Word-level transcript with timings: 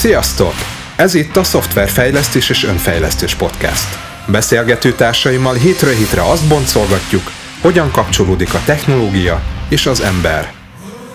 Sziasztok! 0.00 0.54
Ez 0.96 1.14
itt 1.14 1.36
a 1.36 1.44
Szoftverfejlesztés 1.44 2.50
és 2.50 2.64
Önfejlesztés 2.64 3.34
Podcast. 3.34 3.98
Beszélgető 4.26 4.92
társaimmal 4.92 5.54
hétről 5.54 5.94
hétre 5.94 6.22
azt 6.22 6.48
boncolgatjuk, 6.48 7.22
hogyan 7.60 7.90
kapcsolódik 7.90 8.54
a 8.54 8.62
technológia 8.64 9.42
és 9.68 9.86
az 9.86 10.00
ember. 10.00 10.52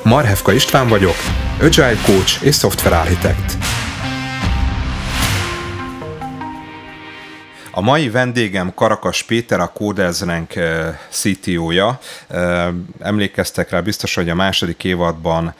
Marhevka 0.04 0.54
István 0.54 0.88
vagyok, 0.88 1.18
Agile 1.62 1.98
Coach 2.06 2.44
és 2.44 2.56
Software 2.56 2.96
A 7.78 7.82
mai 7.82 8.10
vendégem 8.10 8.74
Karakas 8.74 9.24
Péter, 9.24 9.60
a 9.60 9.72
Codezrenk 9.72 10.54
CTO-ja. 11.10 12.00
Emlékeztek 13.00 13.70
rá 13.70 13.82
biztos, 13.82 14.16
hogy 14.16 14.30
a 14.30 14.36
második 14.36 14.84
évadban 14.84 15.54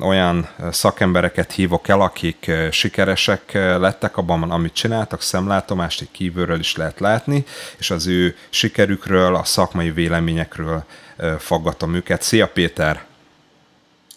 olyan 0.00 0.48
szakembereket 0.70 1.52
hívok 1.52 1.88
el, 1.88 2.00
akik 2.00 2.50
sikeresek 2.70 3.52
lettek 3.52 4.16
abban, 4.16 4.50
amit 4.50 4.74
csináltak, 4.74 5.22
szemlátomást 5.22 6.00
egy 6.00 6.10
kívülről 6.10 6.58
is 6.58 6.76
lehet 6.76 7.00
látni, 7.00 7.44
és 7.78 7.90
az 7.90 8.06
ő 8.06 8.36
sikerükről, 8.50 9.34
a 9.34 9.44
szakmai 9.44 9.90
véleményekről 9.90 10.84
faggatom 11.38 11.94
őket. 11.94 12.22
Szia 12.22 12.48
Péter! 12.48 13.04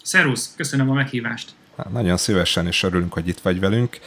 Szerusz, 0.02 0.52
köszönöm 0.56 0.90
a 0.90 0.94
meghívást! 0.94 1.55
Nagyon 1.92 2.16
szívesen 2.16 2.66
is 2.66 2.82
örülünk, 2.82 3.12
hogy 3.12 3.28
itt 3.28 3.40
vagy 3.40 3.60
velünk. 3.60 3.98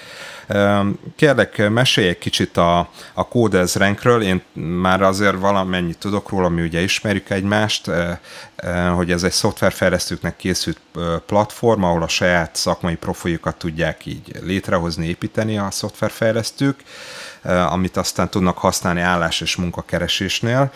Kérlek, 1.16 1.70
mesélj 1.70 2.08
egy 2.08 2.18
kicsit 2.18 2.58
a, 2.58 2.90
a 3.14 3.28
Codez 3.28 3.76
Rankről. 3.76 4.22
Én 4.22 4.42
már 4.54 5.02
azért 5.02 5.40
valamennyit 5.40 5.98
tudok 5.98 6.30
róla, 6.30 6.50
mi 6.50 6.62
ugye 6.62 6.82
ismerjük 6.82 7.30
egymást, 7.30 7.92
hogy 8.96 9.12
ez 9.12 9.24
egy 9.24 9.32
szoftverfejlesztőknek 9.32 10.36
készült 10.36 10.80
platform, 11.26 11.84
ahol 11.84 12.04
a 12.04 12.08
saját 12.08 12.56
szakmai 12.56 12.96
profiljukat 12.96 13.56
tudják 13.56 14.06
így 14.06 14.32
létrehozni, 14.42 15.08
építeni 15.08 15.58
a 15.58 15.72
szoftverfejlesztők, 15.72 16.84
amit 17.70 17.98
aztán 17.98 18.30
tudnak 18.30 18.58
használni 18.58 19.02
állás 19.02 19.42
és 19.42 19.56
munkakeresésnél. 19.56 20.72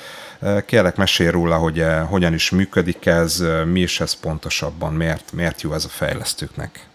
Kérlek, 0.65 0.95
mesélj 0.95 1.29
róla, 1.29 1.57
hogy 1.57 1.83
hogyan 2.07 2.33
is 2.33 2.49
működik 2.49 3.05
ez, 3.05 3.43
mi 3.65 3.81
is 3.81 3.99
ez 3.99 4.19
pontosabban, 4.19 4.93
miért, 4.93 5.31
miért 5.31 5.61
jó 5.61 5.73
ez 5.73 5.85
a 5.85 5.89
fejlesztőknek. 5.89 6.87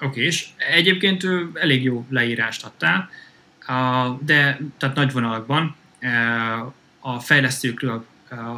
Oké, 0.00 0.24
és 0.24 0.46
egyébként 0.56 1.24
elég 1.54 1.82
jó 1.82 2.06
leírást 2.10 2.64
adtál, 2.64 3.10
de 4.20 4.58
tehát 4.78 4.96
nagy 4.96 5.12
vonalakban 5.12 5.76
a 7.00 7.20
fejlesztőkről 7.20 8.04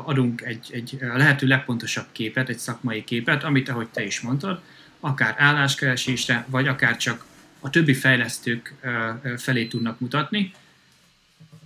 adunk 0.04 0.40
egy, 0.40 0.68
egy 0.72 0.98
lehető 1.00 1.46
legpontosabb 1.46 2.06
képet, 2.12 2.48
egy 2.48 2.58
szakmai 2.58 3.04
képet, 3.04 3.44
amit, 3.44 3.68
ahogy 3.68 3.88
te 3.88 4.04
is 4.04 4.20
mondtad, 4.20 4.60
akár 5.00 5.34
álláskeresésre, 5.38 6.44
vagy 6.48 6.68
akár 6.68 6.96
csak 6.96 7.24
a 7.60 7.70
többi 7.70 7.94
fejlesztők 7.94 8.74
felé 9.36 9.66
tudnak 9.66 10.00
mutatni. 10.00 10.52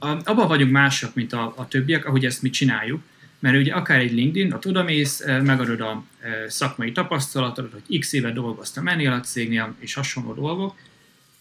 Abban 0.04 0.48
vagyunk 0.48 0.72
mások, 0.72 1.14
mint 1.14 1.32
a, 1.32 1.52
a 1.56 1.68
többiek, 1.68 2.06
ahogy 2.06 2.24
ezt 2.24 2.42
mi 2.42 2.50
csináljuk, 2.50 3.02
mert 3.38 3.56
ugye 3.56 3.72
akár 3.72 3.98
egy 3.98 4.12
LinkedIn, 4.12 4.52
ott 4.52 4.66
odamész, 4.66 5.24
megadod 5.26 5.80
a 5.80 6.04
szakmai 6.48 6.92
tapasztalatodat, 6.92 7.72
hogy 7.72 7.98
x 7.98 8.12
éve 8.12 8.30
dolgoztam 8.30 8.88
ennél 8.88 9.12
a 9.12 9.20
cégnél, 9.20 9.74
és 9.78 9.94
hasonló 9.94 10.34
dolgok. 10.34 10.74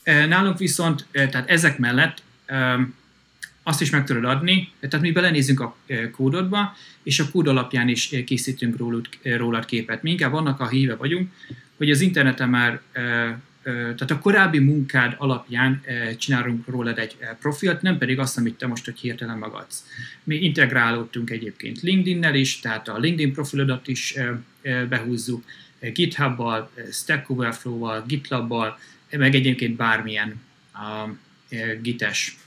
Nálunk 0.03 0.57
viszont, 0.57 1.05
tehát 1.11 1.49
ezek 1.49 1.77
mellett 1.77 2.23
azt 3.63 3.81
is 3.81 3.89
meg 3.89 4.05
tudod 4.05 4.25
adni, 4.25 4.71
tehát 4.79 5.01
mi 5.05 5.11
belenézünk 5.11 5.59
a 5.59 5.75
kódodba, 6.11 6.75
és 7.03 7.19
a 7.19 7.29
kód 7.31 7.47
alapján 7.47 7.87
is 7.87 8.15
készítünk 8.25 8.77
rólad, 8.77 9.07
rólad 9.23 9.65
képet. 9.65 10.03
Mi 10.03 10.09
inkább 10.09 10.33
annak 10.33 10.59
a 10.59 10.67
híve 10.67 10.95
vagyunk, 10.95 11.31
hogy 11.77 11.91
az 11.91 12.01
interneten 12.01 12.49
már 12.49 12.81
tehát 13.63 14.11
a 14.11 14.19
korábbi 14.19 14.59
munkád 14.59 15.15
alapján 15.17 15.81
csinálunk 16.17 16.67
rólad 16.67 16.97
egy 16.97 17.17
profilt, 17.39 17.81
nem 17.81 17.97
pedig 17.97 18.19
azt, 18.19 18.37
amit 18.37 18.57
te 18.57 18.67
most 18.67 18.85
hogy 18.85 18.99
hirtelen 18.99 19.37
magadsz. 19.37 19.85
Mi 20.23 20.35
integrálódtunk 20.35 21.29
egyébként 21.29 21.81
LinkedIn-nel 21.81 22.35
is, 22.35 22.59
tehát 22.59 22.87
a 22.87 22.97
LinkedIn 22.97 23.33
profilodat 23.33 23.87
is 23.87 24.15
behúzzuk, 24.89 25.43
GitHub-bal, 25.93 26.71
Stack 26.91 27.29
Overflow-val, 27.29 28.03
GitLab-bal, 28.07 28.79
meg 29.11 29.35
egyébként 29.35 29.75
bármilyen 29.75 30.41
gites 31.81 32.37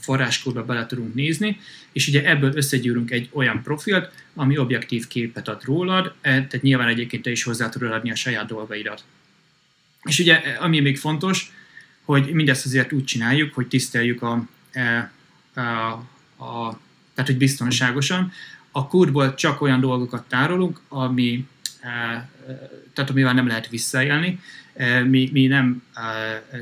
forráskódba 0.00 0.64
bele 0.64 0.86
tudunk 0.86 1.14
nézni, 1.14 1.58
és 1.92 2.08
ugye 2.08 2.28
ebből 2.28 2.56
összegyűrünk 2.56 3.10
egy 3.10 3.28
olyan 3.32 3.62
profilt, 3.62 4.12
ami 4.34 4.58
objektív 4.58 5.06
képet 5.06 5.48
ad 5.48 5.64
rólad, 5.64 6.14
tehát 6.22 6.62
nyilván 6.62 6.88
egyébként 6.88 7.22
te 7.22 7.30
is 7.30 7.42
hozzá 7.42 7.68
tudod 7.68 7.92
adni 7.92 8.10
a 8.10 8.14
saját 8.14 8.46
dolgaidat. 8.46 9.04
És 10.06 10.18
ugye, 10.18 10.34
ami 10.58 10.80
még 10.80 10.98
fontos, 10.98 11.52
hogy 12.04 12.32
mindezt 12.32 12.66
azért 12.66 12.92
úgy 12.92 13.04
csináljuk, 13.04 13.54
hogy 13.54 13.66
tiszteljük 13.66 14.22
a, 14.22 14.46
e, 14.72 15.10
a, 15.54 15.60
a, 16.44 16.80
tehát 17.14 17.30
hogy 17.30 17.36
biztonságosan. 17.36 18.32
A 18.70 18.86
kódból 18.86 19.34
csak 19.34 19.60
olyan 19.60 19.80
dolgokat 19.80 20.28
tárolunk, 20.28 20.80
ami, 20.88 21.46
e, 21.80 22.28
tehát 22.94 23.10
amivel 23.10 23.34
nem 23.34 23.46
lehet 23.46 23.68
visszaélni. 23.68 24.40
Mi, 25.04 25.28
mi 25.32 25.46
nem 25.46 25.82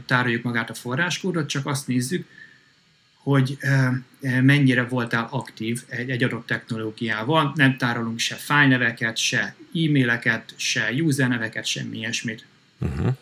tároljuk 0.07 0.43
magát 0.43 0.71
a 0.71 0.75
forráskódot, 0.75 1.49
csak 1.49 1.67
azt 1.67 1.87
nézzük, 1.87 2.27
hogy 3.15 3.59
mennyire 4.21 4.85
voltál 4.85 5.29
aktív 5.31 5.83
egy, 5.89 6.11
egy 6.11 6.23
adott 6.23 6.47
technológiával. 6.47 7.53
Nem 7.55 7.77
tárolunk 7.77 8.19
se 8.19 8.35
fájlneveket, 8.35 9.17
se 9.17 9.55
e-maileket, 9.75 10.53
se 10.57 10.93
userneveket, 10.93 11.67
semmi 11.67 11.97
ilyesmit. 11.97 12.45
Uh-huh. 12.79 13.17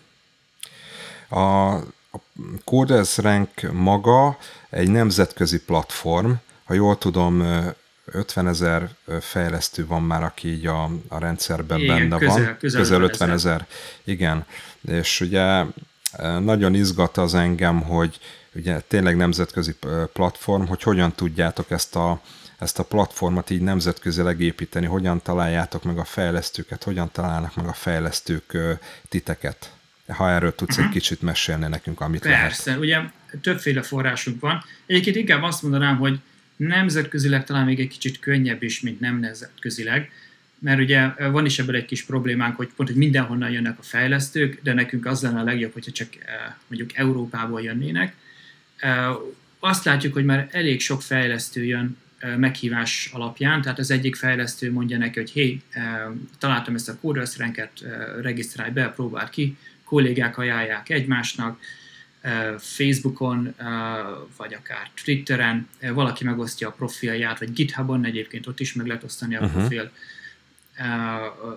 A, 1.32 1.72
a 2.10 2.18
Codes 2.64 3.18
Rank 3.18 3.72
maga 3.72 4.38
egy 4.70 4.90
nemzetközi 4.90 5.60
platform, 5.60 6.30
ha 6.64 6.74
jól 6.74 6.98
tudom, 6.98 7.62
50 8.04 8.48
ezer 8.48 8.90
fejlesztő 9.20 9.86
van 9.86 10.02
már, 10.02 10.22
aki 10.22 10.48
így 10.48 10.66
a, 10.66 10.90
a 11.08 11.18
rendszerben 11.18 11.80
igen, 11.80 11.96
benne 11.96 12.18
közel, 12.18 12.44
van. 12.44 12.56
Közel, 12.58 12.80
közel 12.80 13.02
50 13.02 13.30
ezer. 13.30 13.66
Igen. 14.04 14.46
És 14.88 15.20
ugye 15.20 15.64
nagyon 16.40 16.74
izgat 16.74 17.16
az 17.16 17.34
engem, 17.34 17.82
hogy 17.82 18.18
ugye 18.54 18.80
tényleg 18.80 19.16
nemzetközi 19.16 19.76
platform, 20.12 20.64
hogy 20.64 20.82
hogyan 20.82 21.12
tudjátok 21.12 21.70
ezt 21.70 21.96
a, 21.96 22.20
ezt 22.58 22.78
a 22.78 22.84
platformot 22.84 23.50
így 23.50 23.62
nemzetközileg 23.62 24.40
építeni, 24.40 24.86
hogyan 24.86 25.22
találjátok 25.22 25.82
meg 25.82 25.98
a 25.98 26.04
fejlesztőket, 26.04 26.84
hogyan 26.84 27.10
találnak 27.12 27.56
meg 27.56 27.66
a 27.66 27.72
fejlesztők 27.72 28.56
titeket 29.08 29.72
ha 30.06 30.30
erről 30.30 30.54
tudsz 30.54 30.78
egy 30.78 30.88
kicsit 30.88 31.22
mesélni 31.22 31.68
nekünk, 31.68 32.00
amit 32.00 32.22
Persze, 32.22 32.64
lehet. 32.64 32.80
ugye 32.80 33.00
többféle 33.40 33.82
forrásunk 33.82 34.40
van. 34.40 34.64
Egyébként 34.86 35.16
inkább 35.16 35.42
azt 35.42 35.62
mondanám, 35.62 35.96
hogy 35.96 36.18
nemzetközileg 36.56 37.44
talán 37.44 37.64
még 37.64 37.80
egy 37.80 37.88
kicsit 37.88 38.18
könnyebb 38.18 38.62
is, 38.62 38.80
mint 38.80 39.00
nem 39.00 39.18
nemzetközileg, 39.20 40.10
mert 40.58 40.80
ugye 40.80 41.08
van 41.30 41.44
is 41.44 41.58
ebből 41.58 41.76
egy 41.76 41.84
kis 41.84 42.04
problémánk, 42.04 42.56
hogy 42.56 42.70
pont, 42.76 42.88
hogy 42.88 42.98
mindenhonnan 42.98 43.50
jönnek 43.50 43.78
a 43.78 43.82
fejlesztők, 43.82 44.60
de 44.62 44.72
nekünk 44.72 45.06
az 45.06 45.22
lenne 45.22 45.40
a 45.40 45.44
legjobb, 45.44 45.72
hogyha 45.72 45.90
csak 45.90 46.08
mondjuk 46.66 46.96
Európából 46.96 47.62
jönnének. 47.62 48.14
Azt 49.58 49.84
látjuk, 49.84 50.12
hogy 50.12 50.24
már 50.24 50.48
elég 50.50 50.80
sok 50.80 51.02
fejlesztő 51.02 51.64
jön 51.64 51.96
meghívás 52.36 53.10
alapján, 53.12 53.62
tehát 53.62 53.78
az 53.78 53.90
egyik 53.90 54.16
fejlesztő 54.16 54.72
mondja 54.72 54.98
neki, 54.98 55.18
hogy 55.18 55.30
hé, 55.30 55.60
találtam 56.38 56.74
ezt 56.74 56.88
a 56.88 56.98
kódresztrenket, 57.00 57.70
regisztrálj 58.20 58.70
be, 58.70 58.88
próbáld 58.88 59.30
ki, 59.30 59.56
kollégák 59.92 60.38
ajánlják 60.38 60.88
egymásnak, 60.88 61.60
Facebookon, 62.58 63.54
vagy 64.36 64.54
akár 64.54 64.90
Twitteren, 65.04 65.68
valaki 65.80 66.24
megosztja 66.24 66.68
a 66.68 66.70
profilját, 66.70 67.38
vagy 67.38 67.52
GitHubon 67.52 68.04
egyébként 68.04 68.46
ott 68.46 68.60
is 68.60 68.72
meg 68.72 68.86
lehet 68.86 69.02
osztani 69.02 69.36
a 69.36 69.40
uh-huh. 69.40 69.58
profil. 69.58 69.90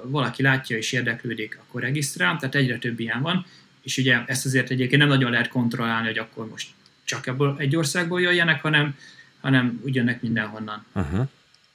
Valaki 0.04 0.42
látja 0.42 0.78
és 0.78 0.92
érdeklődik, 0.92 1.60
akkor 1.62 1.82
regisztrál, 1.82 2.38
tehát 2.38 2.56
egyre 2.56 2.78
több 2.78 3.00
ilyen 3.00 3.22
van, 3.22 3.46
és 3.82 3.98
ugye 3.98 4.24
ezt 4.26 4.46
azért 4.46 4.70
egyébként 4.70 5.02
nem 5.02 5.10
nagyon 5.10 5.32
lehet 5.32 5.48
kontrollálni, 5.48 6.08
hogy 6.08 6.18
akkor 6.18 6.50
most 6.50 6.68
csak 7.04 7.28
ebből 7.28 7.56
egy 7.58 7.76
országból 7.76 8.22
jöjjenek, 8.22 8.62
hanem, 8.62 8.98
hanem 9.42 9.82
ugyanek 9.84 10.22
mindenhonnan. 10.22 10.86
Uh-huh. 10.94 11.28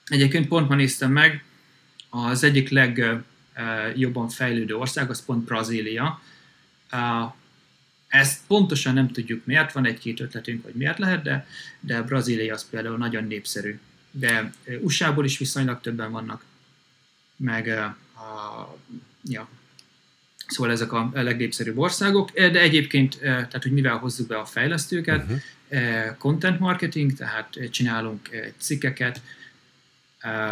Egyébként 0.06 0.48
pont 0.48 0.68
ma 0.68 0.74
néztem 0.74 1.12
meg, 1.12 1.44
az 2.08 2.44
egyik 2.44 2.68
legjobban 2.68 4.28
fejlődő 4.28 4.76
ország, 4.76 5.10
az 5.10 5.24
pont 5.24 5.44
Brazília, 5.44 6.20
ezt 8.08 8.40
pontosan 8.46 8.94
nem 8.94 9.10
tudjuk 9.10 9.46
miért, 9.46 9.72
van 9.72 9.86
egy-két 9.86 10.20
ötletünk, 10.20 10.64
hogy 10.64 10.74
miért 10.74 10.98
lehet, 10.98 11.22
de, 11.22 11.46
de 11.80 12.02
Brazília 12.02 12.54
az 12.54 12.68
például 12.70 12.96
nagyon 12.96 13.24
népszerű. 13.24 13.78
De 14.10 14.52
USA-ból 14.80 15.24
is 15.24 15.38
viszonylag 15.38 15.80
többen 15.80 16.10
vannak, 16.10 16.44
meg 17.36 17.68
a, 17.68 18.78
ja, 19.24 19.48
Szóval 20.50 20.72
ezek 20.72 20.92
a 20.92 21.10
legnépszerűbb 21.12 21.78
országok, 21.78 22.30
de 22.30 22.60
egyébként, 22.60 23.18
tehát 23.20 23.62
hogy 23.62 23.72
mivel 23.72 23.96
hozzuk 23.96 24.26
be 24.26 24.38
a 24.38 24.44
fejlesztőket, 24.44 25.22
uh-huh. 25.22 26.16
content 26.18 26.58
marketing, 26.58 27.12
tehát 27.12 27.58
csinálunk 27.70 28.28
cikkeket, 28.58 29.22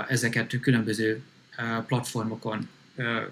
ezeket 0.08 0.60
különböző 0.60 1.22
platformokon 1.86 2.68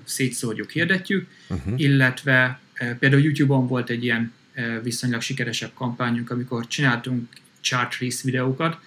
szétszórjuk, 0.05 0.71
hirdetjük, 0.71 1.29
uh-huh. 1.49 1.81
illetve 1.81 2.61
például 2.99 3.23
YouTube-on 3.23 3.67
volt 3.67 3.91
egy 3.91 4.05
ilyen 4.05 4.33
viszonylag 4.83 5.21
sikeresebb 5.21 5.71
kampányunk, 5.75 6.31
amikor 6.31 6.67
csináltunk 6.67 7.29
chart 7.61 7.99
race 8.01 8.21
videókat, 8.25 8.79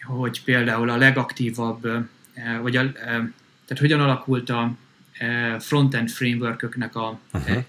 hogy 0.00 0.42
például 0.44 0.90
a 0.90 0.96
legaktívabb, 0.96 1.82
vagy 2.62 2.76
a, 2.76 2.92
tehát 2.92 3.78
hogyan 3.78 4.00
alakult 4.00 4.50
a 4.50 4.76
frontend 5.58 6.10
frameworköknek 6.10 6.96
a 6.96 7.20
uh-huh. 7.32 7.64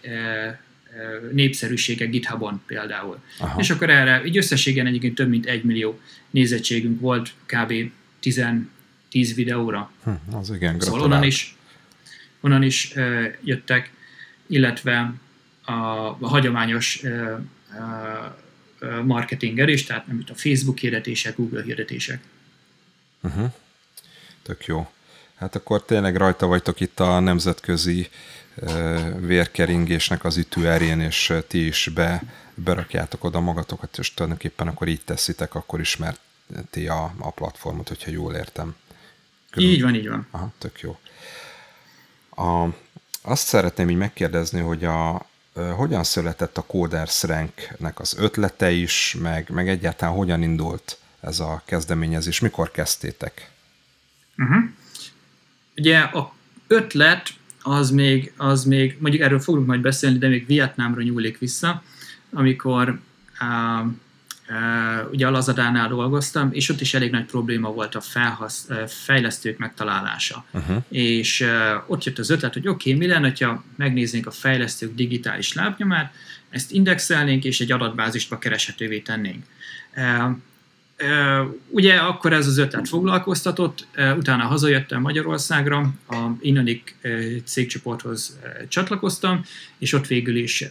népszerűsége 1.32 2.06
GitHubon 2.06 2.62
például. 2.66 3.20
Aha. 3.40 3.60
És 3.60 3.70
akkor 3.70 3.90
erre 3.90 4.26
így 4.26 4.38
összességen 4.38 4.86
egyébként 4.86 5.16
több 5.16 5.30
mint 5.30 5.46
egy 5.46 5.64
millió 5.64 6.00
nézettségünk 6.30 7.00
volt 7.00 7.34
kb. 7.46 7.74
10, 8.20 8.46
10 9.10 9.36
videóra. 9.36 9.92
Hm, 10.04 10.36
az 10.36 10.52
igen, 10.52 10.80
szóval 10.80 11.02
onnan 11.02 11.24
is, 11.24 11.56
onnan 12.42 12.64
is 12.64 12.94
jöttek, 13.44 13.92
illetve 14.48 15.14
a, 15.66 15.72
a 15.72 16.18
hagyományos 16.28 17.04
marketinger 19.04 19.70
is, 19.70 19.84
tehát 19.84 20.08
nem 20.08 20.24
a 20.28 20.36
Facebook 20.36 20.78
hirdetések, 20.78 21.36
Google 21.36 21.64
hirdetések. 21.64 22.24
Uh-huh. 23.22 23.54
Tök 24.42 24.66
jó. 24.66 24.92
Hát 25.36 25.56
akkor 25.56 25.86
tényleg 25.86 26.16
rajta 26.16 26.48
vagytok 26.48 26.80
itt 26.80 27.00
a 27.00 27.20
nemzetközi 27.20 28.10
vérkeringésnek 29.20 30.24
az 30.24 30.38
ütőerén, 30.38 31.00
és 31.00 31.34
ti 31.48 31.66
is 31.66 31.90
be, 31.94 32.24
berakjátok 32.56 33.24
oda 33.24 33.40
magatokat, 33.40 33.98
és 33.98 34.14
tulajdonképpen 34.14 34.68
akkor 34.68 34.88
így 34.88 35.02
teszitek, 35.06 35.56
akkor 35.56 35.80
ismerti 35.80 36.88
a, 36.88 37.14
a 37.18 37.32
platformot, 37.32 37.88
hogyha 37.88 38.12
jól 38.12 38.34
értem. 38.34 38.76
Körül... 39.50 39.70
Így 39.70 39.82
van, 39.82 39.96
így 39.96 40.08
van. 40.08 40.28
Aha, 40.32 40.54
tök 40.58 40.80
jó. 40.80 41.00
A, 42.46 42.68
azt 43.28 43.48
szeretném 43.48 43.90
így 43.90 43.98
megkérdezni, 43.98 44.60
hogy 44.60 44.84
a, 44.84 45.26
hogyan 45.76 46.04
született 46.04 46.58
a 46.58 46.62
Coders 46.62 47.24
Ranknek 47.24 48.00
az 48.00 48.16
ötlete 48.18 48.72
is, 48.72 49.16
meg, 49.22 49.50
meg 49.50 49.70
egyáltalán 49.70 50.16
hogyan 50.16 50.42
indult 50.42 50.98
ez 51.20 51.40
a 51.40 51.62
kezdeményezés, 51.66 52.40
mikor 52.40 52.72
kezdtétek? 52.72 53.52
Uh-huh. 54.38 54.64
Ugye 55.76 56.00
a 56.00 56.34
ötlet 56.68 57.30
az 57.62 57.90
még, 57.90 58.34
az 58.38 58.64
még, 58.64 58.98
mondjuk 59.00 59.24
erről 59.24 59.40
fogunk 59.40 59.68
majd 59.68 59.82
beszélni, 59.82 60.18
de 60.18 60.28
még 60.28 60.46
Vietnámra 60.46 61.02
nyúlik 61.02 61.38
vissza, 61.38 61.84
amikor 62.32 63.00
uh, 63.42 63.92
ugye 65.12 65.28
a 65.28 65.32
Lazadánál 65.32 65.88
dolgoztam, 65.88 66.50
és 66.52 66.70
ott 66.70 66.82
is 66.82 66.94
elég 66.94 67.12
nagy 67.12 67.26
probléma 67.26 67.72
volt 67.72 67.96
a 67.96 68.02
felhasz, 68.02 68.68
fejlesztők 68.88 69.58
megtalálása. 69.58 70.46
Uh-huh. 70.52 70.84
És 70.90 71.46
ott 71.88 72.04
jött 72.04 72.20
az 72.20 72.30
ötlet, 72.30 72.54
hogy 72.54 72.68
oké, 72.68 72.94
okay, 72.94 73.08
mi 73.08 73.14
lenne, 73.14 73.34
ha 73.40 73.64
megnéznénk 73.76 74.28
a 74.28 74.32
fejlesztők 74.32 74.96
digitális 74.96 75.54
lábnyomát, 75.54 76.14
ezt 76.50 76.72
indexelnénk, 76.72 77.44
és 77.44 77.60
egy 77.60 77.72
adatbázisba 77.72 78.38
kereshetővé 78.38 79.00
tennénk. 79.00 79.46
Ugye 81.70 81.96
akkor 81.96 82.34
ez 82.34 82.48
az 82.48 82.58
ötlet 82.58 82.88
foglalkoztatott, 82.88 83.88
utána 84.18 84.44
hazajöttem 84.44 85.02
Magyarországra, 85.02 85.94
a 86.10 86.16
Innonik 86.42 86.96
cégcsoporthoz 87.46 88.40
csatlakoztam, 88.68 89.42
és 89.78 89.94
ott 89.94 90.08
végül 90.08 90.36
is 90.36 90.64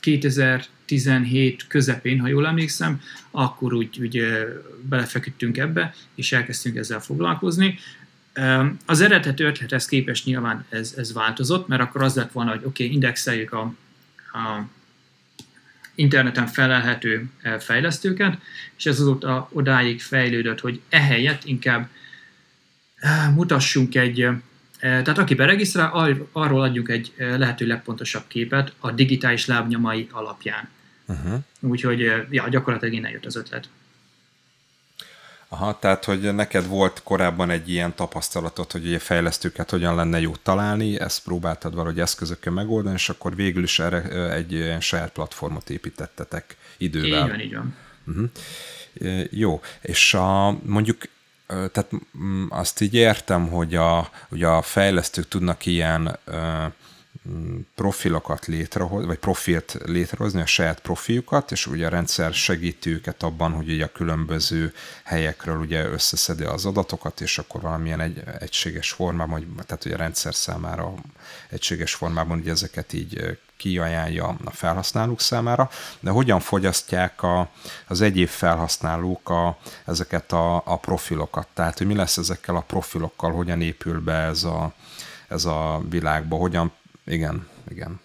2017 0.00 1.66
közepén, 1.66 2.20
ha 2.20 2.28
jól 2.28 2.46
emlékszem, 2.46 3.00
akkor 3.30 3.74
úgy, 3.74 4.00
úgy 4.00 4.22
belefeküdtünk 4.82 5.58
ebbe, 5.58 5.94
és 6.14 6.32
elkezdtünk 6.32 6.76
ezzel 6.76 7.00
foglalkozni. 7.00 7.78
Az 8.86 9.00
eredeti 9.00 9.42
ötlethez 9.42 9.86
képest 9.86 10.24
nyilván 10.24 10.66
ez, 10.68 10.94
ez 10.96 11.12
változott, 11.12 11.68
mert 11.68 11.82
akkor 11.82 12.02
az 12.02 12.14
lett 12.14 12.32
volna, 12.32 12.50
hogy 12.50 12.64
oké, 12.64 12.84
okay, 12.84 12.94
indexeljük 12.94 13.52
a, 13.52 13.60
a 14.32 14.68
interneten 15.94 16.46
felelhető 16.46 17.30
fejlesztőket, 17.58 18.38
és 18.76 18.86
ez 18.86 19.00
azóta 19.00 19.48
odáig 19.52 20.00
fejlődött, 20.00 20.60
hogy 20.60 20.80
ehelyett 20.88 21.44
inkább 21.44 21.88
mutassunk 23.34 23.94
egy 23.94 24.28
tehát 24.80 25.18
aki 25.18 25.34
beregisztrál, 25.34 26.18
arról 26.32 26.62
adjuk 26.62 26.90
egy 26.90 27.14
lehető 27.18 27.66
legpontosabb 27.66 28.24
képet 28.26 28.72
a 28.78 28.90
digitális 28.90 29.46
lábnyomai 29.46 30.08
alapján. 30.12 30.68
Uh-huh. 31.06 31.38
Úgyhogy 31.60 32.00
ja, 32.30 32.48
gyakorlatilag 32.48 32.94
innen 32.94 33.10
jött 33.10 33.26
az 33.26 33.36
ötlet. 33.36 33.68
Aha, 35.48 35.78
tehát 35.78 36.04
hogy 36.04 36.34
neked 36.34 36.66
volt 36.66 37.02
korábban 37.04 37.50
egy 37.50 37.68
ilyen 37.70 37.94
tapasztalatot, 37.94 38.72
hogy 38.72 38.94
a 38.94 38.98
fejlesztőket 38.98 39.70
hogyan 39.70 39.94
lenne 39.94 40.20
jó 40.20 40.36
találni, 40.42 41.00
ezt 41.00 41.22
próbáltad 41.24 41.74
valahogy 41.74 42.00
eszközökkel 42.00 42.52
megoldani, 42.52 42.94
és 42.94 43.08
akkor 43.08 43.36
végül 43.36 43.62
is 43.62 43.78
erre 43.78 44.32
egy 44.32 44.52
ilyen 44.52 44.80
saját 44.80 45.12
platformot 45.12 45.70
építettetek 45.70 46.56
idővel. 46.76 47.24
Így 47.24 47.30
van, 47.30 47.40
így 47.40 47.54
van. 47.54 47.76
Uh-huh. 48.06 48.30
Jó, 49.30 49.60
és 49.80 50.14
a, 50.14 50.58
mondjuk 50.62 51.02
tehát 51.50 51.90
mm, 52.18 52.46
azt 52.48 52.80
így 52.80 52.94
értem, 52.94 53.48
hogy 53.48 53.74
a, 53.74 54.10
hogy 54.28 54.42
a 54.42 54.62
fejlesztők 54.62 55.28
tudnak 55.28 55.66
ilyen 55.66 56.18
profilokat 57.74 58.46
létrehozni, 58.46 59.06
vagy 59.06 59.18
profilt 59.18 59.78
létrehozni, 59.84 60.40
a 60.40 60.46
saját 60.46 60.80
profiljukat, 60.80 61.52
és 61.52 61.66
ugye 61.66 61.86
a 61.86 61.90
rendszer 61.90 62.32
segíti 62.34 62.90
őket 62.90 63.22
abban, 63.22 63.52
hogy 63.52 63.68
ugye 63.68 63.84
a 63.84 63.92
különböző 63.92 64.72
helyekről 65.04 65.58
ugye 65.58 65.84
összeszedi 65.84 66.44
az 66.44 66.66
adatokat, 66.66 67.20
és 67.20 67.38
akkor 67.38 67.60
valamilyen 67.60 68.00
egy, 68.00 68.22
egységes 68.38 68.90
formában, 68.90 69.46
vagy, 69.56 69.64
tehát 69.66 69.84
ugye 69.84 69.94
a 69.94 69.98
rendszer 69.98 70.34
számára 70.34 70.94
egységes 71.48 71.94
formában 71.94 72.38
ugye 72.38 72.50
ezeket 72.50 72.92
így 72.92 73.38
kiajánlja 73.60 74.36
a 74.44 74.50
felhasználók 74.50 75.20
számára, 75.20 75.70
de 76.00 76.10
hogyan 76.10 76.40
fogyasztják 76.40 77.22
a, 77.22 77.50
az 77.86 78.00
egyéb 78.00 78.28
felhasználók 78.28 79.30
a, 79.30 79.58
ezeket 79.86 80.32
a, 80.32 80.54
a 80.64 80.76
profilokat? 80.76 81.46
Tehát, 81.54 81.78
hogy 81.78 81.86
mi 81.86 81.94
lesz 81.94 82.16
ezekkel 82.16 82.56
a 82.56 82.60
profilokkal, 82.60 83.32
hogyan 83.32 83.60
épül 83.60 84.00
be 84.00 84.12
ez 84.12 84.44
a, 84.44 84.72
ez 85.28 85.44
a 85.44 85.82
világba, 85.88 86.36
hogyan, 86.36 86.72
igen, 87.12 87.46
igen. 87.68 88.00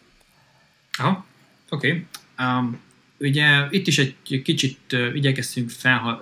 Aha, 0.98 1.25
oké. 1.69 1.88
Okay. 1.88 2.06
Um, 2.48 2.80
ugye 3.19 3.68
itt 3.69 3.88
is 3.88 3.98
egy 3.98 4.42
kicsit 4.44 4.80
uh, 4.92 5.16
igyekeztünk 5.16 5.69
fel, 5.69 6.22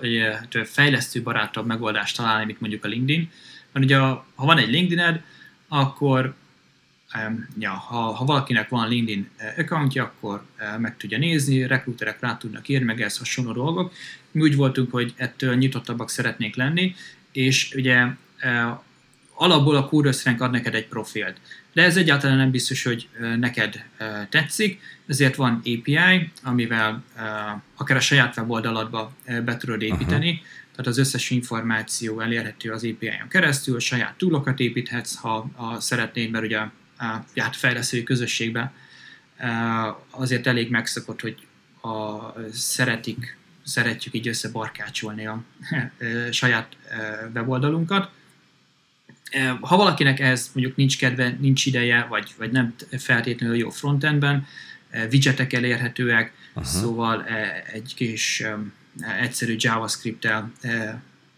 uh, 0.54 0.64
fejlesztő 0.64 1.22
barátabb 1.22 1.66
megoldást 1.66 2.16
találni, 2.16 2.44
mint 2.44 2.60
mondjuk 2.60 2.84
a 2.84 2.88
LinkedIn. 2.88 3.30
Mert 3.72 3.84
ugye 3.84 3.98
ha 3.98 4.24
van 4.34 4.58
egy 4.58 4.70
LinkedIned, 4.70 5.22
akkor 5.68 6.34
ja, 7.58 7.70
ha, 7.70 7.96
ha 7.96 8.24
valakinek 8.24 8.68
van 8.68 8.88
LinkedIn 8.88 9.30
accountja, 9.56 10.02
akkor 10.04 10.44
eh, 10.56 10.78
meg 10.78 10.96
tudja 10.96 11.18
nézni, 11.18 11.66
rekruterek 11.66 12.20
rá 12.20 12.36
tudnak 12.36 12.68
írni, 12.68 12.84
meg 12.84 13.00
ez 13.00 13.18
hasonló 13.18 13.52
dolgok. 13.52 13.92
Mi 14.30 14.40
úgy 14.40 14.56
voltunk, 14.56 14.90
hogy 14.90 15.14
ettől 15.16 15.54
nyitottabbak 15.54 16.10
szeretnék 16.10 16.56
lenni, 16.56 16.94
és 17.32 17.74
ugye 17.74 18.06
alapból 19.34 19.76
a 19.76 19.88
Coders 19.88 20.26
ad 20.26 20.50
neked 20.50 20.74
egy 20.74 20.86
profilt. 20.86 21.40
De 21.74 21.82
ez 21.82 21.96
egyáltalán 21.96 22.36
nem 22.36 22.50
biztos, 22.50 22.82
hogy 22.82 23.08
neked 23.38 23.84
tetszik, 24.28 24.80
ezért 25.06 25.34
van 25.34 25.54
API, 25.58 26.30
amivel 26.42 27.04
akár 27.76 27.96
a 27.96 28.00
saját 28.00 28.36
weboldalodba 28.36 29.12
be 29.44 29.56
tudod 29.56 29.82
építeni, 29.82 30.30
uh-huh. 30.30 30.46
tehát 30.70 30.86
az 30.86 30.98
összes 30.98 31.30
információ 31.30 32.20
elérhető 32.20 32.70
az 32.70 32.84
API-on 32.84 33.28
keresztül, 33.28 33.80
saját 33.80 34.14
túlokat 34.16 34.60
építhetsz, 34.60 35.14
ha, 35.14 35.50
ha 35.54 35.80
szeretnéd, 35.80 36.30
mert 36.30 36.44
ugye 36.44 36.60
hát 37.36 37.56
fejlesztői 37.56 38.02
közösségben 38.02 38.72
azért 40.10 40.46
elég 40.46 40.70
megszokott, 40.70 41.20
hogy 41.20 41.46
a, 41.82 42.18
szeretik, 42.52 43.36
szeretjük 43.64 44.14
így 44.14 44.28
összebarkácsolni 44.28 45.26
a 45.26 45.42
saját 46.30 46.76
weboldalunkat. 47.34 48.10
Ha 49.60 49.76
valakinek 49.76 50.20
ez 50.20 50.50
mondjuk 50.54 50.76
nincs 50.76 50.98
kedve, 50.98 51.36
nincs 51.40 51.66
ideje, 51.66 52.06
vagy, 52.08 52.34
vagy 52.38 52.50
nem 52.50 52.74
feltétlenül 52.98 53.56
jó 53.56 53.70
frontendben, 53.70 54.46
widgetek 55.10 55.52
elérhetőek, 55.52 56.32
uh-huh. 56.48 56.64
szóval 56.64 57.24
egy 57.72 57.92
kis 57.96 58.42
egyszerű 59.20 59.54
JavaScript-tel 59.58 60.52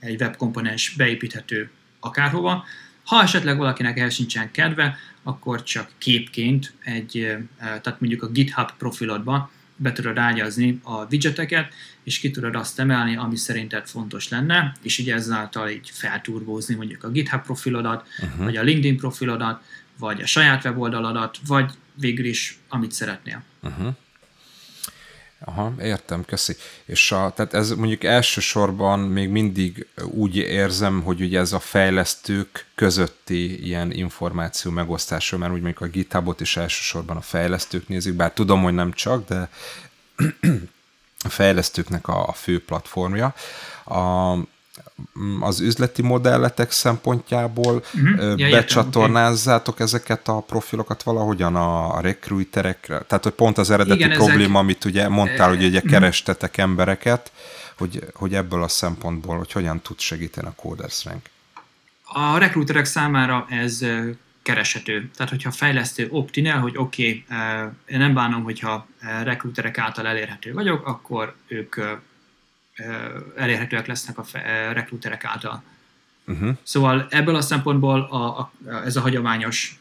egy 0.00 0.20
webkomponens 0.20 0.94
beépíthető 0.96 1.70
akárhova. 2.00 2.64
Ha 3.04 3.22
esetleg 3.22 3.56
valakinek 3.56 3.98
el 3.98 4.08
sincsen 4.08 4.50
kedve, 4.50 4.96
akkor 5.22 5.62
csak 5.62 5.90
képként 5.98 6.72
egy, 6.84 7.36
tehát 7.58 8.00
mondjuk 8.00 8.22
a 8.22 8.28
GitHub 8.28 8.70
profilodba 8.78 9.50
be 9.76 9.92
tudod 9.92 10.18
ágyazni 10.18 10.80
a 10.82 11.04
widgeteket, 11.10 11.72
és 12.02 12.18
ki 12.18 12.30
tudod 12.30 12.54
azt 12.54 12.78
emelni, 12.78 13.16
ami 13.16 13.36
szerinted 13.36 13.86
fontos 13.86 14.28
lenne, 14.28 14.76
és 14.82 14.98
így 14.98 15.10
ezáltal 15.10 15.68
így 15.68 15.90
felturbózni 15.92 16.74
mondjuk 16.74 17.04
a 17.04 17.08
GitHub 17.08 17.42
profilodat, 17.42 18.06
uh-huh. 18.22 18.44
vagy 18.44 18.56
a 18.56 18.62
LinkedIn 18.62 18.96
profilodat, 18.96 19.62
vagy 19.98 20.22
a 20.22 20.26
saját 20.26 20.64
weboldaladat, 20.64 21.38
vagy 21.46 21.70
végül 21.94 22.24
is, 22.24 22.58
amit 22.68 22.92
szeretnél. 22.92 23.42
Uh-huh. 23.62 23.94
Aha, 25.44 25.72
értem, 25.80 26.24
köszi. 26.24 26.56
És 26.84 27.12
a, 27.12 27.32
tehát 27.34 27.54
ez 27.54 27.70
mondjuk 27.70 28.04
elsősorban 28.04 28.98
még 28.98 29.28
mindig 29.28 29.86
úgy 30.04 30.36
érzem, 30.36 31.02
hogy 31.02 31.20
ugye 31.20 31.38
ez 31.38 31.52
a 31.52 31.60
fejlesztők 31.60 32.66
közötti 32.74 33.64
ilyen 33.66 33.92
információ 33.92 34.70
megosztása, 34.70 35.38
mert 35.38 35.52
úgy 35.52 35.60
mondjuk 35.60 35.82
a 35.82 35.90
GitHubot 35.90 36.40
is 36.40 36.56
elsősorban 36.56 37.16
a 37.16 37.20
fejlesztők 37.20 37.88
nézik, 37.88 38.14
bár 38.14 38.32
tudom, 38.32 38.62
hogy 38.62 38.74
nem 38.74 38.92
csak, 38.92 39.28
de 39.28 39.48
a 41.24 41.28
fejlesztőknek 41.28 42.08
a, 42.08 42.28
a 42.28 42.32
fő 42.32 42.64
platformja. 42.64 43.34
A, 43.84 44.32
az 45.40 45.60
üzleti 45.60 46.02
modelletek 46.02 46.70
szempontjából 46.70 47.82
uh-huh. 47.94 48.38
ja, 48.38 48.50
becsatornázzátok 48.50 49.74
okay. 49.74 49.86
ezeket 49.86 50.28
a 50.28 50.40
profilokat 50.40 51.02
valahogyan 51.02 51.56
a 51.56 52.00
recruiterekre? 52.00 52.98
Tehát, 52.98 53.24
hogy 53.24 53.32
pont 53.32 53.58
az 53.58 53.70
eredeti 53.70 53.98
Igen, 53.98 54.10
probléma, 54.10 54.42
ezek... 54.42 54.54
amit 54.54 54.84
ugye 54.84 55.08
mondtál, 55.08 55.48
hogy 55.48 55.64
ugye 55.64 55.76
uh-huh. 55.76 55.90
kerestetek 55.90 56.56
embereket, 56.56 57.32
hogy, 57.78 58.04
hogy 58.14 58.34
ebből 58.34 58.62
a 58.62 58.68
szempontból, 58.68 59.36
hogy 59.36 59.52
hogyan 59.52 59.80
tud 59.80 59.98
segíteni 59.98 60.46
a 60.46 60.52
Coders 60.56 61.04
Rank? 61.04 61.30
A 62.04 62.38
recruiterek 62.38 62.84
számára 62.84 63.46
ez 63.48 63.84
kereshető. 64.42 65.10
Tehát, 65.16 65.32
hogyha 65.32 65.50
fejlesztő 65.50 66.06
optinál, 66.10 66.58
hogy 66.58 66.76
oké, 66.76 67.24
okay, 67.28 67.74
én 67.86 67.98
nem 67.98 68.14
bánom, 68.14 68.42
hogyha 68.42 68.86
recruiterek 69.22 69.78
által 69.78 70.06
elérhető 70.06 70.52
vagyok, 70.52 70.86
akkor 70.86 71.34
ők 71.46 71.76
elérhetőek 73.36 73.86
lesznek 73.86 74.18
a 74.18 74.24
rekruterek 74.72 75.24
által. 75.24 75.62
Uh-huh. 76.26 76.56
Szóval 76.62 77.06
ebből 77.10 77.34
a 77.34 77.40
szempontból 77.40 78.00
a, 78.00 78.38
a, 78.38 78.52
ez 78.84 78.96
a 78.96 79.00
hagyományos 79.00 79.80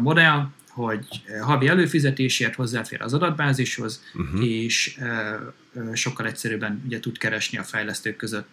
modell, 0.00 0.46
hogy 0.68 1.06
havi 1.42 1.68
előfizetésért 1.68 2.54
hozzáfér 2.54 3.02
az 3.02 3.14
adatbázishoz, 3.14 4.02
uh-huh. 4.14 4.46
és 4.46 4.98
sokkal 5.92 6.26
egyszerűbben 6.26 6.82
ugye 6.86 7.00
tud 7.00 7.18
keresni 7.18 7.58
a 7.58 7.62
fejlesztők 7.62 8.16
között. 8.16 8.48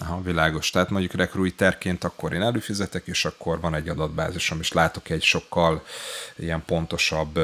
Aha, 0.00 0.22
világos. 0.22 0.70
Tehát 0.70 0.90
mondjuk 0.90 1.12
recruiterként 1.12 2.04
akkor 2.04 2.32
én 2.32 2.42
előfizetek, 2.42 3.06
és 3.06 3.24
akkor 3.24 3.60
van 3.60 3.74
egy 3.74 3.88
adatbázisom, 3.88 4.60
és 4.60 4.72
látok 4.72 5.08
egy 5.08 5.22
sokkal 5.22 5.84
ilyen 6.36 6.62
pontosabb 6.66 7.38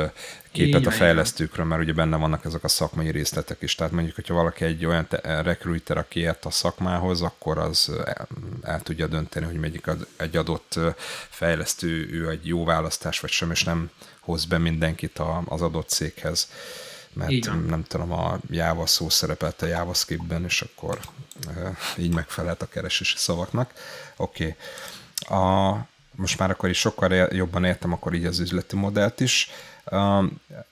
képet 0.64 0.86
a 0.86 0.90
fejlesztőkről, 0.90 1.66
mert 1.66 1.82
ugye 1.82 1.92
benne 1.92 2.16
vannak 2.16 2.44
ezek 2.44 2.64
a 2.64 2.68
szakmai 2.68 3.10
részletek 3.10 3.62
is. 3.62 3.74
Tehát 3.74 3.92
mondjuk, 3.92 4.14
hogyha 4.14 4.34
valaki 4.34 4.64
egy 4.64 4.84
olyan 4.84 5.06
recruiter, 5.22 5.96
aki 5.96 6.20
ért 6.20 6.44
a 6.44 6.50
szakmához, 6.50 7.22
akkor 7.22 7.58
az 7.58 7.92
el, 8.04 8.28
el 8.62 8.80
tudja 8.80 9.06
dönteni, 9.06 9.46
hogy 9.46 9.58
melyik 9.58 9.86
egy 10.16 10.36
adott 10.36 10.78
fejlesztő, 11.28 12.08
ő 12.10 12.28
egy 12.28 12.46
jó 12.46 12.64
választás 12.64 13.20
vagy 13.20 13.30
sem, 13.30 13.50
és 13.50 13.64
nem 13.64 13.90
hoz 14.20 14.44
be 14.44 14.58
mindenkit 14.58 15.20
az 15.44 15.62
adott 15.62 15.88
céghez 15.88 16.48
mert 17.12 17.66
nem 17.68 17.84
tudom, 17.84 18.12
a 18.12 18.38
Java 18.50 18.86
szó 18.86 19.08
szerepelt 19.08 19.62
a 19.62 19.66
JavaScriptben, 19.66 20.44
és 20.44 20.62
akkor 20.62 21.00
e, 21.56 21.76
így 21.96 22.14
megfelelt 22.14 22.62
a 22.62 22.68
keresési 22.68 23.16
szavaknak. 23.16 23.72
Oké. 24.16 24.56
Okay. 25.24 25.38
A, 25.38 25.70
most 26.18 26.38
már 26.38 26.50
akkor 26.50 26.68
is 26.68 26.78
sokkal 26.78 27.12
jobban 27.32 27.64
értem 27.64 27.92
akkor 27.92 28.14
így 28.14 28.24
az 28.24 28.38
üzleti 28.38 28.76
modellt 28.76 29.20
is. 29.20 29.50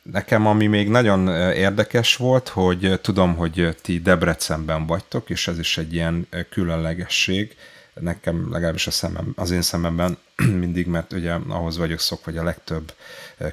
Nekem 0.02 0.46
ami 0.46 0.66
még 0.66 0.88
nagyon 0.88 1.28
érdekes 1.52 2.16
volt, 2.16 2.48
hogy 2.48 3.00
tudom, 3.02 3.36
hogy 3.36 3.76
ti 3.82 4.00
Debrecenben 4.00 4.86
vagytok, 4.86 5.30
és 5.30 5.48
ez 5.48 5.58
is 5.58 5.78
egy 5.78 5.94
ilyen 5.94 6.28
különlegesség, 6.50 7.56
nekem 7.94 8.52
legalábbis 8.52 8.86
a 8.86 8.90
szemem, 8.90 9.32
az 9.36 9.50
én 9.50 9.62
szememben 9.62 10.18
mindig, 10.62 10.86
mert 10.86 11.12
ugye 11.12 11.32
ahhoz 11.48 11.76
vagyok 11.76 12.00
szokva, 12.00 12.30
hogy 12.30 12.40
a 12.40 12.44
legtöbb 12.44 12.92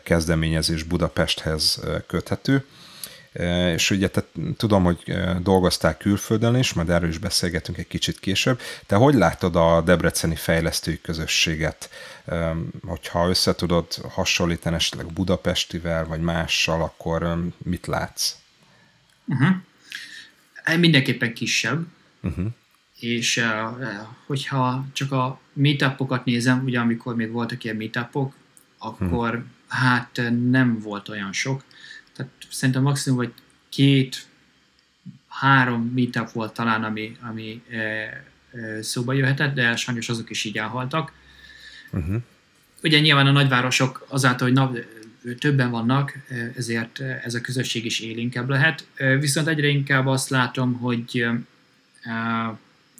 kezdeményezés 0.03 0.83
Budapesthez 0.83 1.79
köthető. 2.07 2.65
És 3.75 3.91
ugye 3.91 4.07
te, 4.07 4.23
tudom, 4.57 4.83
hogy 4.83 5.13
dolgoztál 5.41 5.97
külföldön 5.97 6.55
is, 6.55 6.73
majd 6.73 6.89
erről 6.89 7.09
is 7.09 7.17
beszélgetünk 7.17 7.77
egy 7.77 7.87
kicsit 7.87 8.19
később. 8.19 8.59
Te 8.85 8.95
hogy 8.95 9.13
látod 9.13 9.55
a 9.55 9.81
debreceni 9.81 10.35
fejlesztői 10.35 11.01
közösséget? 11.01 11.89
Hogyha 12.85 13.29
össze 13.29 13.55
tudod 13.55 13.93
hasonlítani 13.93 14.75
esetleg 14.75 15.05
Budapestivel, 15.05 16.05
vagy 16.05 16.21
mással, 16.21 16.81
akkor 16.81 17.51
mit 17.57 17.87
látsz? 17.87 18.35
Uh-huh. 19.25 20.79
Mindenképpen 20.79 21.33
kisebb. 21.33 21.85
Uh-huh. 22.21 22.45
És 22.99 23.45
hogyha 24.25 24.85
csak 24.93 25.11
a 25.11 25.39
meetupokat 25.53 26.25
nézem, 26.25 26.63
ugye 26.63 26.79
amikor 26.79 27.15
még 27.15 27.31
voltak 27.31 27.63
ilyen 27.63 27.75
meetupok, 27.75 28.33
akkor 28.77 29.29
uh-huh. 29.29 29.43
hát 29.67 30.21
nem 30.49 30.79
volt 30.79 31.09
olyan 31.09 31.33
sok 31.33 31.63
szerintem 32.53 32.83
maximum, 32.83 33.17
hogy 33.17 33.33
két, 33.69 34.25
három 35.27 35.91
meetup 35.95 36.31
volt 36.31 36.53
talán, 36.53 36.83
ami, 36.83 37.17
ami 37.21 37.61
e, 37.69 37.77
e, 37.77 38.23
szóba 38.81 39.13
jöhetett, 39.13 39.53
de 39.53 39.75
sajnos 39.75 40.09
azok 40.09 40.29
is 40.29 40.43
így 40.43 40.57
elhaltak. 40.57 41.11
Uh-huh. 41.91 42.21
Ugye 42.83 42.99
nyilván 42.99 43.27
a 43.27 43.31
nagyvárosok 43.31 44.05
azáltal, 44.09 44.47
hogy 44.47 44.55
na, 44.55 44.71
többen 45.39 45.69
vannak, 45.69 46.17
ezért 46.55 46.99
ez 46.99 47.33
a 47.33 47.41
közösség 47.41 47.85
is 47.85 47.99
élénkebb 47.99 48.49
lehet. 48.49 48.87
Viszont 49.19 49.47
egyre 49.47 49.67
inkább 49.67 50.07
azt 50.07 50.29
látom, 50.29 50.73
hogy 50.73 51.25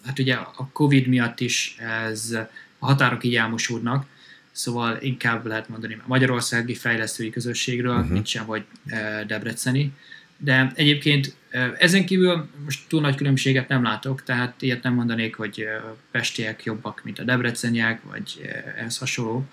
hát 0.04 0.18
ugye 0.18 0.34
a 0.34 0.68
Covid 0.72 1.06
miatt 1.06 1.40
is 1.40 1.76
ez 1.78 2.30
a 2.78 2.86
határok 2.86 3.24
így 3.24 3.36
elmosódnak, 3.36 4.06
szóval 4.54 4.98
inkább 5.00 5.46
lehet 5.46 5.68
mondani 5.68 5.94
a 5.94 6.04
magyarországi 6.06 6.74
fejlesztői 6.74 7.30
közösségről, 7.30 7.96
uh-huh. 7.96 8.10
mint 8.10 8.26
sem, 8.26 8.46
vagy 8.46 8.64
e, 8.86 9.24
debreceni. 9.24 9.92
De 10.36 10.72
egyébként 10.74 11.36
e, 11.50 11.74
ezen 11.78 12.06
kívül 12.06 12.48
most 12.64 12.88
túl 12.88 13.00
nagy 13.00 13.14
különbséget 13.14 13.68
nem 13.68 13.82
látok, 13.82 14.22
tehát 14.22 14.62
ilyet 14.62 14.82
nem 14.82 14.94
mondanék, 14.94 15.36
hogy 15.36 15.60
e, 15.60 15.94
pestiek 16.10 16.64
jobbak, 16.64 17.00
mint 17.04 17.18
a 17.18 17.24
debreceniek, 17.24 18.02
vagy 18.02 18.40
ehhez 18.76 18.98
hasonló. 18.98 19.44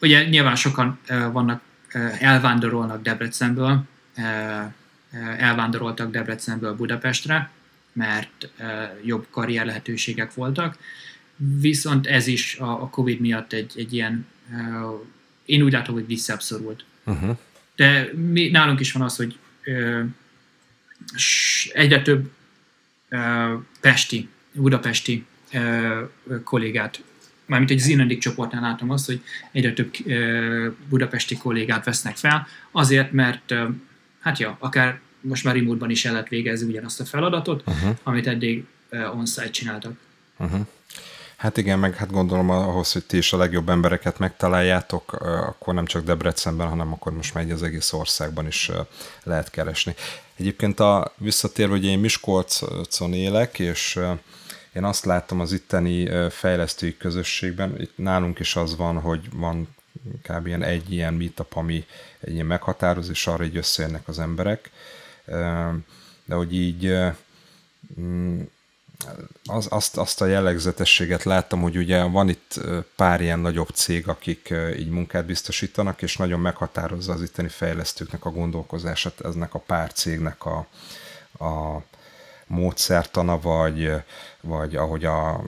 Ugye 0.00 0.28
nyilván 0.28 0.56
sokan 0.56 0.98
vannak, 1.08 1.62
elvándorolnak 2.18 3.02
Debrecenből, 3.02 3.82
elvándoroltak 5.38 6.10
Debrecenből 6.10 6.74
Budapestre, 6.74 7.50
mert 7.92 8.48
jobb 9.04 9.26
karrier 9.30 9.66
lehetőségek 9.66 10.34
voltak, 10.34 10.78
viszont 11.36 12.06
ez 12.06 12.26
is 12.26 12.56
a, 12.56 12.82
a 12.82 12.88
Covid 12.90 13.20
miatt 13.20 13.52
egy, 13.52 13.72
egy 13.76 13.92
ilyen, 13.92 14.26
uh, 14.50 15.00
én 15.44 15.62
úgy 15.62 15.72
látom, 15.72 15.94
hogy 15.94 16.06
visszaabszorult. 16.06 16.84
Uh-huh. 17.04 17.36
De 17.76 18.10
mi, 18.14 18.48
nálunk 18.48 18.80
is 18.80 18.92
van 18.92 19.02
az, 19.02 19.16
hogy 19.16 19.38
uh, 19.66 20.04
egyre 21.72 22.02
több 22.02 22.30
uh, 23.10 23.62
pesti, 23.80 24.28
budapesti 24.52 25.24
uh, 25.52 26.42
kollégát, 26.44 27.02
mármint 27.46 27.70
egy 27.70 27.78
Zinendik 27.78 28.18
csoportnál 28.18 28.60
látom 28.60 28.90
azt, 28.90 29.06
hogy 29.06 29.22
egyre 29.52 29.72
több 29.72 29.94
uh, 30.04 30.72
budapesti 30.88 31.36
kollégát 31.36 31.84
vesznek 31.84 32.16
fel, 32.16 32.46
azért, 32.70 33.12
mert 33.12 33.50
uh, 33.50 33.68
hát 34.20 34.38
ja, 34.38 34.56
akár 34.60 35.00
most 35.20 35.44
már 35.44 35.54
remote 35.54 35.86
is 35.88 36.04
el 36.04 36.12
lehet 36.12 36.28
végezni 36.28 36.68
ugyanazt 36.68 37.00
a 37.00 37.04
feladatot, 37.04 37.62
uh-huh. 37.66 37.96
amit 38.02 38.26
eddig 38.26 38.64
uh, 38.90 39.16
on-site 39.16 39.50
csináltak. 39.50 39.98
Uh-huh. 40.36 40.66
Hát 41.36 41.56
igen, 41.56 41.78
meg 41.78 41.94
hát 41.94 42.10
gondolom 42.10 42.50
ahhoz, 42.50 42.92
hogy 42.92 43.04
ti 43.04 43.16
is 43.16 43.32
a 43.32 43.36
legjobb 43.36 43.68
embereket 43.68 44.18
megtaláljátok, 44.18 45.12
akkor 45.22 45.74
nem 45.74 45.86
csak 45.86 46.04
Debrecenben, 46.04 46.68
hanem 46.68 46.92
akkor 46.92 47.12
most 47.12 47.34
már 47.34 47.50
az 47.50 47.62
egész 47.62 47.92
országban 47.92 48.46
is 48.46 48.70
lehet 49.22 49.50
keresni. 49.50 49.94
Egyébként 50.36 50.80
a 50.80 51.12
visszatérve, 51.16 51.72
hogy 51.72 51.84
én 51.84 51.98
Miskolcon 51.98 53.12
élek, 53.12 53.58
és 53.58 54.00
én 54.72 54.84
azt 54.84 55.04
láttam 55.04 55.40
az 55.40 55.52
itteni 55.52 56.28
fejlesztői 56.30 56.96
közösségben, 56.96 57.80
itt 57.80 57.96
nálunk 57.96 58.38
is 58.38 58.56
az 58.56 58.76
van, 58.76 59.00
hogy 59.00 59.28
van 59.32 59.74
kb. 60.22 60.46
ilyen 60.46 60.62
egy 60.62 60.92
ilyen 60.92 61.14
meetup, 61.14 61.56
ami 61.56 61.84
egy 62.20 62.32
ilyen 62.32 62.46
meghatároz, 62.46 63.08
és 63.08 63.26
arra 63.26 63.44
így 63.44 63.56
összejönnek 63.56 64.08
az 64.08 64.18
emberek. 64.18 64.70
De 66.24 66.34
hogy 66.34 66.54
így 66.54 66.96
mm, 68.00 68.40
az, 69.44 69.66
azt, 69.70 69.96
azt 69.96 70.20
a 70.20 70.26
jellegzetességet 70.26 71.24
láttam, 71.24 71.60
hogy 71.60 71.76
ugye 71.76 72.02
van 72.02 72.28
itt 72.28 72.60
pár 72.96 73.20
ilyen 73.20 73.38
nagyobb 73.38 73.68
cég, 73.68 74.08
akik 74.08 74.54
így 74.78 74.88
munkát 74.88 75.26
biztosítanak, 75.26 76.02
és 76.02 76.16
nagyon 76.16 76.40
meghatározza 76.40 77.12
az 77.12 77.22
itteni 77.22 77.48
fejlesztőknek 77.48 78.24
a 78.24 78.30
gondolkozását, 78.30 79.20
eznek 79.20 79.54
a 79.54 79.58
pár 79.58 79.92
cégnek 79.92 80.44
a, 80.44 80.66
a 81.44 81.82
módszertana, 82.46 83.40
vagy, 83.40 83.92
vagy 84.40 84.76
ahogy 84.76 85.04
a, 85.04 85.42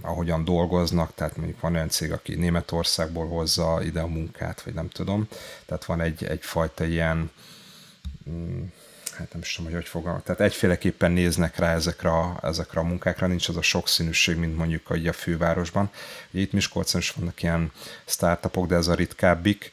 ahogyan 0.00 0.44
dolgoznak, 0.44 1.14
tehát 1.14 1.36
mondjuk 1.36 1.60
van 1.60 1.74
olyan 1.74 1.88
cég, 1.88 2.12
aki 2.12 2.34
Németországból 2.34 3.26
hozza 3.26 3.82
ide 3.82 4.00
a 4.00 4.06
munkát, 4.06 4.62
vagy 4.62 4.74
nem 4.74 4.88
tudom, 4.88 5.28
tehát 5.66 5.84
van 5.84 6.00
egy, 6.00 6.24
egyfajta 6.24 6.84
ilyen 6.84 7.30
mm, 8.30 8.62
hát 9.16 9.32
nem 9.32 9.42
is 9.42 9.54
tudom, 9.54 9.70
hogy 9.70 9.80
hogy 9.80 9.90
fogalmaz. 9.90 10.22
Tehát 10.22 10.40
egyféleképpen 10.40 11.12
néznek 11.12 11.56
rá 11.56 11.74
ezekre 11.74 12.10
a, 12.10 12.38
ezekre 12.42 12.80
a 12.80 12.82
munkákra, 12.82 13.26
nincs 13.26 13.48
az 13.48 13.56
a 13.56 13.62
sokszínűség, 13.62 14.36
mint 14.36 14.56
mondjuk 14.56 14.90
a, 14.90 14.94
a 14.94 15.12
fővárosban. 15.12 15.90
Ugye 16.30 16.42
itt 16.42 16.52
Miskolcon 16.52 17.00
is 17.00 17.10
vannak 17.10 17.42
ilyen 17.42 17.72
startupok, 18.04 18.66
de 18.66 18.74
ez 18.74 18.86
a 18.86 18.94
ritkábbik. 18.94 19.72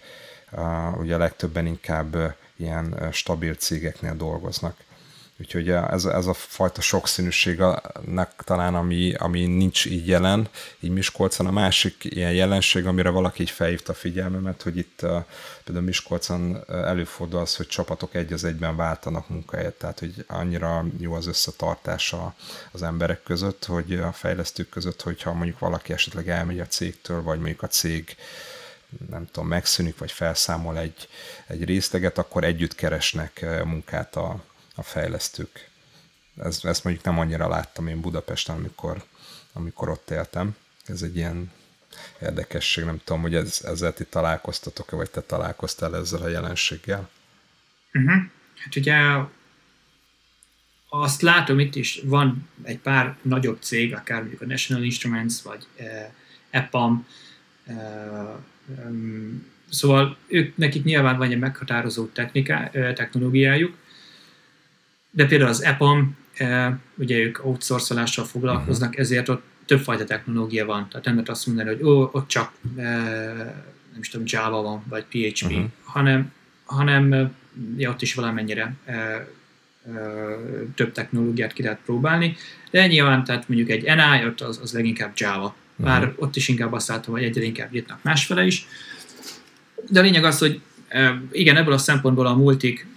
Uh, 0.51 0.99
ugye 0.99 1.15
a 1.15 1.17
legtöbben 1.17 1.65
inkább 1.65 2.35
ilyen 2.55 3.09
stabil 3.11 3.53
cégeknél 3.53 4.15
dolgoznak. 4.15 4.77
Úgyhogy 5.39 5.69
ez, 5.69 6.05
ez 6.05 6.25
a 6.25 6.33
fajta 6.33 6.81
sokszínűségnek 6.81 8.33
talán, 8.43 8.75
ami, 8.75 9.13
ami 9.13 9.45
nincs 9.45 9.85
így 9.85 10.07
jelen, 10.07 10.47
így 10.79 10.91
Miskolcon. 10.91 11.47
A 11.47 11.51
másik 11.51 12.03
ilyen 12.03 12.31
jelenség, 12.31 12.85
amire 12.85 13.09
valaki 13.09 13.41
így 13.41 13.49
felhívta 13.49 13.91
a 13.91 13.95
figyelmemet, 13.95 14.61
hogy 14.61 14.77
itt 14.77 15.05
például 15.63 15.85
Miskolcon 15.85 16.63
előfordul 16.67 17.39
az, 17.39 17.55
hogy 17.55 17.67
csapatok 17.67 18.15
egy 18.15 18.33
az 18.33 18.43
egyben 18.43 18.75
váltanak 18.75 19.29
munkahelyet, 19.29 19.73
tehát 19.73 19.99
hogy 19.99 20.25
annyira 20.27 20.85
jó 20.99 21.13
az 21.13 21.27
összetartása 21.27 22.35
az 22.71 22.83
emberek 22.83 23.23
között, 23.23 23.65
hogy 23.65 23.93
a 23.93 24.11
fejlesztők 24.11 24.69
között, 24.69 25.01
hogyha 25.01 25.33
mondjuk 25.33 25.59
valaki 25.59 25.93
esetleg 25.93 26.29
elmegy 26.29 26.59
a 26.59 26.67
cégtől, 26.67 27.21
vagy 27.21 27.37
mondjuk 27.37 27.63
a 27.63 27.67
cég 27.67 28.15
nem 29.09 29.25
tudom, 29.31 29.47
megszűnik, 29.47 29.97
vagy 29.97 30.11
felszámol 30.11 30.77
egy, 30.77 31.07
egy 31.47 31.63
részleget, 31.63 32.17
akkor 32.17 32.43
együtt 32.43 32.75
keresnek 32.75 33.45
munkát 33.65 34.15
a, 34.15 34.43
a 34.75 34.83
fejlesztők. 34.83 35.69
Ez, 36.37 36.59
ezt 36.63 36.83
mondjuk 36.83 37.05
nem 37.05 37.19
annyira 37.19 37.47
láttam 37.47 37.87
én 37.87 38.01
Budapesten, 38.01 38.55
amikor, 38.55 39.03
amikor 39.53 39.89
ott 39.89 40.09
éltem. 40.09 40.55
Ez 40.85 41.01
egy 41.01 41.15
ilyen 41.15 41.51
érdekesség, 42.21 42.83
nem 42.83 43.01
tudom, 43.03 43.21
hogy 43.21 43.35
ez, 43.35 43.61
ezzel 43.63 43.93
ti 43.93 44.05
találkoztatok-e, 44.05 44.95
vagy 44.95 45.09
te 45.09 45.21
találkoztál 45.21 45.95
ezzel 45.95 46.21
a 46.21 46.27
jelenséggel? 46.27 47.09
Uh-huh. 47.93 48.21
Hát 48.55 48.75
ugye 48.75 48.95
azt 50.89 51.21
látom 51.21 51.59
itt 51.59 51.75
is, 51.75 52.01
van 52.03 52.49
egy 52.63 52.79
pár 52.79 53.17
nagyobb 53.21 53.61
cég, 53.61 53.93
akár 53.93 54.19
mondjuk 54.19 54.41
a 54.41 54.45
National 54.45 54.83
Instruments, 54.83 55.41
vagy 55.41 55.67
uh, 55.79 55.85
EPAM, 56.49 57.07
uh, 57.65 57.75
um, 58.67 59.45
szóval 59.69 60.17
ők, 60.27 60.57
nekik 60.57 60.83
nyilván 60.83 61.17
van 61.17 61.31
egy 61.31 61.39
meghatározó 61.39 62.05
techniká, 62.05 62.71
uh, 62.73 62.93
technológiájuk, 62.93 63.77
de 65.15 65.25
például 65.25 65.49
az 65.49 65.63
EPAM, 65.63 66.17
e, 66.37 66.79
ugye 66.95 67.17
ők 67.17 67.45
outsourcolással 67.45 68.25
foglalkoznak, 68.25 68.89
uh-huh. 68.89 69.03
ezért 69.03 69.29
ott 69.29 69.43
többfajta 69.65 70.03
technológia 70.03 70.65
van. 70.65 70.87
Tehát 70.89 71.05
nem 71.05 71.13
lehet 71.13 71.29
azt 71.29 71.47
mondani, 71.47 71.69
hogy 71.69 71.83
ó, 71.83 72.09
ott 72.11 72.27
csak 72.27 72.51
e, 72.75 72.83
nem 73.91 73.99
is 73.99 74.09
tudom, 74.09 74.25
Java 74.29 74.61
van, 74.61 74.83
vagy 74.89 75.03
PHP, 75.03 75.51
uh-huh. 75.51 75.65
hanem, 75.83 76.31
hanem 76.65 77.13
e, 77.13 77.31
ja, 77.77 77.89
ott 77.89 78.01
is 78.01 78.13
valamennyire 78.13 78.75
több 80.75 80.91
technológiát 80.91 81.53
ki 81.53 81.63
lehet 81.63 81.79
próbálni, 81.85 82.35
de 82.71 82.87
nyilván, 82.87 83.23
tehát 83.23 83.49
mondjuk 83.49 83.69
egy 83.69 83.83
NI, 83.83 84.25
ott 84.25 84.41
az, 84.41 84.59
az 84.61 84.73
leginkább 84.73 85.11
Java. 85.15 85.55
Bár 85.75 86.01
uh-huh. 86.01 86.15
ott 86.17 86.35
is 86.35 86.47
inkább 86.47 86.73
azt 86.73 86.87
látom, 86.87 87.13
hogy 87.13 87.23
egyre 87.23 87.43
inkább 87.43 87.71
nyitnak 87.71 88.03
másfele 88.03 88.45
is. 88.45 88.67
De 89.89 89.99
a 89.99 90.03
lényeg 90.03 90.23
az, 90.23 90.39
hogy 90.39 90.61
igen, 91.31 91.57
ebből 91.57 91.73
a 91.73 91.77
szempontból 91.77 92.25
a 92.25 92.35
multik 92.35 92.87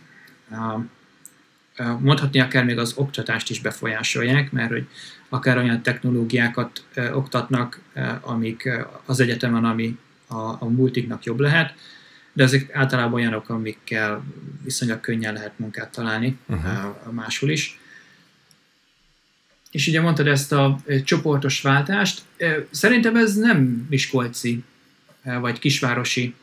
mondhatni 2.01 2.41
akár 2.41 2.65
még 2.65 2.79
az 2.79 2.93
oktatást 2.97 3.51
is 3.51 3.61
befolyásolják, 3.61 4.53
mert 4.53 4.71
hogy 4.71 4.87
akár 5.29 5.59
olyan 5.59 5.83
technológiákat 5.83 6.85
oktatnak, 7.13 7.81
amik 8.21 8.69
az 9.05 9.21
egyetemen, 9.21 9.65
ami 9.65 9.99
a, 10.27 10.35
a 10.35 10.69
multiknak 10.69 11.25
jobb 11.25 11.41
lehet, 11.41 11.75
de 12.33 12.43
ezek 12.43 12.75
általában 12.75 13.13
olyanok, 13.13 13.49
amikkel 13.49 14.25
viszonylag 14.63 15.01
könnyen 15.01 15.33
lehet 15.33 15.59
munkát 15.59 15.93
találni 15.93 16.39
uh-huh. 16.47 17.13
máshol 17.13 17.51
is. 17.51 17.81
És 19.71 19.87
ugye 19.87 20.01
mondtad 20.01 20.27
ezt 20.27 20.53
a 20.53 20.81
csoportos 21.05 21.61
váltást, 21.61 22.23
szerintem 22.71 23.17
ez 23.17 23.37
nem 23.37 23.87
miskolci 23.91 24.65
vagy 25.41 25.59
kisvárosi, 25.59 26.35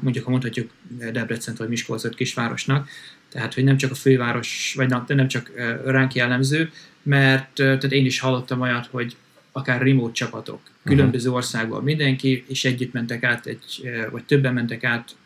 mondjuk 0.00 0.24
ha 0.24 0.30
mondhatjuk 0.30 0.70
Debrecen 1.12 1.54
vagy 1.58 1.68
Miskolcot 1.68 2.14
kisvárosnak, 2.14 2.88
tehát 3.32 3.54
hogy 3.54 3.64
nem 3.64 3.76
csak 3.76 3.90
a 3.90 3.94
főváros, 3.94 4.72
vagy 4.76 4.88
nem, 5.06 5.28
csak 5.28 5.52
ránk 5.84 6.14
jellemző, 6.14 6.72
mert 7.02 7.54
tehát 7.54 7.92
én 7.92 8.04
is 8.04 8.20
hallottam 8.20 8.60
olyat, 8.60 8.86
hogy 8.86 9.16
akár 9.52 9.82
remote 9.82 10.12
csapatok, 10.12 10.60
különböző 10.84 11.24
uh-huh. 11.24 11.36
országból 11.36 11.82
mindenki, 11.82 12.44
és 12.48 12.64
együtt 12.64 12.92
mentek 12.92 13.22
át, 13.22 13.46
egy, 13.46 13.90
vagy 14.10 14.24
többen 14.24 14.54
mentek 14.54 14.84
át 14.84 15.16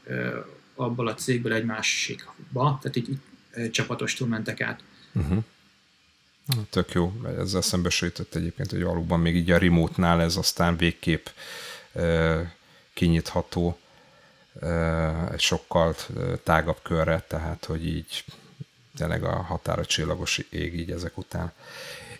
abból 0.74 1.08
a 1.08 1.14
cégből 1.14 1.52
egy 1.52 1.64
másikba, 1.64 2.78
tehát 2.82 2.96
így 2.96 3.08
csapatostul 3.70 4.28
mentek 4.28 4.60
át. 4.60 4.80
Uh-huh. 5.12 5.44
Tök 6.70 6.92
jó, 6.92 7.20
ezzel 7.38 7.60
szembesültött 7.60 8.34
egyébként, 8.34 8.70
hogy 8.70 8.82
valóban 8.82 9.20
még 9.20 9.36
így 9.36 9.50
a 9.50 9.58
remote-nál 9.58 10.20
ez 10.20 10.36
aztán 10.36 10.76
végképp 10.76 11.26
kinyitható 12.92 13.78
egy 15.32 15.40
sokkal 15.40 15.94
tágabb 16.42 16.78
körre, 16.82 17.24
tehát 17.28 17.64
hogy 17.64 17.86
így 17.86 18.24
tényleg 18.96 19.24
a 19.24 19.34
határa 19.42 19.84
csillagos 19.84 20.38
ég 20.50 20.74
így 20.74 20.90
ezek 20.90 21.18
után. 21.18 21.52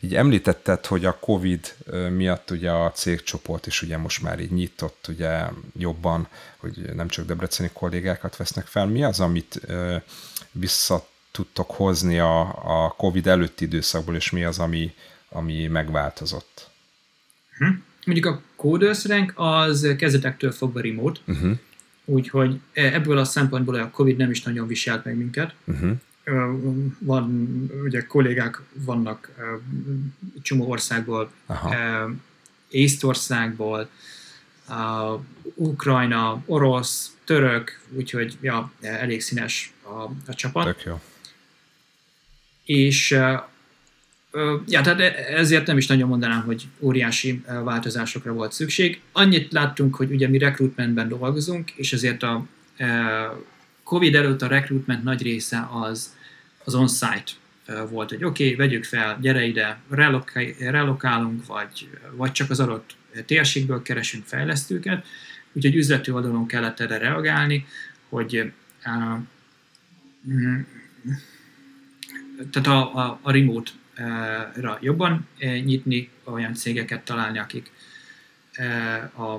Így 0.01 0.15
említetted, 0.15 0.87
hogy 0.87 1.05
a 1.05 1.19
Covid 1.19 1.75
miatt 2.11 2.51
ugye 2.51 2.71
a 2.71 2.91
cégcsoport 2.91 3.67
is 3.67 3.83
ugye 3.83 3.97
most 3.97 4.23
már 4.23 4.41
így 4.41 4.51
nyitott 4.51 5.07
ugye 5.09 5.45
jobban, 5.79 6.29
hogy 6.57 6.95
nem 6.95 7.09
csak 7.09 7.27
debreceni 7.27 7.71
kollégákat 7.73 8.37
vesznek 8.37 8.67
fel. 8.67 8.87
Mi 8.87 9.05
az, 9.05 9.21
amit 9.21 9.61
vissza 10.53 11.07
tudtok 11.31 11.71
hozni 11.71 12.19
a, 12.19 12.41
a 12.85 12.95
Covid 12.97 13.27
előtti 13.27 13.65
időszakból, 13.65 14.15
és 14.15 14.31
mi 14.31 14.45
az, 14.45 14.59
ami, 14.59 14.95
ami 15.29 15.67
megváltozott? 15.67 16.71
Hm. 17.59 17.65
Mondjuk 18.05 18.27
a 18.27 18.43
Coders 18.57 19.05
Rank 19.05 19.33
az 19.37 19.95
kezdetektől 19.99 20.53
fogva 20.53 20.81
remote, 20.81 21.21
uh-huh. 21.27 21.59
Úgyhogy 22.09 22.61
e, 22.73 22.83
ebből 22.83 23.19
a 23.19 23.25
szempontból 23.25 23.75
a 23.75 23.91
Covid 23.91 24.17
nem 24.17 24.31
is 24.31 24.43
nagyon 24.43 24.67
viselt 24.67 25.05
meg 25.05 25.17
minket. 25.17 25.55
Uh-huh. 25.65 25.97
Van, 26.99 27.47
ugye 27.85 28.07
kollégák 28.07 28.61
vannak 28.73 29.31
csomó 30.43 30.71
országból, 30.71 31.31
Aha. 31.47 31.75
Észtországból, 32.69 33.89
Ukrajna, 35.55 36.43
orosz, 36.47 37.17
török, 37.25 37.81
úgyhogy 37.89 38.37
ja, 38.41 38.73
elég 38.81 39.21
színes 39.21 39.73
a, 39.83 40.03
a 40.27 40.35
csapat. 40.35 40.65
Tök 40.65 40.83
jó. 40.83 41.01
És 42.65 43.19
ja, 44.69 44.81
tehát 44.81 45.01
ezért 45.29 45.67
nem 45.67 45.77
is 45.77 45.87
nagyon 45.87 46.09
mondanám, 46.09 46.43
hogy 46.43 46.67
óriási 46.81 47.43
változásokra 47.65 48.33
volt 48.33 48.53
szükség. 48.53 49.01
Annyit 49.13 49.53
láttunk, 49.53 49.95
hogy 49.95 50.11
ugye 50.11 50.29
mi 50.29 50.39
recruitmentben 50.39 51.09
dolgozunk, 51.09 51.71
és 51.71 51.93
ezért 51.93 52.23
a 52.23 52.47
Covid 53.83 54.15
előtt 54.15 54.43
a 54.43 54.47
recruitment 54.47 55.03
nagy 55.03 55.23
része 55.23 55.69
az, 55.73 56.17
az 56.65 56.75
on-site 56.75 57.33
volt, 57.91 58.09
hogy 58.09 58.25
oké, 58.25 58.45
okay, 58.45 58.57
vegyük 58.57 58.85
fel, 58.85 59.19
gyere 59.21 59.45
ide, 59.45 59.79
relokálunk, 60.59 61.47
vagy, 61.47 61.89
vagy 62.11 62.33
csak 62.33 62.51
az 62.51 62.61
adott 62.61 62.97
térségből 63.27 63.83
keresünk 63.83 64.25
fejlesztőket, 64.27 65.07
úgyhogy 65.53 65.77
üzleti 65.77 66.11
oldalon 66.11 66.47
kellett 66.47 66.81
erre 66.81 66.99
reagálni, 66.99 67.67
hogy 68.09 68.53
uh, 68.87 69.21
tehát 72.51 72.67
a, 72.69 72.97
a, 72.97 73.19
a 73.23 73.31
remote 73.31 73.71
ra 74.55 74.79
jobban 74.81 75.29
nyitni, 75.39 76.11
olyan 76.25 76.55
cégeket 76.55 77.05
találni, 77.05 77.39
akik 77.39 77.71
a, 79.17 79.39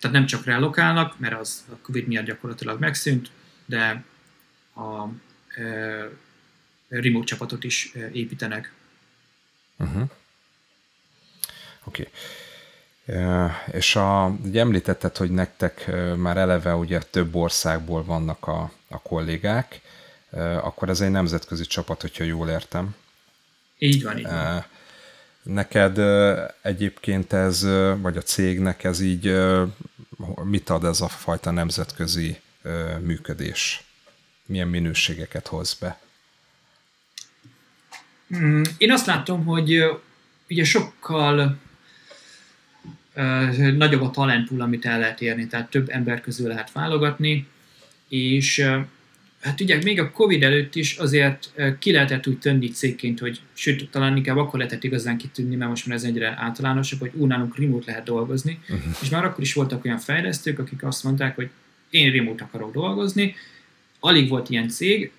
tehát 0.00 0.16
nem 0.16 0.26
csak 0.26 0.44
relokálnak, 0.44 1.18
mert 1.18 1.40
az 1.40 1.64
a 1.72 1.76
Covid 1.82 2.06
miatt 2.06 2.24
gyakorlatilag 2.24 2.80
megszűnt, 2.80 3.30
de 3.64 4.04
a 4.74 5.08
remote 6.88 7.26
csapatot 7.26 7.64
is 7.64 7.92
építenek. 8.12 8.72
Uh-huh. 9.76 10.08
Oké. 11.84 12.02
Okay. 12.02 12.12
És 13.72 13.96
a, 13.96 14.36
ugye 14.44 14.60
említetted, 14.60 15.16
hogy 15.16 15.30
nektek 15.30 15.90
már 16.16 16.36
eleve 16.36 16.74
ugye 16.74 16.98
több 16.98 17.34
országból 17.34 18.04
vannak 18.04 18.46
a, 18.46 18.72
a 18.88 19.02
kollégák, 19.02 19.80
akkor 20.62 20.88
ez 20.88 21.00
egy 21.00 21.10
nemzetközi 21.10 21.66
csapat, 21.66 22.00
hogyha 22.00 22.24
jól 22.24 22.48
értem. 22.48 22.94
Így 23.78 24.02
van, 24.02 24.18
így 24.18 24.24
van. 24.24 24.64
Neked 25.42 25.98
egyébként 26.62 27.32
ez, 27.32 27.66
vagy 28.00 28.16
a 28.16 28.22
cégnek 28.22 28.84
ez 28.84 29.00
így 29.00 29.36
mit 30.44 30.70
ad 30.70 30.84
ez 30.84 31.00
a 31.00 31.08
fajta 31.08 31.50
nemzetközi 31.50 32.40
működés? 33.00 33.84
Milyen 34.46 34.68
minőségeket 34.68 35.46
hoz 35.46 35.74
be? 35.74 36.00
Mm, 38.36 38.62
én 38.78 38.92
azt 38.92 39.06
látom, 39.06 39.44
hogy 39.44 39.84
ugye 40.48 40.64
sokkal 40.64 41.58
nagyobb 43.54 44.02
a 44.02 44.10
talentpool, 44.10 44.60
amit 44.60 44.86
el 44.86 44.98
lehet 44.98 45.20
érni, 45.20 45.46
tehát 45.46 45.70
több 45.70 45.88
ember 45.88 46.20
közül 46.20 46.48
lehet 46.48 46.72
válogatni, 46.72 47.48
és 48.08 48.68
Hát 49.46 49.60
ugye 49.60 49.82
még 49.82 50.00
a 50.00 50.10
Covid 50.10 50.42
előtt 50.42 50.74
is 50.74 50.96
azért 50.96 51.52
ki 51.78 51.92
lehetett 51.92 52.26
úgy 52.26 52.38
tönni 52.38 52.68
cégként, 52.68 53.18
hogy 53.18 53.40
sőt, 53.52 53.90
talán 53.90 54.16
inkább 54.16 54.36
akkor 54.36 54.58
lehetett 54.58 54.84
igazán 54.84 55.16
kitűnni, 55.16 55.56
mert 55.56 55.70
most 55.70 55.86
már 55.86 55.96
ez 55.96 56.04
egyre 56.04 56.34
általánosabb, 56.38 57.00
hogy 57.00 57.10
ú, 57.14 57.26
nálunk 57.26 57.58
remote 57.58 57.84
lehet 57.86 58.04
dolgozni, 58.04 58.58
uh-huh. 58.62 58.94
és 59.02 59.08
már 59.08 59.24
akkor 59.24 59.44
is 59.44 59.54
voltak 59.54 59.84
olyan 59.84 59.98
fejlesztők, 59.98 60.58
akik 60.58 60.84
azt 60.84 61.04
mondták, 61.04 61.34
hogy 61.34 61.48
én 61.90 62.12
remote 62.12 62.44
akarok 62.44 62.72
dolgozni, 62.72 63.34
alig 64.00 64.28
volt 64.28 64.50
ilyen 64.50 64.68
cég, 64.68 65.12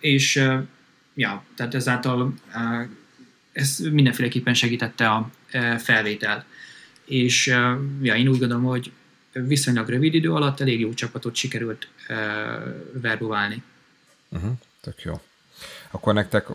és 0.00 0.34
ja, 1.14 1.44
tehát 1.56 1.74
ezáltal 1.74 2.34
ez 3.52 3.78
mindenféleképpen 3.92 4.54
segítette 4.54 5.08
a 5.08 5.30
felvételt. 5.78 6.44
És 7.04 7.46
ja, 8.02 8.14
én 8.14 8.28
úgy 8.28 8.38
gondolom, 8.38 8.64
hogy 8.64 8.90
viszonylag 9.32 9.88
rövid 9.88 10.14
idő 10.14 10.32
alatt 10.32 10.60
elég 10.60 10.80
jó 10.80 10.94
csapatot 10.94 11.34
sikerült 11.34 11.88
verbuválni. 12.92 13.62
Uh-huh, 14.28 14.52
tök 14.80 15.02
jó. 15.02 15.20
Akkor 15.90 16.14
nektek 16.14 16.46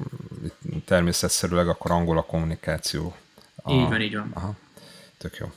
természetszerűleg 0.85 1.67
akkor 1.67 1.91
angol 1.91 2.17
a 2.17 2.25
kommunikáció. 2.25 3.15
A... 3.55 3.71
Így 3.71 3.87
van, 3.89 4.01
így 4.01 4.15
van. 4.15 4.31
Aha, 4.33 4.55
tök 5.17 5.35
jó. 5.37 5.51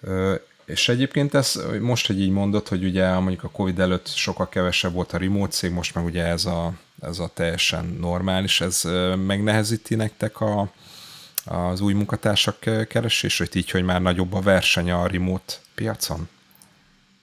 Ö, 0.00 0.34
és 0.64 0.88
egyébként 0.88 1.34
ez 1.34 1.60
most, 1.80 2.06
hogy 2.06 2.20
így 2.20 2.30
mondod, 2.30 2.68
hogy 2.68 2.84
ugye 2.84 3.12
mondjuk 3.12 3.44
a 3.44 3.50
Covid 3.50 3.78
előtt 3.78 4.06
sokkal 4.06 4.48
kevesebb 4.48 4.92
volt 4.92 5.12
a 5.12 5.18
remote 5.18 5.52
cég, 5.52 5.72
most 5.72 5.94
meg 5.94 6.04
ugye 6.04 6.24
ez 6.24 6.44
a, 6.44 6.72
ez 7.00 7.18
a 7.18 7.30
teljesen 7.34 7.84
normális, 8.00 8.60
ez 8.60 8.82
megnehezíti 9.26 9.94
nektek 9.94 10.40
a, 10.40 10.72
az 11.48 11.80
új 11.80 11.92
munkatársak 11.92 12.58
keresését, 12.88 13.54
így, 13.54 13.70
hogy 13.70 13.84
már 13.84 14.02
nagyobb 14.02 14.32
a 14.32 14.40
verseny 14.40 14.90
a 14.90 15.06
remote 15.06 15.54
piacon? 15.74 16.28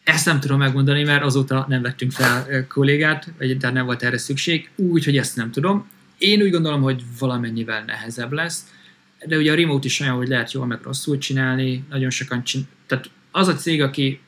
Ezt 0.03 0.25
nem 0.25 0.39
tudom 0.39 0.57
megmondani, 0.57 1.03
mert 1.03 1.23
azóta 1.23 1.65
nem 1.69 1.81
vettünk 1.81 2.11
fel 2.11 2.67
kollégát, 2.67 3.31
vagy 3.37 3.57
tehát 3.57 3.75
nem 3.75 3.85
volt 3.85 4.03
erre 4.03 4.17
szükség, 4.17 4.69
úgyhogy 4.75 5.17
ezt 5.17 5.35
nem 5.35 5.51
tudom. 5.51 5.87
Én 6.17 6.41
úgy 6.41 6.49
gondolom, 6.49 6.81
hogy 6.81 7.03
valamennyivel 7.19 7.83
nehezebb 7.83 8.31
lesz, 8.31 8.73
de 9.25 9.37
ugye 9.37 9.51
a 9.51 9.55
remote 9.55 9.85
is 9.85 9.99
olyan, 9.99 10.15
hogy 10.15 10.27
lehet 10.27 10.51
jól 10.51 10.65
meg 10.65 10.79
rosszul 10.83 11.17
csinálni, 11.17 11.83
nagyon 11.89 12.09
sokan 12.09 12.43
csin... 12.43 12.67
tehát 12.87 13.09
az 13.31 13.47
a 13.47 13.55
cég, 13.55 13.81
aki 13.81 14.19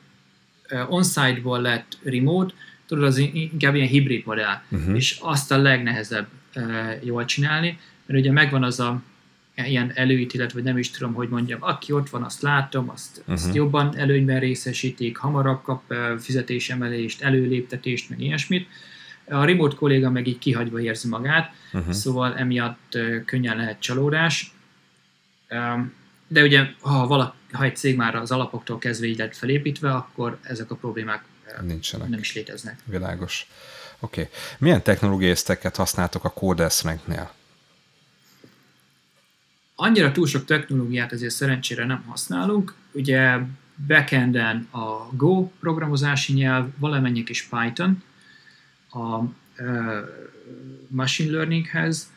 on-site-ból 0.88 1.60
lett 1.60 1.98
remote, 2.02 2.54
tudod, 2.86 3.04
az 3.04 3.16
inkább 3.18 3.74
ilyen 3.74 3.88
hibrid 3.88 4.26
modell, 4.26 4.60
uh-huh. 4.68 4.96
és 4.96 5.18
azt 5.20 5.52
a 5.52 5.56
legnehezebb 5.56 6.26
jól 7.02 7.24
csinálni, 7.24 7.78
mert 8.06 8.20
ugye 8.20 8.32
megvan 8.32 8.62
az 8.62 8.80
a 8.80 9.02
ilyen 9.66 9.92
előítélet, 9.94 10.52
vagy 10.52 10.62
nem 10.62 10.78
is 10.78 10.90
tudom, 10.90 11.14
hogy 11.14 11.28
mondjam, 11.28 11.62
aki 11.62 11.92
ott 11.92 12.10
van, 12.10 12.22
azt 12.22 12.42
látom, 12.42 12.90
azt, 12.90 13.18
uh-huh. 13.18 13.34
azt 13.34 13.54
jobban 13.54 13.96
előnyben 13.96 14.40
részesítik, 14.40 15.16
hamarabb 15.16 15.62
kap 15.62 15.94
fizetésemelést, 16.18 17.22
előléptetést, 17.22 18.10
meg 18.10 18.20
ilyesmit. 18.20 18.68
A 19.24 19.44
remote 19.44 19.76
kolléga 19.76 20.10
meg 20.10 20.26
így 20.26 20.38
kihagyva 20.38 20.80
érzi 20.80 21.08
magát, 21.08 21.54
uh-huh. 21.72 21.92
szóval 21.92 22.36
emiatt 22.36 22.98
könnyen 23.24 23.56
lehet 23.56 23.80
csalódás. 23.80 24.52
De 26.28 26.42
ugye, 26.42 26.64
ha, 26.80 27.06
valaki, 27.06 27.36
ha 27.52 27.64
egy 27.64 27.76
cég 27.76 27.96
már 27.96 28.14
az 28.14 28.30
alapoktól 28.30 28.78
kezdve 28.78 29.06
így 29.06 29.18
lett 29.18 29.36
felépítve, 29.36 29.92
akkor 29.94 30.38
ezek 30.42 30.70
a 30.70 30.74
problémák 30.74 31.24
Nincsenek. 31.62 32.08
nem 32.08 32.18
is 32.18 32.34
léteznek. 32.34 32.78
Világos. 32.84 33.46
Oké. 33.98 34.20
Okay. 34.20 34.32
Milyen 34.58 34.82
technológiai 34.82 35.34
használtok 35.74 36.24
a 36.24 36.30
CodeSrank-nél? 36.30 37.36
Annyira 39.80 40.12
túl 40.12 40.26
sok 40.26 40.44
technológiát 40.44 41.12
ezért 41.12 41.34
szerencsére 41.34 41.84
nem 41.84 42.02
használunk. 42.06 42.74
Ugye 42.92 43.38
backenden 43.86 44.68
a 44.70 45.16
Go 45.16 45.50
programozási 45.60 46.32
nyelv, 46.32 46.68
valamennyi 46.78 47.24
is 47.26 47.42
Python 47.42 48.02
a 48.90 49.18
uh, 49.18 49.30
machine 50.88 51.30
learninghez, 51.30 52.12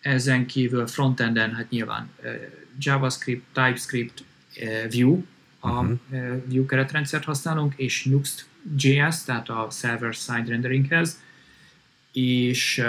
ezen 0.00 0.46
kívül 0.46 0.86
frontenden 0.86 1.54
hát 1.54 1.70
nyilván 1.70 2.10
uh, 2.22 2.32
JavaScript, 2.78 3.44
TypeScript, 3.52 4.24
uh, 4.56 4.92
Vue, 4.92 5.18
a 5.60 5.70
uh-huh. 5.70 5.98
Vue 6.44 6.66
keretrendszert 6.66 7.24
használunk, 7.24 7.72
és 7.76 8.04
Nuxt.js, 8.04 9.24
tehát 9.24 9.48
a 9.48 9.68
server-side 9.70 10.44
renderinghez, 10.46 11.20
és 12.12 12.84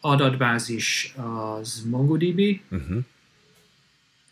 adatbázis 0.00 1.14
az 1.16 1.86
MongoDB, 1.90 2.40
uh-huh. 2.70 3.04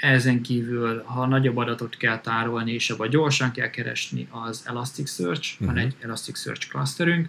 Ezen 0.01 0.43
kívül, 0.43 1.03
ha 1.03 1.27
nagyobb 1.27 1.57
adatot 1.57 1.97
kell 1.97 2.21
tárolni, 2.21 2.73
és 2.73 2.91
abban 2.91 3.11
gyorsan 3.11 3.51
kell 3.51 3.71
keresni, 3.71 4.29
az 4.31 4.63
Elasticsearch, 4.67 5.53
uh-huh. 5.53 5.67
van 5.67 5.77
egy 5.77 5.97
Elasticsearch 6.01 6.69
clusterünk, 6.69 7.29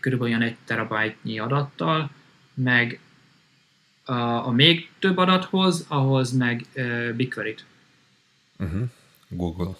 körülbelül 0.00 0.34
olyan 0.34 0.48
egy 0.48 0.56
terabájtnyi 0.64 1.38
adattal, 1.38 2.10
meg 2.54 3.00
a, 4.04 4.12
a 4.46 4.50
még 4.50 4.90
több 4.98 5.16
adathoz, 5.16 5.84
ahhoz 5.88 6.32
meg 6.32 6.66
uh, 6.74 7.12
BigQuery-t. 7.12 7.64
Uh-huh. 8.58 8.82
Google. 9.28 9.76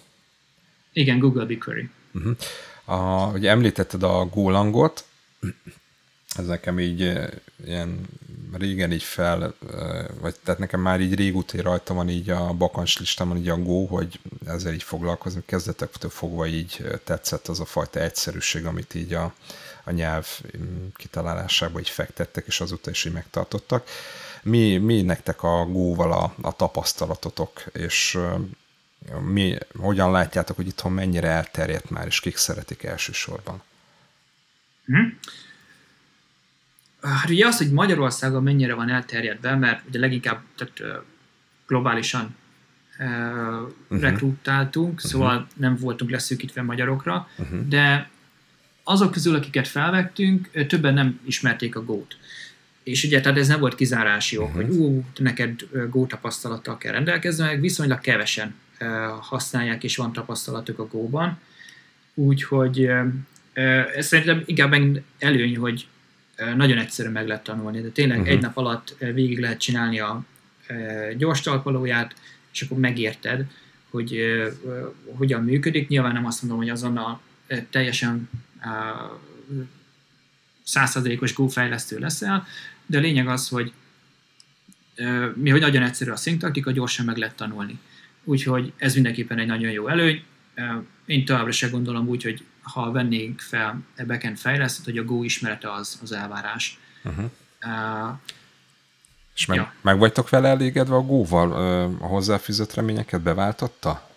Igen, 0.92 1.18
Google 1.18 1.44
BigQuery. 1.44 1.90
Uh-huh. 2.12 2.36
A, 2.84 3.30
ugye 3.32 3.50
említetted 3.50 4.02
a 4.02 4.26
Golangot, 4.26 5.04
ez 6.36 6.46
nekem 6.46 6.78
így 6.78 7.00
ilyen 7.64 8.08
régen 8.52 8.92
így 8.92 9.02
fel, 9.02 9.54
vagy 10.20 10.34
tehát 10.44 10.60
nekem 10.60 10.80
már 10.80 11.00
így 11.00 11.14
régóta 11.14 11.62
rajta 11.62 11.94
van 11.94 12.08
így 12.08 12.30
a 12.30 12.52
bakancs 12.52 12.98
listámon 12.98 13.36
így 13.36 13.48
a 13.48 13.56
Go, 13.56 13.86
hogy 13.86 14.20
ezzel 14.46 14.72
így 14.72 14.82
foglalkozni. 14.82 15.42
Kezdetektől 15.46 16.10
fogva 16.10 16.46
így 16.46 16.84
tetszett 17.04 17.48
az 17.48 17.60
a 17.60 17.64
fajta 17.64 18.00
egyszerűség, 18.00 18.66
amit 18.66 18.94
így 18.94 19.12
a, 19.12 19.34
a 19.84 19.90
nyelv 19.90 20.26
mm, 20.58 20.86
kitalálásába 20.96 21.78
így 21.78 21.88
fektettek, 21.88 22.46
és 22.46 22.60
azóta 22.60 22.90
is 22.90 23.04
így 23.04 23.12
megtartottak. 23.12 23.88
Mi, 24.42 24.76
mi 24.76 25.02
nektek 25.02 25.42
a 25.42 25.66
Go-val 25.66 26.12
a, 26.12 26.34
a 26.40 26.56
tapasztalatotok, 26.56 27.64
és 27.72 28.18
mi, 29.20 29.58
hogyan 29.74 30.10
látjátok, 30.10 30.56
hogy 30.56 30.66
itthon 30.66 30.92
mennyire 30.92 31.28
elterjedt 31.28 31.90
már, 31.90 32.06
és 32.06 32.20
kik 32.20 32.36
szeretik 32.36 32.82
elsősorban? 32.82 33.62
Hmm. 34.84 35.18
Hát 37.02 37.30
ugye 37.30 37.46
az, 37.46 37.58
hogy 37.58 37.70
Magyarországon 37.70 38.42
mennyire 38.42 38.74
van 38.74 38.88
elterjedve, 38.88 39.56
mert 39.56 39.82
ugye 39.88 39.98
leginkább 39.98 40.40
tehát, 40.56 41.04
globálisan 41.66 42.36
uh, 42.98 44.00
rekrutáltunk, 44.00 44.94
uh-huh. 44.94 45.10
szóval 45.10 45.46
nem 45.56 45.76
voltunk 45.76 46.10
leszűkítve 46.10 46.62
magyarokra, 46.62 47.28
uh-huh. 47.38 47.68
de 47.68 48.10
azok 48.82 49.12
közül, 49.12 49.34
akiket 49.34 49.68
felvettünk, 49.68 50.66
többen 50.66 50.94
nem 50.94 51.20
ismerték 51.24 51.76
a 51.76 51.84
gót. 51.84 52.16
És 52.82 53.04
ugye, 53.04 53.20
tehát 53.20 53.38
ez 53.38 53.48
nem 53.48 53.60
volt 53.60 53.74
kizárási 53.74 54.36
ok, 54.36 54.48
uh-huh. 54.48 54.62
hogy 54.62 54.76
ú, 54.76 55.04
neked 55.18 55.60
Go 55.90 56.06
tapasztalattal 56.06 56.78
kell 56.78 56.92
rendelkezni, 56.92 57.44
meg 57.44 57.60
viszonylag 57.60 58.00
kevesen 58.00 58.54
uh, 58.80 58.88
használják, 59.20 59.84
és 59.84 59.96
van 59.96 60.12
tapasztalatuk 60.12 60.78
a 60.78 60.86
Go-ban. 60.86 61.38
Úgyhogy 62.14 62.80
uh, 62.84 63.06
ez 63.96 64.06
szerintem 64.06 64.42
inkább 64.46 64.74
előny, 65.18 65.56
hogy 65.56 65.86
nagyon 66.56 66.78
egyszerű 66.78 67.08
meg 67.08 67.26
lehet 67.26 67.44
tanulni, 67.44 67.80
de 67.80 67.88
tényleg 67.88 68.18
uh-huh. 68.18 68.32
egy 68.34 68.40
nap 68.40 68.56
alatt 68.56 68.96
végig 68.98 69.40
lehet 69.40 69.60
csinálni 69.60 69.98
a 69.98 70.24
gyors 71.16 71.40
talpalóját, 71.40 72.14
és 72.52 72.62
akkor 72.62 72.78
megérted, 72.78 73.46
hogy 73.90 74.20
hogyan 75.16 75.44
működik. 75.44 75.88
Nyilván 75.88 76.12
nem 76.12 76.26
azt 76.26 76.42
mondom, 76.42 76.60
hogy 76.60 76.70
azonnal 76.70 77.20
teljesen 77.70 78.30
százszerzékos 80.62 81.34
Go 81.34 81.46
fejlesztő 81.46 81.98
leszel, 81.98 82.46
de 82.86 82.98
a 82.98 83.00
lényeg 83.00 83.28
az, 83.28 83.48
hogy 83.48 83.72
mi, 85.34 85.50
hogy 85.50 85.60
nagyon 85.60 85.82
egyszerű 85.82 86.10
a 86.10 86.16
szinktaktika, 86.16 86.70
gyorsan 86.70 87.04
meg 87.04 87.16
lehet 87.16 87.36
tanulni. 87.36 87.78
Úgyhogy 88.24 88.72
ez 88.76 88.94
mindenképpen 88.94 89.38
egy 89.38 89.46
nagyon 89.46 89.70
jó 89.70 89.88
előny. 89.88 90.22
Én 91.06 91.24
továbbra 91.24 91.52
se 91.52 91.68
gondolom 91.68 92.08
úgy, 92.08 92.22
hogy 92.22 92.44
ha 92.62 92.90
vennénk 92.90 93.40
fel 93.40 93.82
backend 94.06 94.38
fejlesztőt, 94.38 94.84
hogy 94.84 94.98
a 94.98 95.04
Go 95.04 95.22
ismerete 95.22 95.72
az, 95.72 95.98
az 96.02 96.12
elvárás. 96.12 96.78
Uh-huh. 97.04 97.30
Uh, 97.64 98.18
és 99.34 99.46
meg, 99.46 99.56
ja. 99.56 99.72
meg 99.80 99.98
vagytok 99.98 100.28
vele 100.28 100.48
elégedve 100.48 100.94
a 100.94 101.02
Go-val? 101.02 101.52
A 102.00 102.06
hozzáfűzött 102.06 102.74
reményeket 102.74 103.20
beváltotta? 103.20 104.10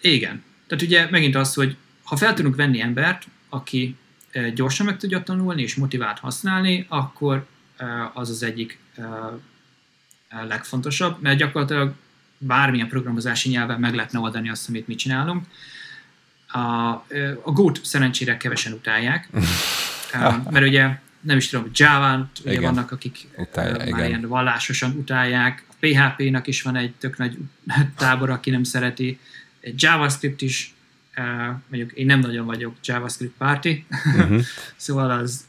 Igen. 0.00 0.42
Tehát 0.66 0.84
ugye 0.84 1.10
megint 1.10 1.34
az, 1.34 1.54
hogy 1.54 1.76
ha 2.02 2.16
fel 2.16 2.34
tudunk 2.34 2.56
venni 2.56 2.80
embert, 2.80 3.26
aki 3.48 3.96
gyorsan 4.54 4.86
meg 4.86 4.96
tudja 4.96 5.22
tanulni 5.22 5.62
és 5.62 5.74
motivált 5.74 6.18
használni, 6.18 6.86
akkor 6.88 7.46
az 8.14 8.30
az 8.30 8.42
egyik 8.42 8.78
legfontosabb, 10.30 11.20
mert 11.20 11.38
gyakorlatilag 11.38 11.92
bármilyen 12.38 12.88
programozási 12.88 13.48
nyelven 13.48 13.80
meg 13.80 13.94
lehetne 13.94 14.18
oldani 14.18 14.50
azt, 14.50 14.68
amit 14.68 14.86
mi 14.86 14.94
csinálunk. 14.94 15.46
A, 16.52 16.58
a 17.42 17.52
Go-t 17.52 17.84
szerencsére 17.84 18.36
kevesen 18.36 18.72
utálják, 18.72 19.28
mert 20.50 20.66
ugye 20.66 20.98
nem 21.20 21.36
is 21.36 21.48
tudom, 21.48 21.70
Java-t 21.74 22.38
ugye 22.44 22.60
vannak, 22.60 22.90
akik 22.90 23.28
Utálja, 23.36 23.76
már 23.76 23.86
igen. 23.86 24.06
ilyen 24.06 24.28
vallásosan 24.28 24.90
utálják, 24.90 25.64
a 25.68 25.74
PHP-nak 25.80 26.46
is 26.46 26.62
van 26.62 26.76
egy 26.76 26.94
tök 26.94 27.18
nagy 27.18 27.38
tábor, 27.96 28.30
aki 28.30 28.50
nem 28.50 28.62
szereti, 28.62 29.18
JavaScript 29.60 30.42
is, 30.42 30.74
mondjuk 31.68 31.92
én 31.92 32.06
nem 32.06 32.20
nagyon 32.20 32.46
vagyok 32.46 32.76
JavaScript 32.82 33.36
párti, 33.38 33.86
uh-huh. 34.16 34.42
szóval 34.76 35.10
az, 35.10 35.44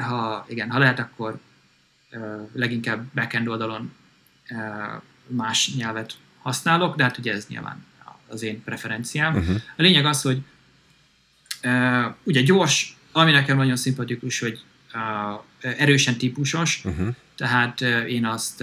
ha, 0.00 0.46
igen, 0.48 0.70
ha 0.70 0.78
lehet, 0.78 0.98
akkor 0.98 1.38
leginkább 2.52 3.04
backend 3.14 3.48
oldalon 3.48 3.92
más 5.26 5.74
nyelvet 5.74 6.12
használok, 6.42 6.96
de 6.96 7.02
hát 7.02 7.18
ugye 7.18 7.32
ez 7.32 7.46
nyilván 7.48 7.86
az 8.28 8.42
én 8.42 8.62
preferenciám. 8.62 9.36
Uh-huh. 9.36 9.56
A 9.76 9.82
lényeg 9.82 10.06
az, 10.06 10.22
hogy 10.22 10.42
ugye 12.22 12.40
gyors, 12.40 12.96
ami 13.12 13.30
nekem 13.30 13.56
nagyon 13.56 13.76
szimpatikus, 13.76 14.38
hogy 14.38 14.62
erősen 15.60 16.16
típusos, 16.16 16.84
uh-huh. 16.84 17.14
tehát 17.36 17.80
én 18.06 18.26
azt, 18.26 18.56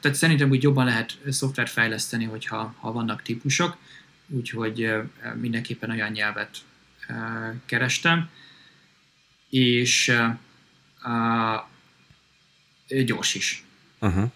tehát 0.00 0.16
szerintem 0.16 0.50
úgy 0.50 0.62
jobban 0.62 0.84
lehet 0.84 1.18
szoftvert 1.28 1.70
fejleszteni, 1.70 2.24
hogyha 2.24 2.74
ha 2.78 2.92
vannak 2.92 3.22
típusok, 3.22 3.76
úgyhogy 4.26 4.90
mindenképpen 5.40 5.90
olyan 5.90 6.10
nyelvet 6.10 6.56
kerestem, 7.64 8.30
és 9.50 10.16
gyors 13.04 13.34
is. 13.34 13.64
Uh-huh. 13.98 14.30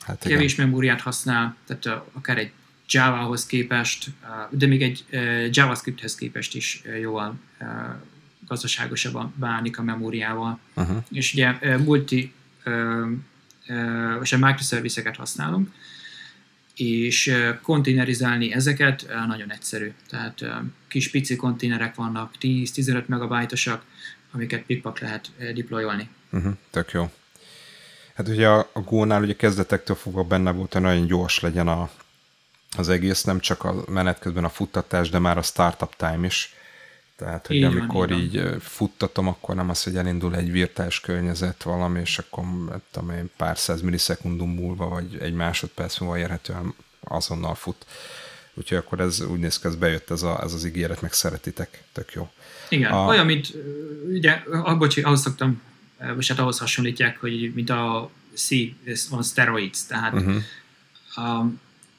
Hát 0.00 0.18
Kevés 0.18 0.54
memóriát 0.54 1.00
használ, 1.00 1.56
tehát 1.66 2.02
akár 2.12 2.38
egy 2.38 2.52
Java-hoz 2.88 3.46
képest, 3.46 4.10
de 4.50 4.66
még 4.66 4.82
egy 4.82 5.04
JavaScript-hez 5.50 6.14
képest 6.14 6.54
is 6.54 6.82
jóval 7.00 7.38
gazdaságosabban 8.46 9.34
bánik 9.36 9.78
a 9.78 9.82
memóriával. 9.82 10.58
Uh-huh. 10.74 11.04
És 11.10 11.32
ugye 11.32 11.76
multi 11.76 12.32
és 14.22 14.32
a 14.32 14.38
microservice-eket 14.38 15.16
használunk, 15.16 15.72
és 16.76 17.34
konténerizálni 17.62 18.52
ezeket 18.52 19.06
nagyon 19.26 19.52
egyszerű. 19.52 19.92
Tehát 20.08 20.44
kis 20.88 21.10
pici 21.10 21.36
konténerek 21.36 21.94
vannak, 21.94 22.34
10-15 22.40 23.06
megabájtosak, 23.06 23.84
amiket 24.30 24.62
pikpak 24.62 24.98
lehet 24.98 25.30
deployolni. 25.54 26.08
Uh-huh, 26.30 26.52
tök 26.70 26.90
jó. 26.90 27.10
Hát 28.14 28.28
ugye 28.28 28.48
a, 28.48 28.70
a 28.72 28.80
Go-nál 28.80 29.22
ugye 29.22 29.36
kezdetektől 29.36 29.96
fogva 29.96 30.22
benne 30.22 30.50
volt, 30.50 30.72
hogy 30.72 30.82
nagyon 30.82 31.06
gyors 31.06 31.40
legyen 31.40 31.68
a, 31.68 31.90
az 32.76 32.88
egész, 32.88 33.22
nem 33.22 33.40
csak 33.40 33.64
a 33.64 33.74
menet 33.88 34.18
közben 34.18 34.44
a 34.44 34.48
futtatás, 34.48 35.10
de 35.10 35.18
már 35.18 35.38
a 35.38 35.42
startup 35.42 35.96
time 35.96 36.26
is. 36.26 36.52
Tehát, 37.16 37.46
hogy 37.46 37.56
így 37.56 37.62
amikor 37.62 38.08
van, 38.08 38.18
így, 38.18 38.34
így 38.34 38.56
futtatom, 38.60 39.28
akkor 39.28 39.54
nem 39.54 39.70
az, 39.70 39.82
hogy 39.82 39.96
elindul 39.96 40.36
egy 40.36 40.50
virtuális 40.50 41.00
környezet 41.00 41.62
valami, 41.62 42.00
és 42.00 42.18
akkor 42.18 42.44
tudom 42.90 43.10
én, 43.10 43.30
pár 43.36 43.58
száz 43.58 43.80
millisekundum 43.80 44.50
múlva, 44.50 44.88
vagy 44.88 45.16
egy 45.20 45.34
másodperc 45.34 45.98
múlva 45.98 46.18
érhetően 46.18 46.74
azonnal 47.00 47.54
fut. 47.54 47.86
Úgyhogy 48.54 48.78
akkor 48.78 49.00
ez 49.00 49.20
úgy 49.20 49.38
néz 49.38 49.58
ki, 49.58 49.66
ez 49.66 49.76
bejött 49.76 50.10
ez, 50.10 50.22
a, 50.22 50.42
ez 50.42 50.52
az 50.52 50.64
ígéret, 50.64 51.00
meg 51.00 51.12
szeretitek, 51.12 51.82
tök 51.92 52.12
jó. 52.12 52.30
Igen, 52.68 52.92
a... 52.92 53.06
olyan, 53.06 53.26
mint, 53.26 53.54
ugye, 54.08 54.42
ah, 54.50 54.78
bocsi, 54.78 55.02
ahhoz 55.02 55.20
szoktam, 55.20 55.62
most 56.14 56.28
hát 56.28 56.38
ahhoz 56.38 56.58
hasonlítják, 56.58 57.20
hogy 57.20 57.52
mint 57.54 57.70
a 57.70 58.10
C 58.34 58.50
on 59.10 59.22
steroids, 59.22 59.86
tehát 59.86 60.12
uh-huh. 60.12 60.42
a, 61.14 61.44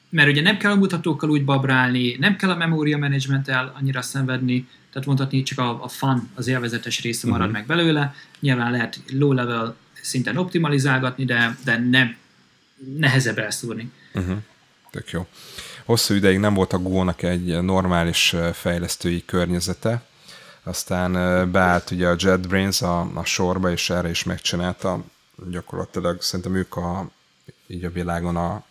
mert 0.09 0.29
ugye 0.29 0.41
nem 0.41 0.57
kell 0.57 0.71
a 0.71 0.75
mutatókkal 0.75 1.29
úgy 1.29 1.45
babrálni, 1.45 2.15
nem 2.19 2.35
kell 2.35 2.49
a 2.49 2.55
memória 2.55 2.97
managementtel 2.97 3.73
annyira 3.79 4.01
szenvedni, 4.01 4.67
tehát 4.91 5.07
mondhatni 5.07 5.43
csak 5.43 5.59
a, 5.59 5.83
a 5.83 5.87
fun, 5.87 6.29
az 6.35 6.47
élvezetes 6.47 7.01
része 7.01 7.27
marad 7.27 7.47
uh-huh. 7.47 7.57
meg 7.57 7.77
belőle. 7.77 8.15
Nyilván 8.39 8.71
lehet 8.71 8.99
low 9.11 9.31
level 9.31 9.75
szinten 10.01 10.37
optimalizálgatni, 10.37 11.25
de, 11.25 11.57
de 11.63 11.77
nem 11.77 12.15
nehezebb 12.97 13.37
elszúrni. 13.37 13.91
Uh-huh. 14.13 14.37
Tök 14.91 15.09
jó. 15.11 15.27
Hosszú 15.85 16.13
ideig 16.13 16.39
nem 16.39 16.53
volt 16.53 16.73
a 16.73 16.77
Go-nak 16.77 17.23
egy 17.23 17.61
normális 17.61 18.35
fejlesztői 18.53 19.25
környezete, 19.25 20.03
aztán 20.63 21.11
beállt 21.51 21.91
ugye 21.91 22.07
a 22.07 22.15
JetBrains 22.17 22.81
a, 22.81 22.99
a 23.13 23.25
sorba, 23.25 23.71
és 23.71 23.89
erre 23.89 24.09
is 24.09 24.23
megcsinálta. 24.23 25.03
Gyakorlatilag 25.49 26.21
szerintem 26.21 26.55
ők 26.55 26.75
a, 26.75 27.09
így 27.67 27.83
a 27.83 27.91
világon 27.91 28.35
a, 28.35 28.63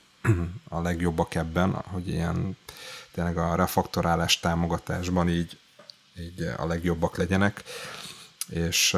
a 0.68 0.80
legjobbak 0.80 1.34
ebben, 1.34 1.72
hogy 1.72 2.08
ilyen 2.08 2.56
tényleg 3.12 3.38
a 3.38 3.54
refaktorálás 3.54 4.40
támogatásban 4.40 5.28
így 5.28 5.58
így 6.20 6.42
a 6.56 6.66
legjobbak 6.66 7.16
legyenek, 7.16 7.62
és 8.48 8.96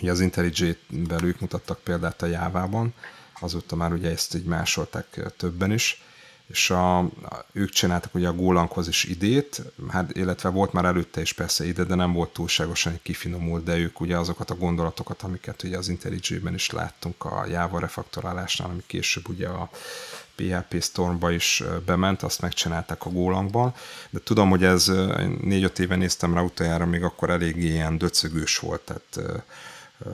ugye 0.00 0.10
az 0.10 0.20
IntelliJ-vel 0.20 1.24
ők 1.24 1.40
mutattak 1.40 1.78
példát 1.80 2.22
a 2.22 2.26
Jávában, 2.26 2.94
azóta 3.40 3.76
már 3.76 3.92
ugye 3.92 4.10
ezt 4.10 4.34
így 4.34 4.44
másolták 4.44 5.20
többen 5.36 5.72
is, 5.72 6.02
és 6.48 6.70
a, 6.70 7.08
ők 7.52 7.70
csináltak 7.70 8.14
ugye 8.14 8.28
a 8.28 8.32
Golankhoz 8.32 8.88
is 8.88 9.04
idét, 9.04 9.62
hát, 9.88 10.16
illetve 10.16 10.48
volt 10.48 10.72
már 10.72 10.84
előtte 10.84 11.20
is 11.20 11.32
persze 11.32 11.66
ide, 11.66 11.84
de 11.84 11.94
nem 11.94 12.12
volt 12.12 12.32
túlságosan 12.32 12.98
kifinomult, 13.02 13.64
de 13.64 13.76
ők 13.76 14.00
ugye 14.00 14.16
azokat 14.16 14.50
a 14.50 14.54
gondolatokat, 14.54 15.22
amiket 15.22 15.62
ugye 15.62 15.76
az 15.76 15.88
IntelliJ-ben 15.88 16.54
is 16.54 16.70
láttunk 16.70 17.24
a 17.24 17.46
Java 17.46 17.78
refaktorálásnál, 17.78 18.70
ami 18.70 18.82
később 18.86 19.28
ugye 19.28 19.48
a 19.48 19.70
PHP 20.34 20.82
Stormba 20.82 21.30
is 21.30 21.62
bement, 21.86 22.22
azt 22.22 22.40
megcsinálták 22.40 23.06
a 23.06 23.10
Golangban, 23.10 23.74
de 24.10 24.20
tudom, 24.24 24.50
hogy 24.50 24.64
ez 24.64 24.92
négy-öt 25.42 25.78
éve 25.78 25.96
néztem 25.96 26.34
rá 26.34 26.40
utoljára, 26.40 26.86
még 26.86 27.02
akkor 27.02 27.30
eléggé 27.30 27.68
ilyen 27.68 27.98
döcögős 27.98 28.58
volt, 28.58 28.80
tehát 28.80 29.42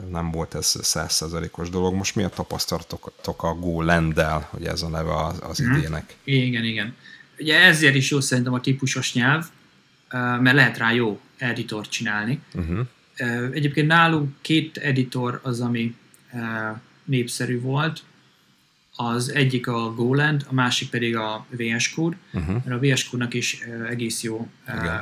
nem 0.09 0.31
volt 0.31 0.55
ez 0.55 0.75
százszerzalékos 0.81 1.69
dolog. 1.69 1.93
Most 1.93 2.15
mi 2.15 2.23
a 2.23 2.29
tapasztalatok 2.29 3.43
a 3.43 3.53
GoLand-del, 3.53 4.47
hogy 4.51 4.65
ez 4.65 4.81
a 4.81 4.87
neve 4.87 5.15
az, 5.15 5.39
az 5.41 5.57
hmm. 5.57 5.75
idének? 5.75 6.15
Igen, 6.23 6.63
igen. 6.63 6.95
Ugye 7.39 7.59
ezért 7.59 7.95
is 7.95 8.11
jó 8.11 8.19
szerintem 8.19 8.53
a 8.53 8.61
típusos 8.61 9.13
nyelv, 9.13 9.45
mert 10.39 10.55
lehet 10.55 10.77
rá 10.77 10.91
jó 10.91 11.19
editort 11.37 11.89
csinálni. 11.89 12.39
Uh-huh. 12.53 12.87
Egyébként 13.51 13.87
nálunk 13.87 14.35
két 14.41 14.77
editor 14.77 15.39
az, 15.43 15.61
ami 15.61 15.95
népszerű 17.03 17.61
volt, 17.61 18.03
az 18.95 19.31
egyik 19.31 19.67
a 19.67 19.93
Goland, 19.93 20.45
a 20.49 20.53
másik 20.53 20.89
pedig 20.89 21.15
a 21.15 21.45
VS 21.49 21.93
Code, 21.93 22.17
uh-huh. 22.33 22.63
mert 22.65 22.83
a 22.83 22.87
VS 22.87 23.09
Code-nak 23.09 23.33
is 23.33 23.59
egész 23.89 24.23
jó 24.23 24.47
Igen. 24.67 24.99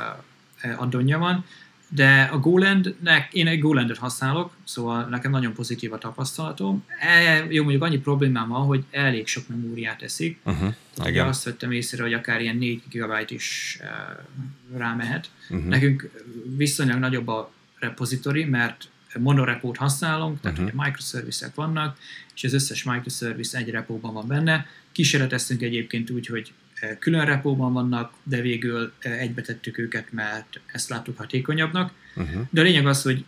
addonja 0.78 1.18
van, 1.18 1.46
de 1.96 2.30
a 2.32 2.40
Golandnek, 2.40 3.34
én 3.34 3.48
egy 3.48 3.60
Golandet 3.60 3.98
használok, 3.98 4.56
szóval 4.64 5.06
nekem 5.06 5.32
nagyon 5.32 5.54
pozitív 5.54 5.94
a 5.94 5.98
tapasztalatom. 5.98 6.86
E, 7.00 7.46
jó, 7.50 7.62
mondjuk 7.62 7.84
annyi 7.84 7.98
problémám 7.98 8.48
van, 8.48 8.66
hogy 8.66 8.84
elég 8.92 9.28
sok 9.28 9.48
memóriát 9.48 10.02
eszik. 10.02 10.40
Uh-huh. 10.44 10.74
Ugye 11.06 11.24
azt 11.24 11.44
vettem 11.44 11.72
észre, 11.72 12.04
hogy 12.04 12.14
akár 12.14 12.42
ilyen 12.42 12.58
4 12.58 12.82
GB 12.90 13.12
is 13.28 13.80
uh, 13.82 14.78
rámehet. 14.78 15.30
Uh-huh. 15.50 15.68
Nekünk 15.68 16.10
viszonylag 16.58 17.00
nagyobb 17.00 17.28
a 17.28 17.52
repozitori, 17.80 18.44
mert 18.44 18.90
monorepót 19.20 19.78
használunk, 19.78 20.40
tehát 20.42 20.58
uh-huh. 20.58 20.74
ugye 20.74 20.84
microservice-ek 20.84 21.56
vannak, 21.56 21.98
és 22.36 22.44
az 22.44 22.54
összes 22.54 22.84
microservice 22.84 23.58
egy 23.58 23.70
repóban 23.70 24.14
van 24.14 24.28
benne. 24.28 24.68
Kísérleteztünk 24.92 25.62
egyébként 25.62 26.10
úgy, 26.10 26.28
hogy 26.28 26.54
külön 27.00 27.26
repóban 27.26 27.74
vannak, 27.74 28.14
de 28.24 28.42
végül 28.42 28.94
eh, 29.00 29.20
egybe 29.20 29.42
tettük 29.42 29.78
őket, 29.78 30.12
mert 30.12 30.60
ezt 30.66 30.90
láttuk 30.90 31.18
hatékonyabbnak. 31.18 31.92
Uh-huh. 32.16 32.42
De 32.50 32.62
a 32.62 32.64
lényeg 32.64 32.88
az, 32.88 33.02
hogy 33.02 33.26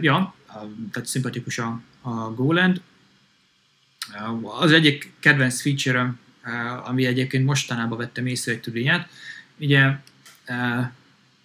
ja, 0.00 0.34
tehát 0.92 1.08
szimpatikus 1.08 1.58
a, 1.58 1.80
a 2.00 2.34
GoLand. 2.34 2.80
Az 4.60 4.72
egyik 4.72 5.12
kedvenc 5.20 5.60
feature 5.60 6.14
ami 6.84 7.06
egyébként 7.06 7.44
mostanában 7.44 7.98
vettem 7.98 8.26
észre 8.26 8.52
egy 8.52 8.60
tudényát, 8.60 9.08
ugye 9.58 9.82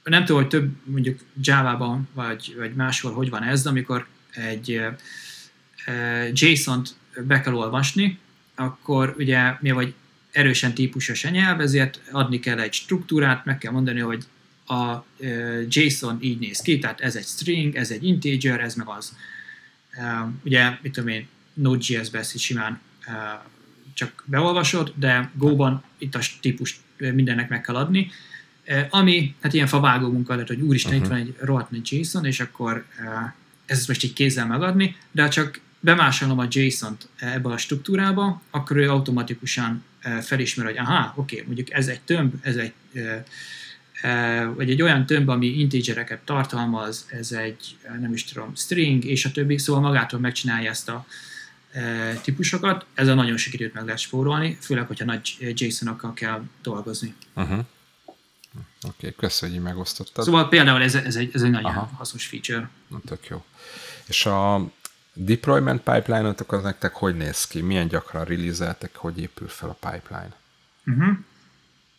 nem 0.03 0.25
tudom, 0.25 0.41
hogy 0.41 0.47
több 0.47 0.71
mondjuk 0.83 1.19
Java-ban 1.41 2.09
vagy, 2.13 2.55
vagy 2.57 2.73
máshol 2.73 3.13
hogy 3.13 3.29
van 3.29 3.43
ez, 3.43 3.63
de 3.63 3.69
amikor 3.69 4.07
egy 4.31 4.81
JSON-t 6.31 6.95
be 7.27 7.41
kell 7.41 7.53
olvasni, 7.53 8.19
akkor 8.55 9.15
ugye 9.17 9.53
mi 9.59 9.71
vagy 9.71 9.93
erősen 10.31 10.73
típusos 10.73 11.23
a 11.23 11.29
nyelv, 11.29 11.61
ezért 11.61 12.01
adni 12.11 12.39
kell 12.39 12.59
egy 12.59 12.73
struktúrát, 12.73 13.45
meg 13.45 13.57
kell 13.57 13.71
mondani, 13.71 13.99
hogy 13.99 14.23
a 14.67 15.05
JSON 15.67 16.17
így 16.21 16.39
néz 16.39 16.59
ki, 16.59 16.79
tehát 16.79 17.01
ez 17.01 17.15
egy 17.15 17.25
string, 17.25 17.75
ez 17.75 17.91
egy 17.91 18.03
integer, 18.03 18.59
ez 18.59 18.75
meg 18.75 18.87
az. 18.87 19.15
Ugye, 20.43 20.77
mit 20.81 20.91
tudom 20.91 21.09
én, 21.09 21.27
Node.js-be 21.53 22.19
ezt 22.19 22.37
simán 22.37 22.79
csak 23.93 24.23
beolvasod, 24.25 24.93
de 24.95 25.31
Go-ban 25.33 25.83
itt 25.97 26.15
a 26.15 26.19
típus 26.41 26.79
mindennek 26.97 27.49
meg 27.49 27.61
kell 27.61 27.75
adni, 27.75 28.11
ami, 28.89 29.35
hát 29.41 29.53
ilyen 29.53 29.67
favágó 29.67 30.11
munka 30.11 30.35
lett, 30.35 30.47
hogy 30.47 30.61
úristen, 30.61 30.93
uh-huh. 30.93 31.05
itt 31.05 31.11
van 31.11 31.21
egy 31.21 31.35
rohadt 31.45 31.71
nagy 31.71 31.91
JSON, 31.91 32.25
és 32.25 32.39
akkor 32.39 32.85
ez 33.65 33.87
most 33.87 34.03
így 34.03 34.13
kézzel 34.13 34.47
megadni, 34.47 34.95
de 35.11 35.27
csak 35.27 35.59
bemásolom 35.79 36.39
a 36.39 36.47
JSON-t 36.49 37.07
ebbe 37.15 37.49
a 37.49 37.57
struktúrába, 37.57 38.41
akkor 38.49 38.77
ő 38.77 38.89
automatikusan 38.89 39.83
felismer, 40.21 40.65
hogy 40.65 40.77
aha, 40.77 41.13
oké, 41.15 41.35
okay, 41.35 41.45
mondjuk 41.45 41.71
ez 41.71 41.87
egy 41.87 42.01
tömb, 42.01 42.33
ez 42.41 42.55
egy 42.55 42.73
vagy 44.55 44.69
egy 44.69 44.81
olyan 44.81 45.05
tömb, 45.05 45.29
ami 45.29 45.47
integereket 45.47 46.19
tartalmaz, 46.19 47.05
ez 47.09 47.31
egy, 47.31 47.77
nem 47.99 48.13
is 48.13 48.23
tudom, 48.23 48.55
string, 48.55 49.05
és 49.05 49.25
a 49.25 49.31
többi, 49.31 49.57
szóval 49.57 49.81
magától 49.81 50.19
megcsinálja 50.19 50.69
ezt 50.69 50.89
a 50.89 51.05
típusokat. 52.21 52.85
Ezzel 52.93 53.15
nagyon 53.15 53.37
sikerült 53.37 53.73
meg 53.73 53.83
lehet 53.83 53.99
spórolni, 53.99 54.57
főleg, 54.61 54.87
hogyha 54.87 55.05
nagy 55.05 55.53
JSON-okkal 55.53 56.13
kell 56.13 56.43
dolgozni. 56.61 57.13
Uh-huh. 57.35 57.59
Oké, 58.81 59.07
okay, 59.07 59.13
köszönjük, 59.17 59.57
hogy 59.57 59.67
megosztottad. 59.67 60.25
Szóval 60.25 60.49
például 60.49 60.81
ez, 60.81 60.95
ez, 60.95 61.15
egy, 61.15 61.29
ez 61.33 61.41
egy 61.41 61.51
nagyon 61.51 61.71
Aha. 61.71 61.91
hasznos 61.97 62.25
feature. 62.25 62.69
Na, 62.87 62.99
tök 63.05 63.27
jó. 63.27 63.45
És 64.07 64.25
a 64.25 64.71
deployment 65.21 65.81
pipeline-otok 65.81 66.51
az 66.51 66.63
nektek 66.63 66.93
hogy 66.93 67.15
néz 67.15 67.47
ki? 67.47 67.61
Milyen 67.61 67.87
gyakran 67.87 68.25
release 68.25 68.77
hogy 68.95 69.19
épül 69.19 69.47
fel 69.47 69.69
a 69.69 69.89
pipeline? 69.89 70.35
Uh-huh. 70.85 71.17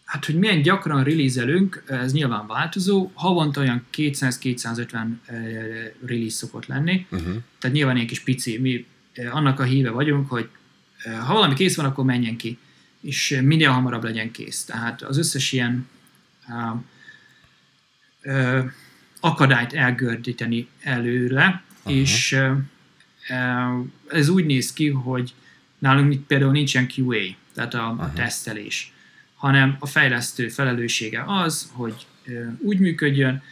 Hát, 0.05 0.25
hogy 0.25 0.39
milyen 0.39 0.63
gyakran 0.63 1.05
release 1.05 1.45
ez 1.87 2.13
nyilván 2.13 2.47
változó. 2.47 3.11
Havonta 3.15 3.61
olyan 3.61 3.87
200-250 3.95 5.07
release 6.07 6.37
szokott 6.37 6.67
lenni. 6.67 7.07
Uh-huh. 7.11 7.37
Tehát 7.59 7.77
nyilván 7.77 7.95
ilyen 7.95 8.07
kis 8.07 8.21
pici. 8.21 8.59
Mi 8.59 8.87
annak 9.31 9.61
a 9.61 9.63
híve 9.63 9.91
vagyunk, 9.91 10.29
hogy 10.29 10.49
ha 11.27 11.33
valami 11.35 11.55
kész 11.55 11.77
van, 11.77 11.87
akkor 11.87 12.05
menjen 12.05 12.37
ki. 12.37 12.59
És 13.01 13.41
minél 13.43 13.71
hamarabb 13.71 14.05
legyen 14.05 14.31
kész. 14.31 14.65
Tehát 14.65 15.03
az 15.03 15.19
összes 15.19 15.53
ilyen 15.53 15.89
uh, 16.49 16.81
uh, 18.25 18.71
akadályt 19.21 19.73
elgördíteni 19.73 20.69
előre, 20.81 21.63
uh-huh. 21.79 22.01
és 22.01 22.33
uh, 22.33 22.57
ez 24.09 24.29
úgy 24.29 24.47
néz 24.47 24.73
ki, 24.73 24.89
hogy 24.89 25.35
nálunk 25.79 26.27
például 26.27 26.53
nincsen 26.53 26.89
QA, 26.97 27.21
tehát 27.55 27.75
a, 27.75 27.79
uh-huh. 27.79 28.03
a 28.03 28.13
tesztelés 28.13 28.93
hanem 29.41 29.77
a 29.79 29.87
fejlesztő 29.87 30.49
felelőssége 30.49 31.25
az, 31.27 31.71
hogy 31.73 32.07
úgy 32.59 32.79
működjön, 32.79 33.43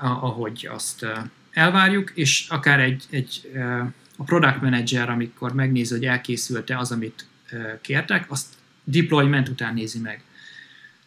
ahogy 0.00 0.68
azt 0.70 1.06
elvárjuk, 1.50 2.12
és 2.14 2.46
akár 2.48 2.80
egy, 2.80 3.04
egy 3.10 3.50
a 4.16 4.24
product 4.24 4.60
manager, 4.60 5.10
amikor 5.10 5.54
megnézi, 5.54 5.94
hogy 5.94 6.04
elkészült-e 6.04 6.78
az, 6.78 6.92
amit 6.92 7.26
kértek, 7.80 8.30
azt 8.30 8.46
deployment 8.84 9.48
után 9.48 9.74
nézi 9.74 9.98
meg. 9.98 10.22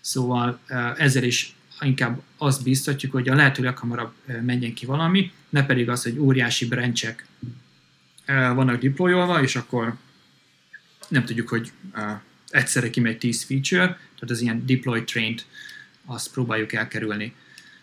Szóval 0.01 0.60
ezzel 0.97 1.23
is 1.23 1.56
inkább 1.80 2.21
azt 2.38 2.63
biztatjuk, 2.63 3.12
hogy 3.12 3.30
a 3.30 3.36
lehető 3.36 3.63
leghamarabb 3.63 4.13
menjen 4.41 4.73
ki 4.73 4.86
valami, 4.86 5.32
ne 5.49 5.65
pedig 5.65 5.89
az, 5.89 6.04
hogy 6.04 6.19
óriási 6.19 6.67
branchek 6.67 7.25
vannak 8.26 8.82
deployolva, 8.82 9.42
és 9.42 9.56
akkor 9.56 9.96
nem 11.08 11.26
tudjuk, 11.26 11.50
hogy 11.50 11.72
egyszerre 12.50 12.90
kimegy 12.90 13.18
10 13.18 13.44
feature, 13.44 13.86
tehát 13.86 14.30
az 14.30 14.42
ilyen 14.42 14.66
deploy 14.66 15.04
trained, 15.04 15.46
azt 16.06 16.32
próbáljuk 16.32 16.74
elkerülni. 16.74 17.34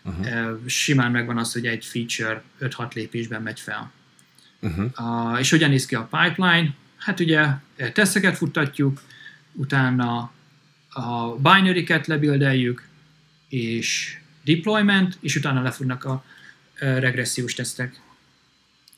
Uh-huh. 0.03 0.59
Simán 0.65 1.11
megvan 1.11 1.37
az, 1.37 1.53
hogy 1.53 1.65
egy 1.65 1.85
feature 1.85 2.43
5-6 2.61 2.93
lépésben 2.93 3.41
megy 3.41 3.59
fel. 3.59 3.91
Uh-huh. 4.59 4.91
Uh, 4.99 5.39
és 5.39 5.49
hogyan 5.49 5.69
néz 5.69 5.85
ki 5.85 5.95
a 5.95 6.09
pipeline? 6.11 6.73
Hát 6.97 7.19
ugye 7.19 7.47
teszteket 7.93 8.37
futtatjuk, 8.37 9.01
utána 9.51 10.31
a 10.89 11.35
binary-ket 11.35 12.07
lebildeljük, 12.07 12.87
és 13.49 14.17
deployment, 14.43 15.17
és 15.19 15.35
utána 15.35 15.61
lefutnak 15.61 16.03
a 16.03 16.23
regressziós 16.75 17.53
tesztek. 17.53 18.01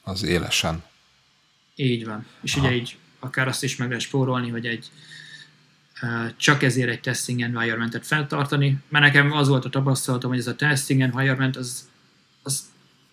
Az 0.02 0.24
élesen. 0.24 0.84
Így 1.76 2.06
van. 2.06 2.26
És 2.42 2.56
Aha. 2.56 2.66
ugye 2.66 2.76
így 2.76 2.98
akár 3.20 3.48
azt 3.48 3.64
is 3.64 3.76
meg 3.76 3.88
lehet 3.88 4.04
spórolni, 4.04 4.50
hogy 4.50 4.66
egy 4.66 4.92
csak 6.38 6.64
ezért 6.64 6.90
egy 6.90 7.00
testing 7.00 7.42
environmentet 7.42 8.06
feltartani, 8.06 8.78
mert 8.90 9.06
nekem 9.06 9.32
az 9.32 9.48
volt 9.48 9.66
a 9.66 9.70
tapasztalatom, 9.70 10.30
hogy 10.30 10.40
ez 10.40 10.48
a 10.48 10.56
testing 10.56 11.02
environment 11.02 11.56
az, 11.56 11.90
az 12.44 12.64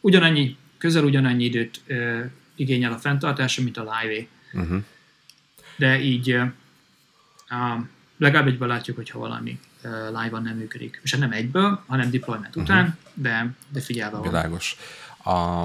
ugyanannyi, 0.01 0.57
közel 0.79 1.05
ugyanannyi 1.05 1.45
időt 1.45 1.81
uh, 1.89 2.25
igényel 2.55 2.93
a 2.93 2.99
fenntartása, 2.99 3.63
mint 3.63 3.77
a 3.77 3.81
live 4.01 4.27
uh-huh. 4.53 4.83
De 5.77 6.01
így 6.01 6.33
uh, 6.33 6.51
legalább 8.17 8.47
egyből 8.47 8.69
látjuk, 8.69 8.97
hogyha 8.97 9.19
valami 9.19 9.61
live-ban 10.07 10.43
nem 10.43 10.57
működik. 10.57 11.01
És 11.03 11.11
hát 11.11 11.21
nem 11.21 11.33
egyből, 11.33 11.83
hanem 11.87 12.11
deployment 12.11 12.57
uh-huh. 12.57 12.63
után, 12.63 12.99
de, 13.15 13.55
de 13.69 13.81
figyelve 13.81 14.17
van. 14.17 14.23
Világos. 14.23 14.77
A, 15.25 15.63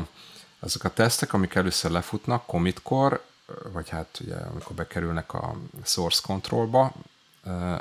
azok 0.60 0.84
a 0.84 0.94
tesztek, 0.94 1.34
amik 1.34 1.56
először 1.56 1.92
lefutnak 1.92 2.46
commitkor, 2.46 3.26
vagy 3.72 3.90
hát 3.90 4.20
ugye 4.22 4.36
amikor 4.36 4.76
bekerülnek 4.76 5.34
a 5.34 5.58
source 5.84 6.22
controlba, 6.24 6.94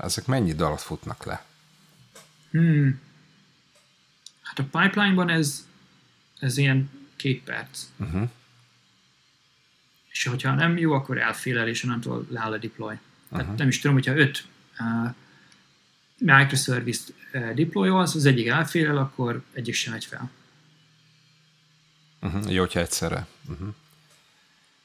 ezek 0.02 0.26
mennyi 0.26 0.48
idő 0.48 0.64
alatt 0.64 0.80
futnak 0.80 1.24
le? 1.24 1.44
Hmm. 2.50 3.00
Hát 4.42 4.58
a 4.58 4.78
pipeline-ban 4.78 5.30
ez, 5.30 5.66
ez 6.38 6.56
ilyen 6.56 6.90
két 7.16 7.42
perc. 7.42 7.84
Uh-huh. 7.96 8.28
És 10.08 10.24
hogyha 10.24 10.54
nem 10.54 10.78
jó, 10.78 10.92
akkor 10.92 11.18
elfélel, 11.18 11.68
és 11.68 11.84
onnantól 11.84 12.26
leáll 12.30 12.52
a 12.52 12.58
deploy. 12.58 12.98
Uh-huh. 13.28 13.56
nem 13.56 13.68
is 13.68 13.80
tudom, 13.80 13.96
hogyha 13.96 14.16
öt 14.16 14.46
uh, 14.78 15.14
microservice 16.18 17.12
uh, 17.32 17.54
deploy-olsz, 17.54 18.14
az 18.14 18.24
egyik 18.24 18.46
elfélel, 18.46 18.96
akkor 18.96 19.42
egyik 19.52 19.74
sem 19.74 19.92
megy 19.92 20.04
fel. 20.04 20.30
Uh-huh. 22.22 22.52
Jó, 22.52 22.60
hogyha 22.60 22.80
egyszerre. 22.80 23.26
Uh-huh. 23.48 23.68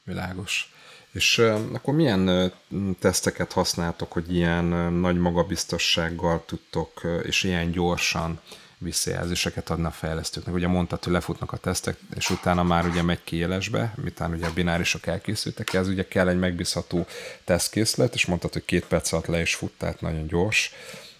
Világos. 0.04 0.72
És 1.12 1.38
uh, 1.38 1.60
akkor 1.72 1.94
milyen 1.94 2.28
uh, 2.28 2.96
teszteket 2.98 3.52
használtok, 3.52 4.12
hogy 4.12 4.34
ilyen 4.34 4.72
uh, 4.72 4.90
nagy 4.90 5.16
magabiztossággal 5.16 6.44
tudtok, 6.46 7.00
uh, 7.04 7.20
és 7.24 7.42
ilyen 7.42 7.70
gyorsan 7.70 8.40
visszajelzéseket 8.82 9.70
adna 9.70 9.88
a 9.88 9.90
fejlesztőknek. 9.90 10.54
Ugye 10.54 10.66
mondtad, 10.66 11.04
hogy 11.04 11.12
lefutnak 11.12 11.52
a 11.52 11.56
tesztek, 11.56 11.98
és 12.14 12.30
utána 12.30 12.62
már 12.62 12.86
ugye 12.86 13.02
megy 13.02 13.24
ki 13.24 13.36
élesbe, 13.36 13.94
miután 13.96 14.32
ugye 14.32 14.46
a 14.46 14.52
binárisok 14.52 15.06
elkészültek, 15.06 15.72
ez 15.72 15.88
ugye 15.88 16.08
kell 16.08 16.28
egy 16.28 16.38
megbízható 16.38 17.06
tesztkészlet, 17.44 18.14
és 18.14 18.26
mondtad, 18.26 18.52
hogy 18.52 18.64
két 18.64 18.86
perc 18.86 19.12
alatt 19.12 19.26
le 19.26 19.40
is 19.40 19.54
fut, 19.54 19.72
tehát 19.78 20.00
nagyon 20.00 20.26
gyors. 20.26 20.72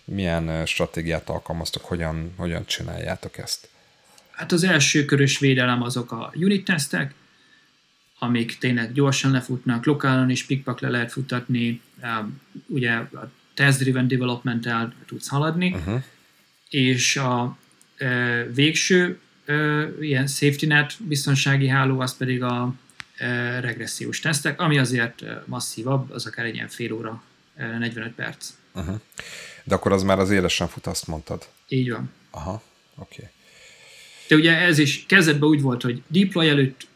Milyen 0.05 0.67
stratégiát 0.67 1.29
alkalmaztok, 1.29 1.85
hogyan, 1.85 2.35
hogyan 2.37 2.67
csináljátok 2.67 3.39
ezt? 3.39 3.69
Hát 4.33 4.53
az 4.53 4.65
első 4.65 5.05
körös 5.05 5.39
védelem 5.39 5.83
azok 5.83 6.13
a 6.13 6.33
unit 6.37 6.65
tesztek, 6.65 7.15
amik 8.19 8.59
tényleg 8.59 8.93
gyorsan 8.93 9.31
lefutnak, 9.31 9.85
lokálon 9.85 10.31
is 10.31 10.45
pikpak 10.45 10.81
le 10.81 10.89
lehet 10.89 11.13
futatni, 11.13 11.81
ugye 12.67 12.93
a 12.93 13.31
test-driven 13.55 14.09
development-el 14.09 14.95
tudsz 15.07 15.29
haladni, 15.29 15.73
uh-huh. 15.73 16.03
és 16.69 17.17
a 17.17 17.59
e, 17.97 18.07
végső 18.55 19.19
e, 19.45 19.55
ilyen 20.01 20.27
safety 20.27 20.67
net 20.67 20.95
biztonsági 20.99 21.69
háló 21.69 22.01
az 22.01 22.17
pedig 22.17 22.43
a 22.43 22.75
e, 23.17 23.61
regressziós 23.61 24.21
tesztek, 24.21 24.61
ami 24.61 24.79
azért 24.79 25.25
masszívabb, 25.45 26.11
az 26.11 26.27
akár 26.27 26.45
egy 26.45 26.55
ilyen 26.55 26.69
fél 26.69 26.93
óra, 26.93 27.23
45 27.57 28.13
perc. 28.13 28.53
Uh-huh. 28.75 29.01
De 29.65 29.75
akkor 29.75 29.93
az 29.93 30.03
már 30.03 30.19
az 30.19 30.31
élesen 30.31 30.69
fut, 30.69 30.87
azt 30.87 31.07
mondtad? 31.07 31.49
Így 31.69 31.91
van. 31.91 32.11
Aha, 32.31 32.63
oké. 32.95 33.15
Okay. 33.17 33.31
De 34.33 34.39
ugye 34.39 34.57
ez 34.57 34.79
is 34.79 35.05
kezdetben 35.07 35.49
úgy 35.49 35.61
volt, 35.61 35.83
hogy 35.83 36.03
deploy 36.07 36.49
előtt 36.49 36.87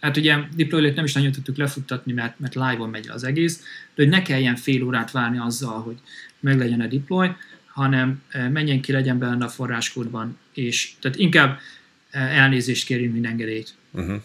Hát 0.00 0.16
ugye 0.16 0.38
deploy 0.56 0.90
nem 0.90 1.04
is 1.04 1.12
nagyon 1.12 1.32
tudtuk 1.32 1.56
lefuttatni, 1.56 2.12
mert, 2.12 2.38
mert 2.38 2.54
live-on 2.54 2.90
megy 2.90 3.08
az 3.08 3.24
egész, 3.24 3.58
de 3.94 4.02
hogy 4.02 4.08
ne 4.08 4.22
kelljen 4.22 4.56
fél 4.56 4.82
órát 4.82 5.10
várni 5.10 5.38
azzal, 5.38 5.80
hogy 5.80 5.96
meg 6.40 6.58
legyen 6.58 6.80
a 6.80 6.86
deploy, 6.86 7.28
hanem 7.66 8.22
eh, 8.28 8.48
menjen 8.48 8.80
ki, 8.80 8.92
legyen 8.92 9.18
benne 9.18 9.44
a 9.44 9.48
forráskódban, 9.48 10.38
és 10.52 10.92
tehát 11.00 11.18
inkább 11.18 11.58
eh, 12.10 12.38
elnézést 12.38 12.86
kérjünk, 12.86 13.12
mint 13.12 13.26
engedélyt. 13.26 13.74
Uh-huh. 13.90 14.22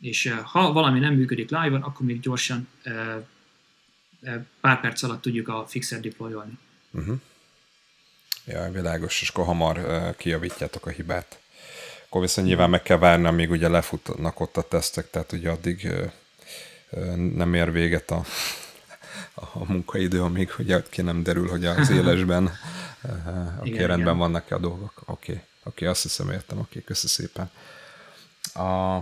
És 0.00 0.26
eh, 0.26 0.38
ha 0.38 0.72
valami 0.72 0.98
nem 0.98 1.14
működik 1.14 1.50
live-on, 1.50 1.82
akkor 1.82 2.06
még 2.06 2.20
gyorsan 2.20 2.68
pár 4.60 4.80
perc 4.80 5.02
alatt 5.02 5.22
tudjuk 5.22 5.48
a 5.48 5.66
fixer 5.68 6.00
deployolni. 6.00 6.58
Uh-huh. 6.90 7.20
Ja, 8.50 8.70
világos, 8.70 9.22
és 9.22 9.28
akkor 9.28 9.44
hamar 9.44 10.14
kijavítjátok 10.16 10.86
a 10.86 10.90
hibát. 10.90 11.38
Akkor 12.06 12.20
viszont 12.20 12.46
nyilván 12.46 12.70
meg 12.70 12.82
kell 12.82 12.98
várni, 12.98 13.26
amíg 13.26 13.50
ugye 13.50 13.68
lefutnak 13.68 14.40
ott 14.40 14.56
a 14.56 14.62
tesztek, 14.62 15.10
tehát 15.10 15.32
ugye 15.32 15.50
addig 15.50 15.92
nem 17.34 17.54
ér 17.54 17.72
véget 17.72 18.10
a, 18.10 18.24
a 19.34 19.72
munkaidő, 19.72 20.22
amíg 20.22 20.54
ugye 20.58 20.82
ki 20.88 21.02
nem 21.02 21.22
derül, 21.22 21.48
hogy 21.48 21.64
az 21.64 21.90
élesben 22.00 22.44
oké, 23.58 23.72
okay, 23.72 23.86
rendben 23.86 23.98
igen. 23.98 24.16
vannak-e 24.16 24.54
a 24.54 24.58
dolgok. 24.58 24.92
Oké, 25.06 25.10
okay, 25.10 25.34
oké, 25.34 25.44
okay, 25.64 25.88
azt 25.88 26.02
hiszem 26.02 26.30
értem, 26.30 26.58
oké, 26.58 26.68
okay, 26.70 26.82
köszi 26.82 27.06
szépen. 27.06 27.50
A, 28.54 28.96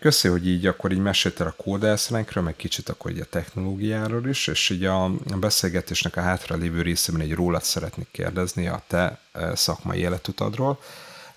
Köszi, 0.00 0.28
hogy 0.28 0.48
így 0.48 0.66
akkor 0.66 0.92
így 0.92 0.98
meséltél 0.98 1.46
a 1.46 1.62
kódelszrenkről, 1.62 2.44
meg 2.44 2.56
kicsit 2.56 2.88
akkor 2.88 3.10
így 3.10 3.20
a 3.20 3.24
technológiáról 3.24 4.28
is, 4.28 4.46
és 4.46 4.70
így 4.70 4.84
a 4.84 5.10
beszélgetésnek 5.40 6.16
a 6.16 6.20
hátra 6.20 6.56
lévő 6.56 6.82
részében 6.82 7.20
egy 7.20 7.34
rólad 7.34 7.62
szeretnék 7.62 8.08
kérdezni 8.10 8.66
a 8.66 8.82
te 8.86 9.20
szakmai 9.54 9.98
életutadról. 9.98 10.78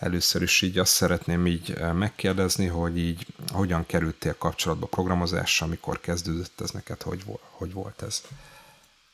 Először 0.04 0.42
is 0.42 0.62
így 0.62 0.78
azt 0.78 0.94
szeretném 0.94 1.48
így 1.48 1.72
eh, 1.72 1.94
megkérdezni, 1.94 2.66
hogy 2.66 2.98
így 2.98 3.26
hogyan 3.52 3.86
kerültél 3.86 4.36
kapcsolatba 4.38 4.86
programozással, 4.86 5.68
mikor 5.68 6.00
kezdődött 6.00 6.62
ez 6.62 6.70
neked, 6.70 7.02
hogy, 7.02 7.24
hogy 7.40 7.74
volt 7.74 8.02
ez? 8.02 8.22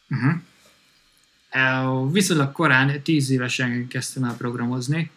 Uh-huh. 0.09 2.11
Viszonylag 2.11 2.51
korán, 2.51 3.03
10 3.03 3.29
évesen 3.29 3.87
kezdtem 3.87 4.23
el 4.23 4.35
programozni. 4.37 5.11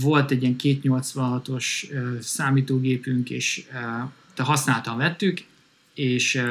Volt 0.00 0.30
egy 0.30 0.42
ilyen 0.42 0.56
286-os 0.62 1.64
számítógépünk, 2.20 3.30
és 3.30 3.66
te 4.34 4.42
használtan 4.42 4.96
vettük, 4.96 5.44
és 5.94 6.42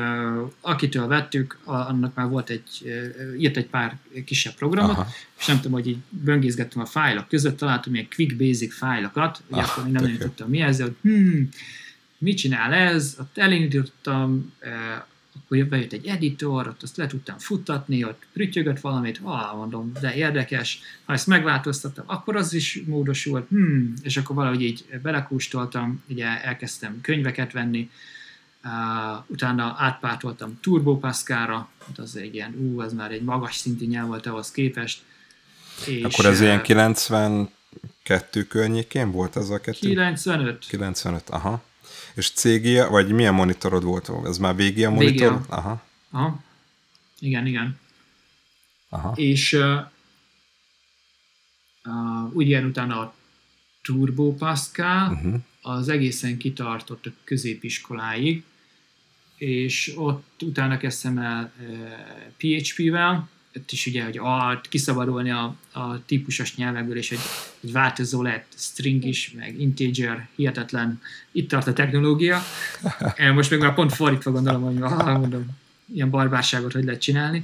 akitől 0.62 1.08
vettük, 1.08 1.58
annak 1.64 2.16
már 2.16 2.28
volt 2.28 2.50
egy, 2.50 2.94
írt 3.38 3.58
egy 3.58 3.68
pár 3.68 3.98
kisebb 4.26 4.54
programot, 4.54 4.98
Aha. 4.98 5.08
és 5.40 5.46
nem 5.46 5.56
tudom, 5.56 5.72
hogy 5.72 5.88
így 5.88 5.98
böngészgettem 6.10 6.82
a 6.82 6.86
fájlok 6.86 7.28
között, 7.28 7.58
találtam 7.58 7.94
ilyen 7.94 8.08
quick 8.16 8.38
basic 8.38 8.76
fájlokat, 8.76 9.42
ah, 9.50 9.70
akkor 9.70 9.84
még 9.84 9.94
nem 9.94 10.04
nagyon 10.04 10.18
tudtam 10.18 10.50
mi 10.50 10.60
ez, 10.60 10.82
hogy 10.82 10.96
hmm, 11.02 11.50
mit 12.18 12.38
csinál 12.38 12.74
ez, 12.74 13.16
ott 13.20 13.38
elindítottam, 13.38 14.54
akkor 15.36 15.66
bejött 15.66 15.94
egy 15.94 16.06
editor, 16.08 16.68
ott 16.68 16.84
azt 16.84 16.98
le 16.98 17.08
tudtam 17.08 17.38
futtatni, 17.38 18.04
ott 18.04 18.26
prütyögött 18.34 18.80
valamit, 18.80 19.20
ah, 19.24 19.56
mondom, 19.58 19.92
de 20.02 20.16
érdekes, 20.16 20.80
ha 21.06 21.14
ezt 21.14 21.28
megváltoztattam, 21.28 22.04
akkor 22.08 22.36
az 22.36 22.54
is 22.54 22.82
módosult, 22.86 23.48
hmm, 23.48 23.94
és 24.04 24.18
akkor 24.18 24.36
valahogy 24.36 24.62
így 24.62 24.86
belekústoltam, 25.02 26.04
ugye 26.08 26.44
elkezdtem 26.44 27.02
könyveket 27.02 27.52
venni, 27.52 27.90
uh, 28.64 28.72
utána 29.28 29.76
átpártoltam 29.78 30.60
Turbo 30.62 30.98
Pascal-ra, 30.98 31.70
az 31.98 32.16
egy 32.16 32.34
ilyen, 32.34 32.56
ú, 32.56 32.82
az 32.82 32.94
már 32.94 33.12
egy 33.12 33.24
magas 33.24 33.56
szintű 33.56 33.86
nyelv 33.86 34.08
volt 34.08 34.26
ahhoz 34.26 34.52
képest. 34.52 35.02
És, 35.86 36.04
akkor 36.04 36.26
ez 36.26 36.40
uh, 36.40 36.46
ilyen 36.46 36.62
92 36.62 38.44
környékén 38.48 39.12
volt 39.12 39.36
az 39.36 39.50
a 39.50 39.60
kettő? 39.60 39.88
95. 39.88 40.66
95, 40.68 41.30
aha. 41.30 41.68
És 42.20 42.32
CGA, 42.32 42.90
vagy 42.90 43.12
milyen 43.12 43.34
monitorod 43.34 43.84
volt? 43.84 44.12
Ez 44.26 44.38
már 44.38 44.56
VGA 44.56 44.90
monitor? 44.90 45.34
VGA. 45.34 45.56
Aha. 45.56 45.84
Aha. 46.12 46.44
Igen, 47.20 47.46
igen. 47.46 47.80
Aha. 48.90 49.14
És 49.16 49.54
uh, 49.54 49.80
uh, 51.84 52.36
ugye 52.36 52.62
utána 52.62 53.00
a 53.00 53.14
Turbo 53.82 54.34
Pascal, 54.34 55.12
uh-huh. 55.12 55.36
az 55.62 55.90
egészen 55.90 56.38
kitartott 56.38 57.06
a 57.06 57.12
középiskoláig, 57.24 58.44
és 59.38 59.94
ott 59.96 60.42
utána 60.42 60.78
kezdtem 60.78 61.18
el 61.18 61.52
uh, 61.60 61.78
PHP-vel, 62.38 63.30
ott 63.56 63.72
is 63.72 63.86
ugye, 63.86 64.04
hogy 64.04 64.18
a, 64.18 64.62
kiszabadulni 64.70 65.32
a, 65.32 65.56
a 65.72 66.06
típusos 66.06 66.56
nyelvekből, 66.56 66.98
és 66.98 67.12
egy, 67.12 67.20
egy 67.60 67.72
változó 67.72 68.22
lett 68.22 68.46
string 68.58 69.06
is, 69.06 69.32
meg 69.32 69.60
integer, 69.60 70.28
hihetetlen, 70.36 71.02
itt 71.32 71.50
tart 71.50 71.68
a 71.68 71.74
technológia. 71.74 72.42
Most 73.34 73.50
meg 73.50 73.60
már 73.60 73.74
pont 73.74 73.94
fordítva 73.94 74.32
gondolom, 74.32 74.64
hogy 74.64 74.82
ah, 74.82 75.20
mondom, 75.20 75.46
ilyen 75.94 76.10
barbárságot 76.10 76.74
hogy 76.74 76.84
lehet 76.84 77.02
csinálni. 77.02 77.42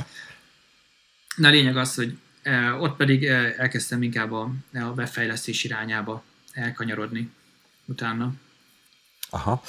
Na 1.36 1.48
a 1.48 1.52
lényeg 1.52 1.78
az, 1.78 1.96
hogy 1.96 2.18
eh, 2.42 2.82
ott 2.82 2.96
pedig 2.96 3.26
eh, 3.26 3.54
elkezdtem 3.58 4.04
inkább 4.04 4.32
a, 4.32 4.52
a 4.74 4.94
webfejlesztés 4.96 5.64
irányába 5.64 6.24
elkanyarodni 6.52 7.30
utána. 7.86 8.34
Aha. 9.30 9.64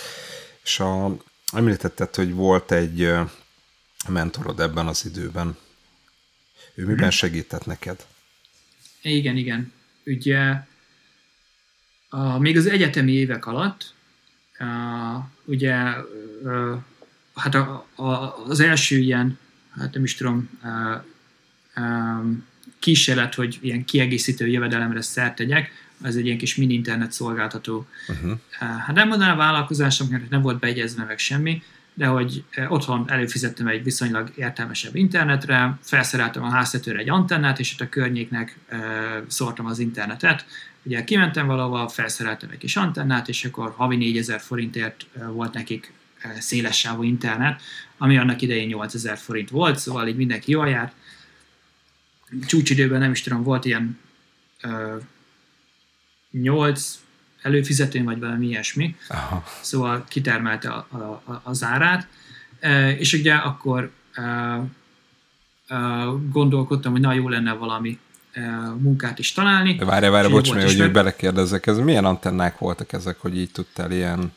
És 0.62 0.80
a, 0.80 1.16
említetted, 1.52 2.14
hogy 2.14 2.32
volt 2.32 2.72
egy 2.72 3.08
mentorod 4.08 4.60
ebben 4.60 4.86
az 4.86 5.04
időben. 5.04 5.56
Ő 6.76 6.84
miben 6.84 6.98
hmm. 6.98 7.10
segített 7.10 7.66
neked? 7.66 8.06
Igen, 9.02 9.36
igen. 9.36 9.72
Ugye 10.04 10.54
a, 12.08 12.38
még 12.38 12.56
az 12.56 12.66
egyetemi 12.66 13.12
évek 13.12 13.46
alatt 13.46 13.94
a, 14.58 14.64
ugye 15.44 15.74
a, 15.74 16.84
hát 17.34 17.54
a, 17.54 17.86
a, 17.94 18.44
az 18.48 18.60
első 18.60 18.98
ilyen, 18.98 19.38
hát 19.78 19.94
nem 19.94 20.04
is 20.04 20.14
tudom, 20.14 20.50
a, 20.62 20.68
a, 21.80 22.22
kísérlet, 22.78 23.34
hogy 23.34 23.58
ilyen 23.60 23.84
kiegészítő 23.84 24.46
jövedelemre 24.46 25.00
szert 25.00 25.34
tegyek, 25.34 25.70
az 26.02 26.16
egy 26.16 26.24
ilyen 26.24 26.38
kis 26.38 26.56
mini 26.56 26.74
internet 26.74 27.12
szolgáltató. 27.12 27.86
Uh-huh. 28.08 28.38
Hát 28.58 28.94
nem 28.94 29.08
mondanám 29.08 29.36
vállalkozásom, 29.36 30.08
mert 30.10 30.30
nem 30.30 30.42
volt 30.42 30.58
beegyezve 30.58 31.04
meg 31.04 31.18
semmi, 31.18 31.62
de 31.96 32.06
hogy 32.06 32.44
eh, 32.50 32.72
otthon 32.72 33.10
előfizettem 33.10 33.66
egy 33.66 33.82
viszonylag 33.82 34.32
értelmesebb 34.34 34.96
internetre, 34.96 35.78
felszereltem 35.82 36.42
a 36.42 36.50
háztetőre 36.50 36.98
egy 36.98 37.08
antennát, 37.08 37.58
és 37.58 37.72
ott 37.72 37.80
a 37.80 37.88
környéknek 37.88 38.58
e, 38.68 38.78
szórtam 39.26 39.66
az 39.66 39.78
internetet. 39.78 40.46
Ugye 40.82 41.04
kimentem 41.04 41.46
valahova, 41.46 41.88
felszereltem 41.88 42.50
egy 42.50 42.58
kis 42.58 42.76
antennát, 42.76 43.28
és 43.28 43.44
akkor 43.44 43.74
havi 43.76 43.96
4000 43.96 44.40
forintért 44.40 45.06
e, 45.18 45.26
volt 45.26 45.52
nekik 45.52 45.92
e, 46.20 46.40
szélessávú 46.40 47.02
internet, 47.02 47.62
ami 47.98 48.18
annak 48.18 48.42
idején 48.42 48.66
8000 48.66 49.18
forint 49.18 49.50
volt, 49.50 49.78
szóval 49.78 50.08
így 50.08 50.16
mindenki 50.16 50.50
jól 50.50 50.68
járt. 50.68 50.92
Csúcsidőben 52.46 53.00
nem 53.00 53.10
is 53.10 53.22
tudom, 53.22 53.42
volt 53.42 53.64
ilyen 53.64 53.98
e, 54.60 54.98
8 56.30 56.98
előfizetőn, 57.46 58.04
vagy 58.04 58.18
valami 58.18 58.46
ilyesmi. 58.46 58.96
Aha. 59.08 59.44
Szóval 59.60 60.04
kitermelte 60.08 60.68
a, 60.68 60.86
a, 60.90 60.96
a, 60.96 61.40
az 61.44 61.62
árát. 61.62 62.08
E, 62.60 62.90
és 62.90 63.12
ugye 63.12 63.34
akkor 63.34 63.90
e, 64.12 64.22
e, 64.22 65.76
gondolkodtam, 66.30 66.92
hogy 66.92 67.00
na 67.00 67.12
jó 67.12 67.28
lenne 67.28 67.52
valami 67.52 67.98
e, 68.32 68.40
munkát 68.78 69.18
is 69.18 69.32
találni. 69.32 69.76
Várj, 69.76 70.08
várj, 70.08 70.28
bocs, 70.28 70.52
hogy 70.52 70.64
ismer... 70.64 70.92
belekérdezek, 70.92 71.66
ez 71.66 71.78
milyen 71.78 72.04
antennák 72.04 72.58
voltak 72.58 72.92
ezek, 72.92 73.18
hogy 73.18 73.36
így 73.38 73.50
tudtál 73.50 73.90
ilyen, 73.90 74.32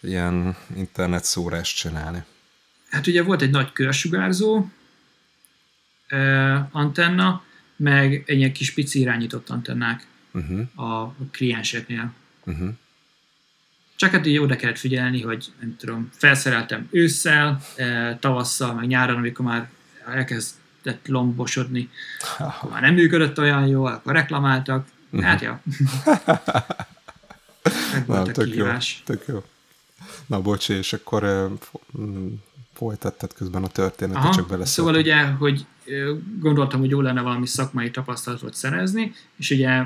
ilyen 0.00 0.56
internet 0.76 1.24
szórást 1.24 1.76
csinálni? 1.76 2.22
Hát 2.90 3.06
ugye 3.06 3.22
volt 3.22 3.42
egy 3.42 3.50
nagy 3.50 3.72
körsugárzó 3.72 4.66
e, 6.06 6.18
antenna, 6.72 7.42
meg 7.76 8.22
egy 8.26 8.36
ilyen 8.36 8.52
kis 8.52 8.74
pici 8.74 9.00
irányított 9.00 9.50
antennák 9.50 10.06
uh-huh. 10.34 10.90
a 10.90 11.14
klienseknél. 11.30 12.12
Uh-huh. 12.44 12.68
Csak 13.96 14.10
hát 14.10 14.26
így 14.26 14.38
oda 14.38 14.56
kellett 14.56 14.78
figyelni, 14.78 15.22
hogy 15.22 15.52
nem 15.60 15.76
tudom, 15.76 16.10
felszereltem 16.12 16.88
ősszel, 16.90 17.60
eh, 17.76 18.16
tavasszal, 18.20 18.74
meg 18.74 18.86
nyáron, 18.86 19.16
amikor 19.16 19.44
már 19.44 19.70
elkezdett 20.06 21.06
lombosodni, 21.06 21.90
akkor 22.38 22.70
már 22.70 22.80
nem 22.80 22.94
működött 22.94 23.38
olyan 23.38 23.66
jól, 23.66 23.92
akkor 23.92 24.12
reklamáltak. 24.12 24.86
Uh-huh. 25.10 25.28
Hát 25.28 25.40
ja. 25.40 25.60
Meg 27.92 28.06
volt 28.06 28.26
Na, 28.26 28.32
tök 28.32 28.44
kihívás. 28.44 29.02
Jó, 29.06 29.14
tök 29.14 29.26
jó. 29.26 29.44
Na 30.26 30.40
bocsi, 30.40 30.72
és 30.72 30.92
akkor 30.92 31.50
uh, 31.92 32.32
folytattad 32.72 33.34
közben 33.34 33.64
a 33.64 33.68
történetet, 33.68 34.22
Aha, 34.22 34.34
csak 34.34 34.48
bele 34.48 34.64
Szóval 34.64 34.94
ugye, 34.94 35.24
hogy 35.24 35.66
gondoltam, 36.38 36.80
hogy 36.80 36.90
jó 36.90 37.00
lenne 37.00 37.20
valami 37.20 37.46
szakmai 37.46 37.90
tapasztalatot 37.90 38.54
szerezni, 38.54 39.12
és 39.36 39.50
ugye 39.50 39.82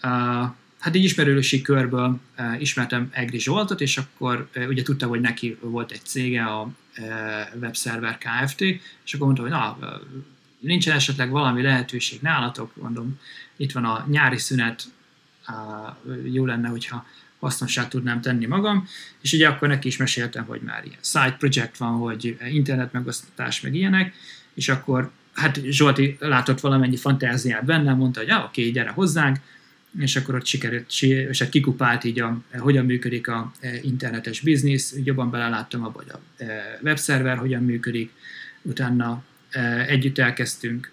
hát 0.00 0.94
egy 0.94 1.04
ismerősi 1.04 1.62
körből 1.62 2.20
ismertem 2.58 3.08
Egri 3.12 3.38
Zsoltot, 3.38 3.80
és 3.80 3.96
akkor 3.96 4.48
ugye 4.68 4.82
tudta, 4.82 5.06
hogy 5.06 5.20
neki 5.20 5.58
volt 5.60 5.90
egy 5.90 6.04
cége, 6.04 6.44
a 6.44 6.70
Webserver 7.60 8.18
Kft., 8.18 8.60
és 9.04 9.14
akkor 9.14 9.26
mondta, 9.26 9.42
hogy 9.42 9.50
na, 9.50 9.78
nincsen 10.58 10.96
esetleg 10.96 11.30
valami 11.30 11.62
lehetőség 11.62 12.20
nálatok, 12.20 12.76
mondom, 12.76 13.18
itt 13.56 13.72
van 13.72 13.84
a 13.84 14.06
nyári 14.08 14.38
szünet, 14.38 14.84
jó 16.32 16.46
lenne, 16.46 16.68
hogyha 16.68 17.06
hasznossá 17.38 17.88
tudnám 17.88 18.20
tenni 18.20 18.46
magam, 18.46 18.86
és 19.20 19.32
ugye 19.32 19.48
akkor 19.48 19.68
neki 19.68 19.88
is 19.88 19.96
meséltem, 19.96 20.44
hogy 20.44 20.60
már 20.60 20.84
ilyen 20.84 20.98
side 21.02 21.36
project 21.38 21.76
van, 21.76 21.92
hogy 21.92 22.36
internet 22.50 22.92
megosztatás, 22.92 23.60
meg 23.60 23.74
ilyenek, 23.74 24.14
és 24.54 24.68
akkor 24.68 25.10
hát 25.34 25.60
Zsolti 25.64 26.16
látott 26.20 26.60
valamennyi 26.60 26.96
fantáziát 26.96 27.64
bennem, 27.64 27.96
mondta, 27.96 28.18
hogy 28.18 28.28
ja, 28.28 28.44
oké, 28.44 28.70
gyere 28.70 28.90
hozzánk, 28.90 29.38
és 29.98 30.16
akkor 30.16 30.34
ott 30.34 30.46
sikerült, 30.46 30.92
és 31.02 31.38
hát 31.38 31.48
kikupált 31.48 32.04
így, 32.04 32.20
a, 32.20 32.40
hogyan 32.58 32.84
működik 32.84 33.28
a 33.28 33.52
e, 33.60 33.70
internetes 33.82 34.40
biznisz, 34.40 34.94
jobban 35.04 35.30
beleláttam 35.30 35.84
abba, 35.84 36.02
hogy 36.02 36.12
a 36.12 36.42
e, 36.42 36.78
webszerver 36.82 37.36
hogyan 37.36 37.64
működik, 37.64 38.12
utána 38.62 39.24
e, 39.50 39.84
együtt 39.86 40.18
elkezdtünk 40.18 40.90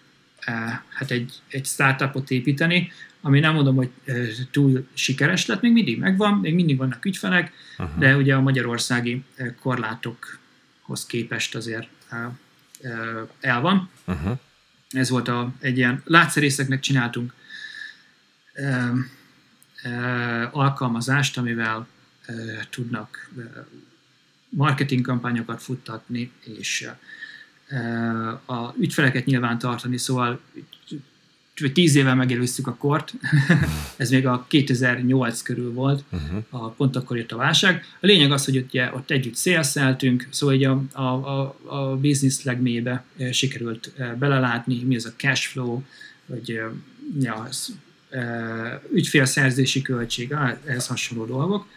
hát 0.89 1.11
egy, 1.11 1.33
egy 1.47 1.65
startupot 1.65 2.31
építeni, 2.31 2.91
ami 3.21 3.39
nem 3.39 3.53
mondom, 3.53 3.75
hogy 3.75 3.89
túl 4.51 4.87
sikeres 4.93 5.45
lett, 5.45 5.61
még 5.61 5.71
mindig 5.71 5.99
megvan, 5.99 6.39
még 6.39 6.53
mindig 6.53 6.77
vannak 6.77 7.05
ügyfelek, 7.05 7.51
uh-huh. 7.77 7.99
de 7.99 8.15
ugye 8.15 8.35
a 8.35 8.41
magyarországi 8.41 9.23
korlátokhoz 9.59 11.05
képest 11.07 11.55
azért 11.55 11.87
el 13.39 13.61
van. 13.61 13.89
Uh-huh. 14.05 14.37
Ez 14.89 15.09
volt 15.09 15.27
a, 15.27 15.53
egy 15.59 15.77
ilyen 15.77 16.01
látszerészeknek 16.05 16.79
csináltunk 16.79 17.33
alkalmazást, 20.51 21.37
amivel 21.37 21.87
tudnak 22.69 23.31
marketing 24.49 25.05
kampányokat 25.05 25.61
futtatni, 25.61 26.31
és 26.43 26.89
a 28.45 28.73
ügyfeleket 28.79 29.25
nyilván 29.25 29.59
tartani, 29.59 29.97
szóval 29.97 30.39
vagy 31.59 31.73
tíz 31.73 31.95
éve 31.95 32.13
megelőztük 32.13 32.67
a 32.67 32.75
kort, 32.75 33.13
ez 33.97 34.09
még 34.09 34.27
a 34.27 34.45
2008 34.47 35.41
körül 35.41 35.73
volt, 35.73 36.03
uh-huh. 36.11 36.43
a, 36.49 36.69
pont 36.69 36.95
akkor 36.95 37.17
jött 37.17 37.31
a 37.31 37.37
válság. 37.37 37.83
A 37.99 38.05
lényeg 38.05 38.31
az, 38.31 38.45
hogy 38.45 38.57
ugye, 38.57 38.93
ott 38.93 39.11
együtt 39.11 39.35
szélszeltünk, 39.35 40.27
szóval 40.29 40.55
így 40.55 40.63
a, 40.63 40.83
a, 40.91 41.01
a, 41.01 41.57
a 41.65 41.97
business 41.97 42.43
legmélybe 42.43 43.03
sikerült 43.31 43.93
belelátni, 44.19 44.83
mi 44.83 44.95
az 44.95 45.05
a 45.05 45.13
cash 45.15 45.47
flow, 45.47 45.81
vagy 46.25 46.59
ja, 47.19 47.47
ügyfélszerzési 48.93 49.81
költség, 49.81 50.35
ehhez 50.65 50.87
hasonló 50.87 51.25
dolgok. 51.25 51.67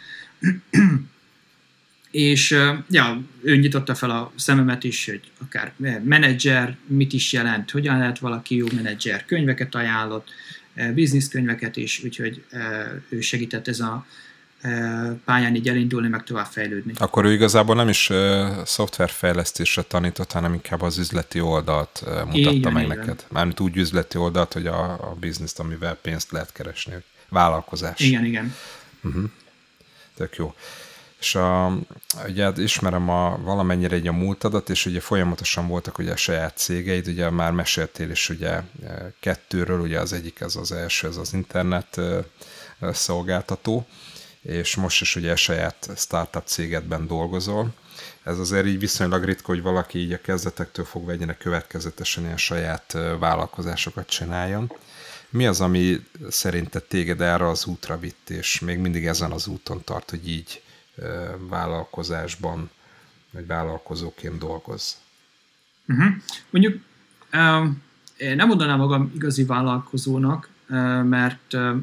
és 2.11 2.51
ja, 2.91 3.22
ő 3.43 3.57
nyitotta 3.57 3.95
fel 3.95 4.11
a 4.11 4.32
szememet 4.36 4.84
is, 4.84 5.07
hogy 5.07 5.20
akár 5.38 5.72
menedzser, 6.03 6.76
mit 6.86 7.12
is 7.12 7.32
jelent, 7.32 7.70
hogyan 7.70 7.99
lehet 7.99 8.18
valaki 8.18 8.57
jó 8.57 8.66
menedzser, 8.74 9.24
könyveket 9.24 9.74
ajánlott, 9.74 10.28
bizniszkönyveket 10.95 11.76
is, 11.76 12.05
úgyhogy 12.05 12.45
ő 13.09 13.20
segített 13.20 13.68
ez 13.68 13.80
a 13.80 14.07
pályán 15.24 15.54
így 15.54 15.68
elindulni, 15.68 16.08
meg 16.08 16.22
tovább 16.22 16.46
fejlődni. 16.46 16.92
Akkor 16.96 17.24
ő 17.24 17.32
igazából 17.32 17.74
nem 17.74 17.88
is 17.88 18.11
uh, 18.11 18.64
szoftverfejlesztésre 18.64 19.82
tanított, 19.82 20.32
hanem 20.32 20.52
inkább 20.52 20.82
az 20.82 20.98
üzleti 20.98 21.40
oldalt 21.40 22.02
uh, 22.06 22.12
mutatta 22.12 22.50
igen, 22.50 22.72
meg 22.72 22.84
igen. 22.84 22.98
neked. 22.98 23.24
Mármint 23.28 23.61
úgy 23.61 23.76
üzleti 23.76 24.18
oldalt, 24.18 24.52
hogy 24.52 24.66
a, 24.66 24.92
a 24.92 25.16
bizniszt, 25.20 25.58
amivel 25.58 25.94
pénzt 25.94 26.30
lehet 26.30 26.52
keresni. 26.52 26.94
Vállalkozás. 27.28 28.00
Igen, 28.00 28.24
igen. 28.24 28.54
Uh-huh. 29.02 29.24
Tök 30.16 30.36
jó. 30.36 30.54
És 31.20 31.34
a, 31.34 31.78
ugye 32.28 32.44
hát 32.44 32.58
ismerem 32.58 33.08
a, 33.08 33.38
valamennyire 33.42 33.96
egy 33.96 34.06
a 34.06 34.12
múltadat, 34.12 34.70
és 34.70 34.86
ugye 34.86 35.00
folyamatosan 35.00 35.68
voltak 35.68 35.98
ugye 35.98 36.12
a 36.12 36.16
saját 36.16 36.56
cégeid, 36.56 37.08
ugye 37.08 37.30
már 37.30 37.52
meséltél 37.52 38.11
is 38.11 38.28
ugye 38.28 38.61
kettőről, 39.20 39.80
ugye 39.80 40.00
az 40.00 40.12
egyik 40.12 40.40
az 40.42 40.56
az 40.56 40.72
első, 40.72 41.08
ez 41.08 41.16
az 41.16 41.32
internet 41.32 42.00
szolgáltató, 42.80 43.86
és 44.43 44.76
most 44.76 45.01
is 45.01 45.16
ugye 45.16 45.36
saját 45.36 45.91
startup 45.97 46.47
cégedben 46.47 47.07
dolgozol. 47.07 47.74
Ez 48.22 48.38
azért 48.38 48.66
így 48.66 48.78
viszonylag 48.78 49.24
ritka, 49.24 49.47
hogy 49.47 49.62
valaki 49.62 49.99
így 49.99 50.12
a 50.12 50.20
kezdetektől 50.20 50.84
fogva 50.84 51.12
egyre 51.12 51.36
következetesen 51.36 52.24
ilyen 52.24 52.36
saját 52.36 52.97
vállalkozásokat 53.18 54.09
csináljon. 54.09 54.72
Mi 55.30 55.47
az, 55.47 55.61
ami 55.61 56.07
szerinted 56.28 56.84
téged 56.84 57.20
erre 57.20 57.49
az 57.49 57.66
útra 57.66 57.99
vitt, 57.99 58.30
és 58.30 58.61
még 58.61 58.78
mindig 58.78 59.07
ezen 59.07 59.32
az 59.32 59.47
úton 59.47 59.84
tart, 59.84 60.11
hogy 60.11 60.28
így 60.28 60.62
vállalkozásban, 61.38 62.70
vagy 63.30 63.47
vállalkozóként 63.47 64.38
dolgoz? 64.38 64.97
Uh-huh. 65.88 66.14
Mondjuk 66.51 66.80
um, 67.32 67.82
én 68.16 68.36
nem 68.36 68.49
mondanám 68.49 68.78
magam 68.78 69.12
igazi 69.14 69.45
vállalkozónak, 69.45 70.49
mert 71.03 71.55
uh, 71.55 71.76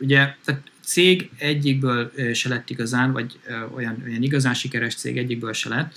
ugye 0.00 0.34
tehát 0.44 0.62
cég 0.88 1.30
egyikből 1.38 2.12
se 2.32 2.48
lett 2.48 2.70
igazán, 2.70 3.12
vagy 3.12 3.38
olyan, 3.74 4.02
olyan 4.06 4.22
igazán 4.22 4.54
sikeres 4.54 4.94
cég 4.94 5.18
egyikből 5.18 5.52
se 5.52 5.68
lett. 5.68 5.94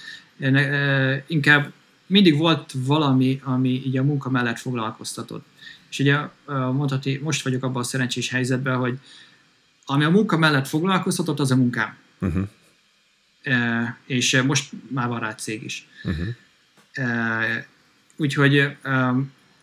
Inkább 1.27 1.71
mindig 2.05 2.37
volt 2.37 2.71
valami, 2.75 3.41
ami 3.43 3.69
így 3.69 3.97
a 3.97 4.03
munka 4.03 4.29
mellett 4.29 4.59
foglalkoztatott. 4.59 5.45
És 5.89 5.99
ugye 5.99 6.17
mondhatni, 6.45 7.17
most 7.23 7.43
vagyok 7.43 7.63
abban 7.63 7.81
a 7.81 7.85
szerencsés 7.85 8.29
helyzetben, 8.29 8.77
hogy 8.77 8.97
ami 9.85 10.03
a 10.03 10.09
munka 10.09 10.37
mellett 10.37 10.67
foglalkoztatott, 10.67 11.39
az 11.39 11.51
a 11.51 11.55
munkám. 11.55 11.95
Uh-huh. 12.19 12.47
E, 13.43 13.97
és 14.05 14.41
most 14.45 14.71
már 14.87 15.07
van 15.07 15.19
rá 15.19 15.35
cég 15.35 15.63
is. 15.63 15.87
Uh-huh. 16.03 16.27
E, 16.91 17.67
úgyhogy, 18.17 18.77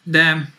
de 0.02 0.52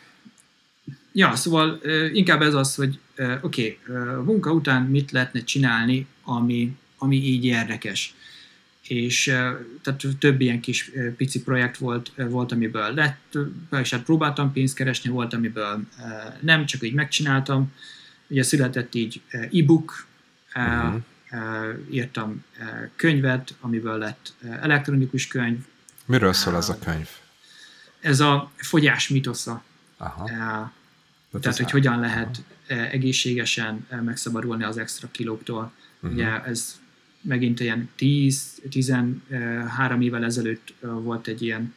ja, 1.12 1.36
szóval 1.36 1.80
inkább 2.12 2.42
ez 2.42 2.54
az, 2.54 2.74
hogy 2.74 2.98
oké, 3.42 3.78
okay, 3.86 3.94
munka 4.24 4.52
után 4.52 4.82
mit 4.82 5.10
lehetne 5.10 5.44
csinálni, 5.44 6.06
ami, 6.22 6.76
ami 6.98 7.16
így 7.16 7.44
érdekes. 7.44 8.14
És 8.82 9.24
tehát 9.82 10.06
több 10.18 10.40
ilyen 10.40 10.60
kis 10.60 10.90
pici 11.16 11.42
projekt 11.42 11.76
volt, 11.76 12.12
volt 12.16 12.52
amiből 12.52 12.94
lett, 12.94 13.38
és 13.80 13.90
hát 13.90 14.02
próbáltam 14.02 14.52
pénzt 14.52 14.74
keresni, 14.74 15.10
volt, 15.10 15.34
amiből 15.34 15.80
nem, 16.40 16.66
csak 16.66 16.82
így 16.82 16.94
megcsináltam. 16.94 17.72
Ugye 18.26 18.42
született 18.42 18.94
így 18.94 19.20
e-book, 19.30 20.06
uh-huh 20.54 21.02
írtam 21.90 22.44
könyvet, 22.96 23.54
amiből 23.60 23.98
lett 23.98 24.34
elektronikus 24.60 25.26
könyv. 25.26 25.58
Miről 26.06 26.32
szól 26.32 26.56
ez 26.56 26.68
a 26.68 26.78
könyv? 26.78 27.08
Ez 28.00 28.20
a 28.20 28.50
fogyás 28.56 29.08
mitosza. 29.08 29.62
Aha. 29.96 30.24
Tehát, 30.24 30.70
Tehát 31.40 31.56
hogy 31.56 31.70
hogyan 31.70 32.00
lehet. 32.00 32.42
Egészségesen 32.70 33.86
megszabadulni 34.04 34.64
az 34.64 34.78
extra 34.78 35.08
kilóktól. 35.10 35.72
Uh-huh. 36.00 36.12
Ugye 36.12 36.44
ez 36.44 36.80
megint 37.20 37.60
ilyen 37.60 37.88
10-13 37.98 40.02
évvel 40.02 40.24
ezelőtt 40.24 40.74
volt 40.80 41.26
egy 41.26 41.42
ilyen 41.42 41.74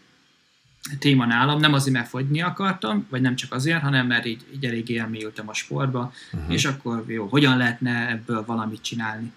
téma 1.00 1.26
nálam, 1.26 1.60
nem 1.60 1.74
azért, 1.74 1.96
mert 1.96 2.10
fogyni 2.10 2.42
akartam, 2.42 3.08
vagy 3.10 3.22
nem 3.22 3.36
csak 3.36 3.54
azért, 3.54 3.82
hanem 3.82 4.08
mert 4.08 4.26
így, 4.26 4.46
így 4.54 4.66
elég 4.66 4.98
elmélyültem 4.98 5.50
a 5.50 5.54
sportba, 5.54 6.14
uh-huh. 6.34 6.54
és 6.54 6.66
akkor 6.66 7.04
jó, 7.08 7.28
hogyan 7.28 7.58
lehetne 7.58 8.10
ebből 8.10 8.46
valamit 8.46 8.82
csinálni. 8.82 9.34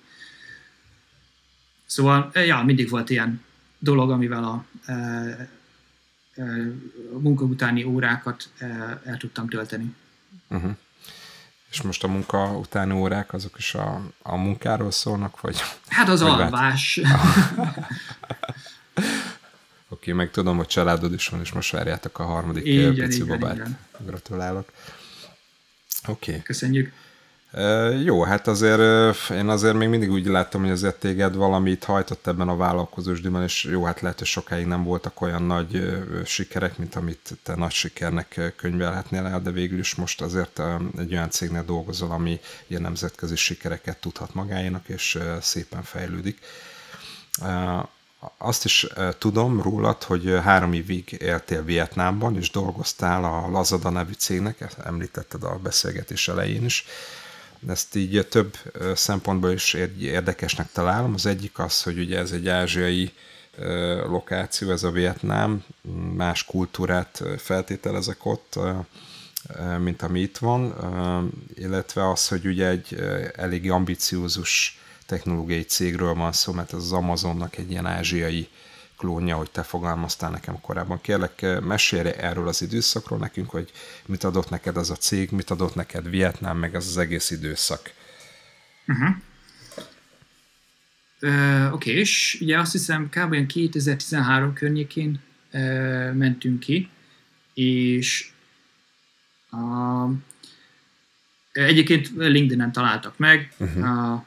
Szóval, 1.87 2.31
ja, 2.35 2.63
mindig 2.63 2.89
volt 2.89 3.11
ilyen 3.11 3.45
dolog, 3.79 4.11
amivel 4.11 4.45
a, 4.45 4.65
eh, 4.87 5.49
eh, 6.35 6.67
a 7.15 7.19
munka 7.19 7.45
utáni 7.45 7.85
órákat 7.85 8.51
el 9.05 9.17
tudtam 9.19 9.49
tölteni. 9.49 9.95
Uh-huh. 10.49 10.77
És 11.71 11.83
most 11.83 12.05
a 12.05 12.09
munka 12.09 12.59
utáni 12.59 12.93
órák 12.93 13.33
azok 13.33 13.59
is 13.59 13.75
a, 13.75 14.01
a 14.23 14.37
munkáról 14.37 14.91
szólnak, 14.91 15.41
vagy? 15.41 15.61
Hát 15.89 16.09
az 16.09 16.21
vagy 16.21 16.31
alvás. 16.31 17.01
Oké, 19.89 20.11
okay, 20.11 20.15
meg 20.15 20.31
tudom, 20.31 20.57
hogy 20.57 20.67
családod 20.67 21.13
is 21.13 21.29
van, 21.29 21.41
és 21.41 21.53
most 21.53 21.71
várjátok 21.71 22.19
a 22.19 22.25
harmadik 22.25 22.67
igen, 22.67 22.95
pici 22.95 23.23
igen, 23.23 23.39
babát. 23.39 23.55
Igen. 23.55 23.79
Gratulálok. 23.99 24.73
Oké. 26.07 26.31
Okay. 26.31 26.43
Köszönjük. 26.43 26.93
Jó, 28.03 28.23
hát 28.23 28.47
azért 28.47 28.81
én 29.31 29.49
azért 29.49 29.75
még 29.75 29.89
mindig 29.89 30.11
úgy 30.11 30.27
láttam, 30.27 30.61
hogy 30.61 30.71
azért 30.71 31.01
téged 31.01 31.35
valamit 31.35 31.85
hajtott 31.85 32.27
ebben 32.27 32.49
a 32.49 32.57
vállalkozósdiban, 32.57 33.43
és 33.43 33.65
jó, 33.65 33.85
hát 33.85 34.01
lehet, 34.01 34.19
hogy 34.19 34.27
sokáig 34.27 34.67
nem 34.67 34.85
voltak 34.85 35.21
olyan 35.21 35.43
nagy 35.43 36.03
sikerek, 36.25 36.79
mint 36.79 36.95
amit 36.95 37.39
te 37.43 37.55
nagy 37.55 37.71
sikernek 37.71 38.53
könyvelhetnél 38.57 39.27
el, 39.27 39.41
de 39.41 39.51
végül 39.51 39.79
is 39.79 39.95
most 39.95 40.21
azért 40.21 40.63
egy 40.99 41.13
olyan 41.13 41.31
cégnél 41.31 41.65
dolgozol, 41.65 42.11
ami 42.11 42.41
ilyen 42.67 42.83
nemzetközi 42.83 43.37
sikereket 43.37 44.01
tudhat 44.01 44.35
magáénak, 44.35 44.89
és 44.89 45.19
szépen 45.41 45.83
fejlődik. 45.83 46.39
Azt 48.39 48.65
is 48.65 48.87
tudom 49.19 49.63
rólad, 49.63 50.03
hogy 50.03 50.39
három 50.43 50.73
évig 50.73 51.17
éltél 51.21 51.65
Vietnámban, 51.65 52.37
és 52.37 52.51
dolgoztál 52.51 53.25
a 53.25 53.49
Lazada 53.51 53.91
nevű 53.91 54.13
cégnek, 54.13 54.75
említetted 54.85 55.43
a 55.43 55.59
beszélgetés 55.63 56.29
elején 56.29 56.65
is, 56.65 56.85
ezt 57.69 57.97
így 57.97 58.27
több 58.31 58.57
szempontból 58.95 59.53
is 59.53 59.75
érdekesnek 60.01 60.73
találom. 60.73 61.15
Az 61.15 61.27
egyik 61.27 61.59
az, 61.59 61.83
hogy 61.83 61.99
ugye 61.99 62.19
ez 62.19 62.31
egy 62.31 62.49
ázsiai 62.49 63.13
lokáció, 64.07 64.71
ez 64.71 64.83
a 64.83 64.91
Vietnám, 64.91 65.65
más 66.15 66.45
kultúrát 66.45 67.23
feltételezek 67.39 68.25
ott, 68.25 68.59
mint 69.79 70.03
ami 70.03 70.21
itt 70.21 70.39
van, 70.39 70.75
illetve 71.55 72.11
az, 72.11 72.29
hogy 72.29 72.47
ugye 72.47 72.69
egy 72.69 72.95
elég 73.37 73.71
ambiciózus 73.71 74.81
technológiai 75.07 75.63
cégről 75.63 76.15
van 76.15 76.33
szó, 76.33 76.53
mert 76.53 76.73
ez 76.73 76.79
az 76.79 76.93
Amazonnak 76.93 77.57
egy 77.57 77.71
ilyen 77.71 77.87
ázsiai 77.87 78.49
klónja, 78.97 79.37
hogy 79.37 79.51
te 79.51 79.63
fogalmaztál 79.63 80.31
nekem 80.31 80.61
korábban. 80.61 81.01
Kérlek, 81.01 81.61
mesélj 81.61 82.09
erről 82.09 82.49
az 82.49 82.63
időszakról 82.63 83.19
nekünk, 83.19 83.51
hogy 83.51 83.71
mit 84.07 84.25
adott 84.25 84.51
neked 84.51 84.77
az 84.77 84.91
a 84.91 84.97
cég, 84.97 85.31
mit 85.31 85.51
adott 85.51 85.75
neked 85.75 86.11
Vietnám, 86.11 86.59
meg 86.59 86.75
az 86.75 86.87
az 86.87 86.97
egész 86.97 87.31
időszak. 87.31 87.93
Uh-huh. 88.87 89.17
Uh, 91.21 91.73
Oké, 91.73 91.91
okay, 91.91 92.01
és 92.01 92.39
ugye 92.41 92.59
azt 92.59 92.73
hiszem 92.73 93.09
kb. 93.09 93.47
2013 93.47 94.53
környékén 94.53 95.21
uh, 95.53 96.13
mentünk 96.13 96.61
ki, 96.61 96.89
és 97.55 98.31
uh, 99.51 100.11
egyébként 101.53 102.11
LinkedIn-en 102.17 102.73
találtak 102.73 103.19
meg, 103.19 103.53
uh-huh. 103.59 104.13
uh, 104.13 104.23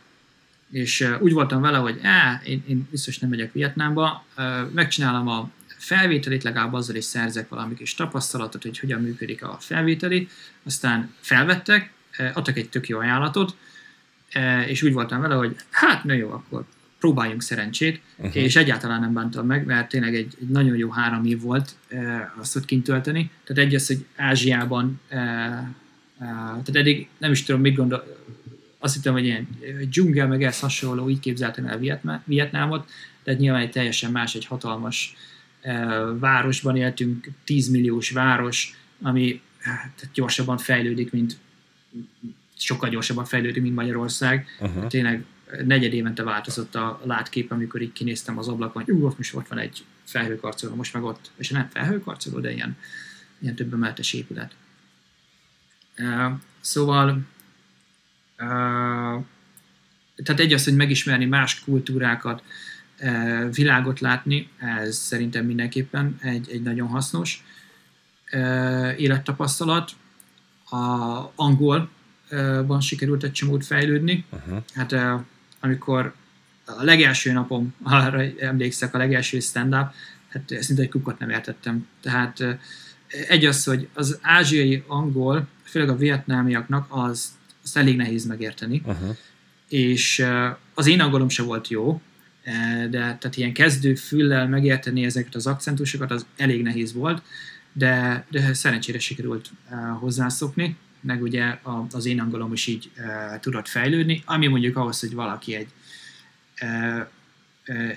és 0.71 1.07
úgy 1.19 1.33
voltam 1.33 1.61
vele, 1.61 1.77
hogy 1.77 1.99
á, 2.03 2.41
én, 2.45 2.63
én 2.67 2.87
biztos 2.91 3.19
nem 3.19 3.29
megyek 3.29 3.53
Vietnámba, 3.53 4.25
megcsinálom 4.73 5.27
a 5.27 5.49
felvételit, 5.67 6.43
legalább 6.43 6.73
azzal 6.73 6.95
is 6.95 7.03
szerzek 7.03 7.49
valami 7.49 7.73
kis 7.73 7.93
tapasztalatot, 7.95 8.63
hogy 8.63 8.79
hogyan 8.79 9.01
működik 9.01 9.43
a 9.43 9.57
felvételi, 9.59 10.27
aztán 10.63 11.13
felvettek, 11.19 11.91
adtak 12.33 12.57
egy 12.57 12.69
tök 12.69 12.87
jó 12.87 12.99
ajánlatot, 12.99 13.55
és 14.67 14.83
úgy 14.83 14.93
voltam 14.93 15.21
vele, 15.21 15.35
hogy 15.35 15.55
hát, 15.69 16.03
na 16.03 16.13
jó, 16.13 16.31
akkor 16.31 16.65
próbáljunk 16.99 17.41
szerencsét, 17.41 18.01
uh-huh. 18.15 18.35
és 18.35 18.55
egyáltalán 18.55 18.99
nem 18.99 19.13
bántam 19.13 19.45
meg, 19.45 19.65
mert 19.65 19.89
tényleg 19.89 20.15
egy, 20.15 20.35
egy 20.41 20.47
nagyon 20.47 20.77
jó 20.77 20.89
három 20.89 21.25
év 21.25 21.41
volt 21.41 21.75
azt 22.39 22.55
ott 22.55 22.65
kint 22.65 22.83
tölteni. 22.83 23.31
Tehát 23.43 23.63
egy 23.63 23.75
az, 23.75 23.87
hogy 23.87 24.05
Ázsiában, 24.15 25.01
tehát 26.19 26.75
eddig 26.75 27.07
nem 27.17 27.31
is 27.31 27.43
tudom, 27.43 27.61
mit 27.61 27.75
gondol, 27.75 28.17
azt 28.79 28.93
hittem, 28.93 29.13
hogy 29.13 29.25
ilyen 29.25 29.47
dzsungel, 29.89 30.27
meg 30.27 30.43
ez 30.43 30.59
hasonló, 30.59 31.09
így 31.09 31.19
képzeltem 31.19 31.65
el 31.65 31.79
Vietnámot, 32.25 32.89
de 33.23 33.33
nyilván 33.33 33.61
egy 33.61 33.71
teljesen 33.71 34.11
más, 34.11 34.35
egy 34.35 34.45
hatalmas 34.45 35.15
városban 36.19 36.75
éltünk, 36.75 37.27
10 37.43 37.69
milliós 37.69 38.09
város, 38.11 38.75
ami 39.01 39.41
tehát 39.63 40.09
gyorsabban 40.13 40.57
fejlődik, 40.57 41.11
mint 41.11 41.37
sokkal 42.57 42.89
gyorsabban 42.89 43.25
fejlődik, 43.25 43.61
mint 43.61 43.75
Magyarország. 43.75 44.47
Uh-huh. 44.59 44.87
Tényleg 44.87 45.25
negyed 45.65 45.93
évente 45.93 46.23
változott 46.23 46.75
a 46.75 47.01
látkép, 47.03 47.51
amikor 47.51 47.81
így 47.81 47.91
kinéztem 47.91 48.37
az 48.37 48.47
ablakon, 48.47 48.83
hogy 48.83 48.93
ú, 48.93 49.13
most 49.17 49.35
ott 49.35 49.47
van 49.47 49.57
egy 49.57 49.83
felhőkarcoló, 50.03 50.75
most 50.75 50.93
meg 50.93 51.03
ott, 51.03 51.31
és 51.37 51.49
nem 51.49 51.69
felhőkarcoló, 51.71 52.39
de 52.39 52.51
ilyen, 52.51 52.77
ilyen 53.39 53.55
több 53.55 53.73
emeletes 53.73 54.13
épület. 54.13 54.55
Uh, 55.97 56.31
szóval 56.59 57.21
tehát 60.23 60.39
egy 60.39 60.53
az, 60.53 60.63
hogy 60.63 60.75
megismerni 60.75 61.25
más 61.25 61.59
kultúrákat, 61.59 62.43
világot 63.51 63.99
látni, 63.99 64.49
ez 64.57 64.95
szerintem 64.95 65.45
mindenképpen 65.45 66.17
egy, 66.21 66.49
egy 66.51 66.61
nagyon 66.61 66.87
hasznos 66.87 67.43
élettapasztalat. 68.97 69.91
A 70.69 71.31
angolban 71.35 72.81
sikerült 72.81 73.23
egy 73.23 73.31
csomót 73.31 73.65
fejlődni. 73.65 74.25
Uh-huh. 74.29 74.63
Hát 74.73 74.95
amikor 75.59 76.13
a 76.65 76.83
legelső 76.83 77.31
napom, 77.31 77.75
arra 77.83 78.23
emlékszek, 78.39 78.93
a 78.93 78.97
legelső 78.97 79.39
stand-up, 79.39 79.93
hát 80.29 80.53
szinte 80.59 80.81
egy 80.81 80.89
kukat 80.89 81.19
nem 81.19 81.29
értettem. 81.29 81.87
Tehát 82.01 82.43
egy 83.27 83.45
az, 83.45 83.63
hogy 83.63 83.87
az 83.93 84.19
ázsiai 84.21 84.83
angol, 84.87 85.47
főleg 85.63 85.89
a 85.89 85.95
vietnámiaknak, 85.95 86.85
az, 86.89 87.37
az 87.69 87.81
elég 87.81 87.95
nehéz 87.95 88.25
megérteni. 88.25 88.81
Uh-huh. 88.85 89.17
És 89.69 90.25
az 90.73 90.87
én 90.87 90.99
angolom 91.01 91.29
se 91.29 91.43
volt 91.43 91.67
jó, 91.67 92.01
de 92.89 92.89
tehát 92.89 93.37
ilyen 93.37 93.53
kezdő 93.53 93.95
füllel 93.95 94.47
megérteni 94.47 95.05
ezeket 95.05 95.35
az 95.35 95.47
akcentusokat, 95.47 96.11
az 96.11 96.25
elég 96.37 96.61
nehéz 96.61 96.93
volt, 96.93 97.21
de, 97.73 98.25
de 98.29 98.53
szerencsére 98.53 98.99
sikerült 98.99 99.51
hozzászokni, 99.99 100.77
meg 101.01 101.21
ugye 101.21 101.57
az 101.91 102.05
én 102.05 102.19
angolom 102.19 102.53
is 102.53 102.67
így 102.67 102.91
tudott 103.39 103.67
fejlődni, 103.67 104.23
ami 104.25 104.47
mondjuk 104.47 104.77
ahhoz, 104.77 104.99
hogy 104.99 105.13
valaki 105.13 105.55
egy, 105.55 105.67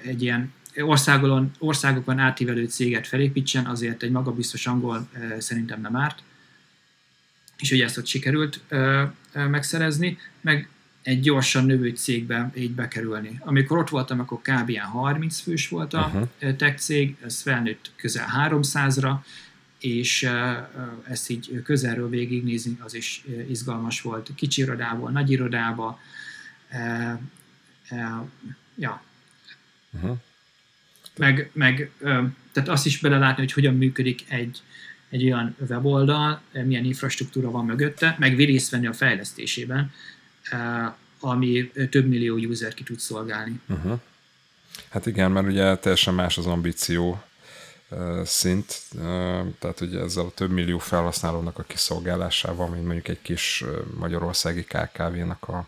egy 0.03 0.23
ilyen 0.23 0.53
országon, 0.77 1.51
országokon 1.59 2.19
átívelő 2.19 2.65
céget 2.65 3.07
felépítsen, 3.07 3.67
azért 3.67 4.03
egy 4.03 4.11
magabiztos 4.11 4.67
angol 4.67 5.09
szerintem 5.39 5.81
nem 5.81 5.97
árt. 5.97 6.23
És 7.63 7.71
ugye 7.71 7.85
ezt 7.85 7.99
ott 7.99 8.07
sikerült 8.07 8.61
megszerezni, 9.33 10.19
meg 10.41 10.69
egy 11.03 11.21
gyorsan 11.21 11.67
növő 11.67 11.91
cégbe 11.91 12.51
így 12.57 12.71
bekerülni. 12.71 13.41
Amikor 13.41 13.79
ott 13.79 13.89
voltam, 13.89 14.21
akkor 14.21 14.41
kb. 14.41 14.79
30 14.79 15.41
fős 15.41 15.69
volt 15.69 15.95
a 15.95 16.11
uh-huh. 16.15 16.57
tech 16.57 16.77
cég, 16.77 17.17
ez 17.25 17.43
felnőtt 17.43 17.91
közel 17.97 18.27
300-ra, 18.49 19.15
és 19.79 20.29
ezt 21.09 21.31
így 21.31 21.63
közelről 21.65 22.09
végignézni, 22.09 22.77
az 22.81 22.95
is 22.95 23.25
izgalmas 23.49 24.01
volt. 24.01 24.31
Kicsi 24.35 24.63
irodából, 24.63 25.11
nagy 25.11 25.31
irodába, 25.31 26.01
ja. 28.77 29.03
Uh-huh. 29.91 30.19
Meg, 31.17 31.51
meg 31.53 31.91
tehát 32.53 32.69
azt 32.69 32.87
is 32.87 32.99
belelátni, 32.99 33.43
hogy 33.43 33.53
hogyan 33.53 33.77
működik 33.77 34.25
egy, 34.29 34.63
egy 35.13 35.25
olyan 35.25 35.57
weboldal, 35.69 36.41
milyen 36.53 36.85
infrastruktúra 36.85 37.51
van 37.51 37.65
mögötte, 37.65 38.17
meg 38.19 38.37
részt 38.37 38.71
venni 38.71 38.87
a 38.87 38.93
fejlesztésében, 38.93 39.93
ami 41.21 41.71
több 41.91 42.07
millió 42.07 42.37
user 42.37 42.75
ki 42.75 42.83
tud 42.83 42.99
szolgálni. 42.99 43.61
Uh-huh. 43.69 44.01
Hát 44.89 45.07
igen, 45.07 45.31
mert 45.31 45.47
ugye 45.47 45.77
teljesen 45.77 46.15
más 46.15 46.39
az 46.39 46.47
ambíció 46.47 47.23
szint, 48.25 48.81
tehát 49.59 49.81
ugye 49.81 50.01
ezzel 50.01 50.25
a 50.25 50.35
több 50.35 50.51
millió 50.51 50.79
felhasználónak 50.79 51.59
a 51.59 51.63
kiszolgálásával, 51.63 52.69
mint 52.69 52.85
mondjuk 52.85 53.09
egy 53.09 53.23
kis 53.23 53.65
magyarországi 53.99 54.65
KKV-nak 54.65 55.49
a 55.49 55.67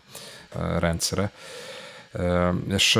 rendszere. 0.79 1.31
És 2.69 2.93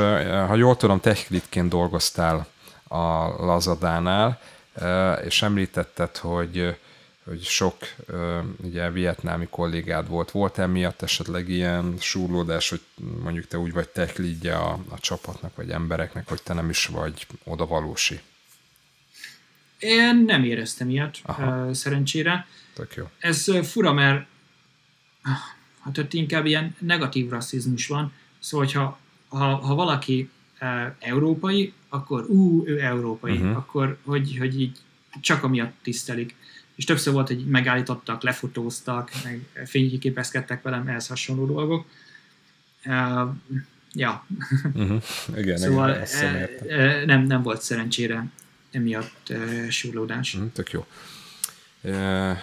ha 0.46 0.54
jól 0.54 0.76
tudom, 0.76 1.00
techlitként 1.00 1.68
dolgoztál 1.68 2.46
a 2.88 3.04
Lazadánál, 3.44 4.40
és 5.24 5.42
említetted, 5.42 6.16
hogy 6.16 6.76
hogy 7.26 7.42
sok 7.42 7.76
ugye 8.62 8.90
vietnámi 8.90 9.46
kollégád 9.50 10.08
volt. 10.08 10.30
Volt 10.30 10.58
emiatt 10.58 11.02
esetleg 11.02 11.48
ilyen 11.48 11.94
súrlódás, 12.00 12.68
hogy 12.68 12.80
mondjuk 13.22 13.46
te 13.46 13.58
úgy 13.58 13.72
vagy 13.72 13.88
tech 13.88 14.20
a, 14.44 14.72
a 14.88 14.98
csapatnak, 14.98 15.56
vagy 15.56 15.70
embereknek, 15.70 16.28
hogy 16.28 16.42
te 16.42 16.54
nem 16.54 16.70
is 16.70 16.86
vagy 16.86 17.26
oda 17.44 17.66
valósi? 17.66 18.20
Én 19.78 20.24
nem 20.26 20.44
éreztem 20.44 20.90
ilyet, 20.90 21.18
Aha. 21.22 21.74
szerencsére. 21.74 22.46
Tök 22.74 22.94
jó. 22.94 23.10
Ez 23.18 23.50
fura, 23.62 23.92
mert 23.92 24.26
hát 25.80 25.98
ott 25.98 26.12
inkább 26.12 26.46
ilyen 26.46 26.76
negatív 26.78 27.30
rasszizmus 27.30 27.86
van, 27.86 28.12
szóval 28.38 28.66
hogyha 28.66 28.98
ha, 29.28 29.54
ha 29.56 29.74
valaki 29.74 30.30
európai, 30.98 31.72
akkor 31.88 32.24
ú, 32.24 32.66
ő 32.66 32.80
európai, 32.80 33.36
uh-huh. 33.36 33.56
akkor 33.56 33.98
hogy, 34.04 34.36
hogy 34.38 34.60
így 34.60 34.78
csak 35.20 35.42
amiatt 35.42 35.74
tisztelik 35.82 36.34
és 36.76 36.84
többször 36.84 37.12
volt, 37.12 37.26
hogy 37.26 37.46
megállítottak, 37.46 38.22
lefotóztak, 38.22 39.10
meg 39.24 39.66
fényképezkedtek 39.66 40.62
velem, 40.62 40.88
ehhez 40.88 41.06
hasonló 41.06 41.46
dolgok. 41.46 41.86
Uh, 42.84 43.28
ja. 43.92 44.26
Uh-huh. 44.74 45.02
Igen, 45.36 45.56
szóval 45.56 46.02
igen, 46.20 46.48
uh, 46.62 47.04
nem, 47.04 47.22
nem 47.22 47.42
volt 47.42 47.62
szerencsére 47.62 48.24
emiatt 48.70 49.26
uh, 49.30 49.68
súrlódás. 49.68 50.34
Uh, 50.34 50.52
tök 50.52 50.70
jó. 50.70 50.86
Uh, 51.80 52.36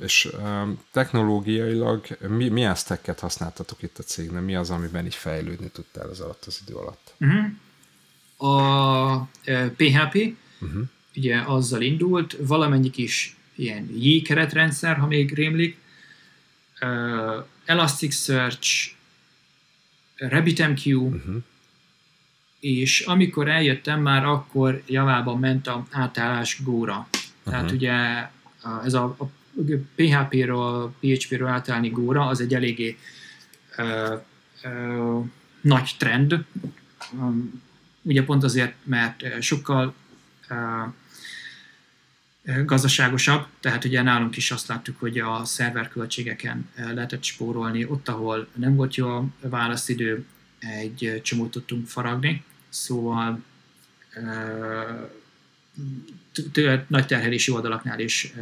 és 0.00 0.28
technológiailag 0.90 2.06
mi, 2.28 2.48
milyen 2.48 2.74
stacket 2.74 3.20
használtatok 3.20 3.82
itt 3.82 3.98
a 3.98 4.02
cégnél? 4.02 4.40
Mi 4.40 4.56
az, 4.56 4.70
amiben 4.70 5.06
így 5.06 5.14
fejlődni 5.14 5.68
tudtál 5.68 6.08
az 6.08 6.20
alatt 6.20 6.44
az 6.44 6.60
idő 6.66 6.74
alatt? 6.74 7.14
Uh-huh. 7.18 8.52
A 8.52 9.28
PHP, 9.76 10.36
uh-huh 10.60 10.88
ugye 11.18 11.40
azzal 11.46 11.82
indult, 11.82 12.36
valamennyi 12.40 12.90
kis 12.90 13.36
ilyen 13.54 13.88
J 13.98 14.22
keretrendszer, 14.22 14.96
ha 14.96 15.06
még 15.06 15.34
rémlik, 15.34 15.76
uh, 16.80 17.44
Elasticsearch, 17.64 18.90
RabbitMQ, 20.16 20.96
uh-huh. 20.96 21.36
és 22.60 23.00
amikor 23.00 23.48
eljöttem 23.48 24.00
már, 24.00 24.24
akkor 24.24 24.82
javában 24.86 25.38
ment 25.38 25.66
a 25.66 25.86
átállás 25.90 26.62
Go-ra. 26.62 27.08
Uh-huh. 27.10 27.52
Tehát 27.52 27.70
ugye 27.70 28.28
ez 28.84 28.94
a, 28.94 29.16
PHP-ről, 29.94 30.94
PHP-ről 31.00 31.48
átállni 31.48 31.88
Go-ra, 31.88 32.26
az 32.26 32.40
egy 32.40 32.54
eléggé 32.54 32.98
uh, 33.78 34.22
uh, 34.64 35.24
nagy 35.60 35.94
trend. 35.98 36.44
Ugye 38.02 38.24
pont 38.24 38.44
azért, 38.44 38.74
mert 38.84 39.42
sokkal 39.42 39.94
uh, 40.50 40.92
gazdaságosabb, 42.64 43.46
tehát 43.60 43.84
ugye 43.84 44.02
nálunk 44.02 44.36
is 44.36 44.50
azt 44.50 44.68
láttuk, 44.68 45.00
hogy 45.00 45.18
a 45.18 45.44
szerverköltségeken 45.44 46.68
lehetett 46.74 47.22
spórolni, 47.22 47.84
ott, 47.84 48.08
ahol 48.08 48.48
nem 48.54 48.74
volt 48.74 48.94
jó 48.94 49.08
a 49.08 49.24
válaszidő, 49.40 50.26
egy 50.58 51.20
csomót 51.22 51.50
tudtunk 51.50 51.86
faragni, 51.86 52.44
szóval 52.68 53.42
nagy 56.86 57.06
terhelési 57.06 57.50
oldalaknál 57.50 58.00
is 58.00 58.32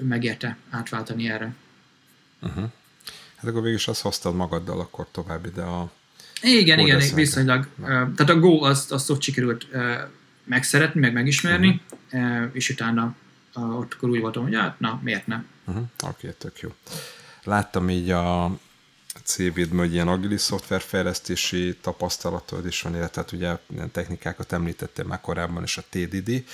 megérte 0.00 0.56
átváltani 0.70 1.30
erre. 1.30 1.54
Uh-huh. 2.42 2.64
Hát 3.36 3.50
akkor 3.50 3.62
végül 3.62 3.76
is 3.76 3.88
azt 3.88 4.00
hoztad 4.00 4.34
magaddal 4.34 4.80
akkor 4.80 5.06
tovább 5.10 5.46
ide 5.46 5.62
a 5.62 5.92
Igen, 6.42 6.78
igen, 6.78 7.02
viszonylag. 7.14 7.68
Tehát 7.80 8.28
a 8.28 8.38
Go 8.38 8.62
azt, 8.64 8.92
azt 8.92 9.10
ott 9.10 9.22
sikerült 9.22 9.66
megszeretni, 10.44 11.00
meg 11.00 11.12
megismerni, 11.12 11.80
uh-huh. 12.12 12.48
és 12.52 12.70
utána 12.70 13.14
ott 13.54 13.94
akkor 13.94 14.08
úgy 14.08 14.20
voltam, 14.20 14.42
hogy 14.42 14.54
hát 14.54 14.80
na, 14.80 15.00
miért 15.02 15.26
nem? 15.26 15.46
Uh-huh. 15.64 15.84
Oké, 16.02 16.10
okay, 16.10 16.34
tök 16.38 16.58
jó. 16.58 16.74
Láttam 17.44 17.90
így 17.90 18.10
a 18.10 18.58
CV-d, 19.24 19.76
hogy 19.76 19.92
ilyen 19.92 20.08
agilis 20.08 20.40
szoftverfejlesztési 20.40 21.76
tapasztalatod 21.80 22.66
is 22.66 22.82
van, 22.82 22.94
illetve 22.94 23.20
hát 23.20 23.32
ugye 23.32 23.56
ilyen 23.72 23.90
technikákat 23.90 24.52
említettél 24.52 25.04
már 25.04 25.20
korábban 25.20 25.62
is 25.62 25.76
a 25.76 25.82
TDD. 25.88 26.44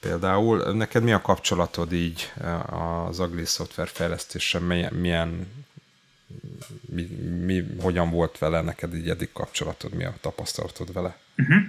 Például 0.00 0.72
neked 0.72 1.02
mi 1.02 1.12
a 1.12 1.20
kapcsolatod 1.20 1.92
így 1.92 2.32
az 3.06 3.20
agilis 3.20 3.48
szoftverfejlesztéssel, 3.48 4.60
milyen, 4.60 4.94
milyen 4.94 5.46
mi, 6.80 7.02
mi, 7.44 7.66
hogyan 7.80 8.10
volt 8.10 8.38
vele 8.38 8.60
neked 8.60 8.94
így 8.94 9.08
eddig 9.08 9.32
kapcsolatod, 9.32 9.92
mi 9.92 10.04
a 10.04 10.14
tapasztalatod 10.20 10.92
vele? 10.92 11.18
Uh-huh. 11.36 11.62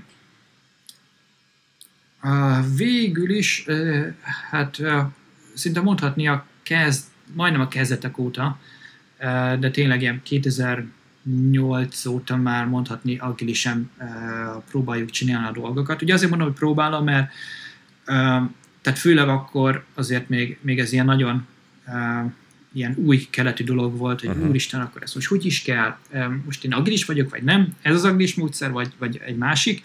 Végül 2.75 3.29
is, 3.29 3.65
hát 4.49 4.77
szinte 5.53 5.81
mondhatni 5.81 6.27
a 6.27 6.45
kezd, 6.63 7.05
majdnem 7.33 7.61
a 7.61 7.67
kezdetek 7.67 8.17
óta, 8.17 8.59
de 9.59 9.71
tényleg 9.71 10.01
ilyen 10.01 10.21
2008 10.23 12.05
óta 12.05 12.35
már 12.35 12.65
mondhatni 12.65 13.17
agilisen 13.17 13.91
próbáljuk 14.69 15.09
csinálni 15.09 15.47
a 15.47 15.61
dolgokat. 15.61 16.01
Ugye 16.01 16.13
azért 16.13 16.29
mondom, 16.29 16.47
hogy 16.47 16.57
próbálom, 16.57 17.03
mert 17.03 17.31
tehát 18.81 18.99
főleg 18.99 19.29
akkor 19.29 19.83
azért 19.93 20.29
még, 20.29 20.57
még 20.61 20.79
ez 20.79 20.91
ilyen 20.91 21.05
nagyon 21.05 21.47
ilyen 22.73 22.95
új 22.97 23.27
keleti 23.29 23.63
dolog 23.63 23.97
volt, 23.97 24.19
hogy 24.19 24.29
uh-huh. 24.29 24.49
úristen, 24.49 24.81
akkor 24.81 25.03
ez 25.03 25.13
most 25.13 25.27
hogy 25.27 25.45
is 25.45 25.61
kell, 25.61 25.97
most 26.45 26.63
én 26.63 26.73
agilis 26.73 27.05
vagyok, 27.05 27.29
vagy 27.29 27.43
nem, 27.43 27.67
ez 27.81 27.95
az 27.95 28.03
agilis 28.03 28.35
módszer, 28.35 28.71
vagy, 28.71 28.93
vagy 28.97 29.21
egy 29.25 29.37
másik, 29.37 29.83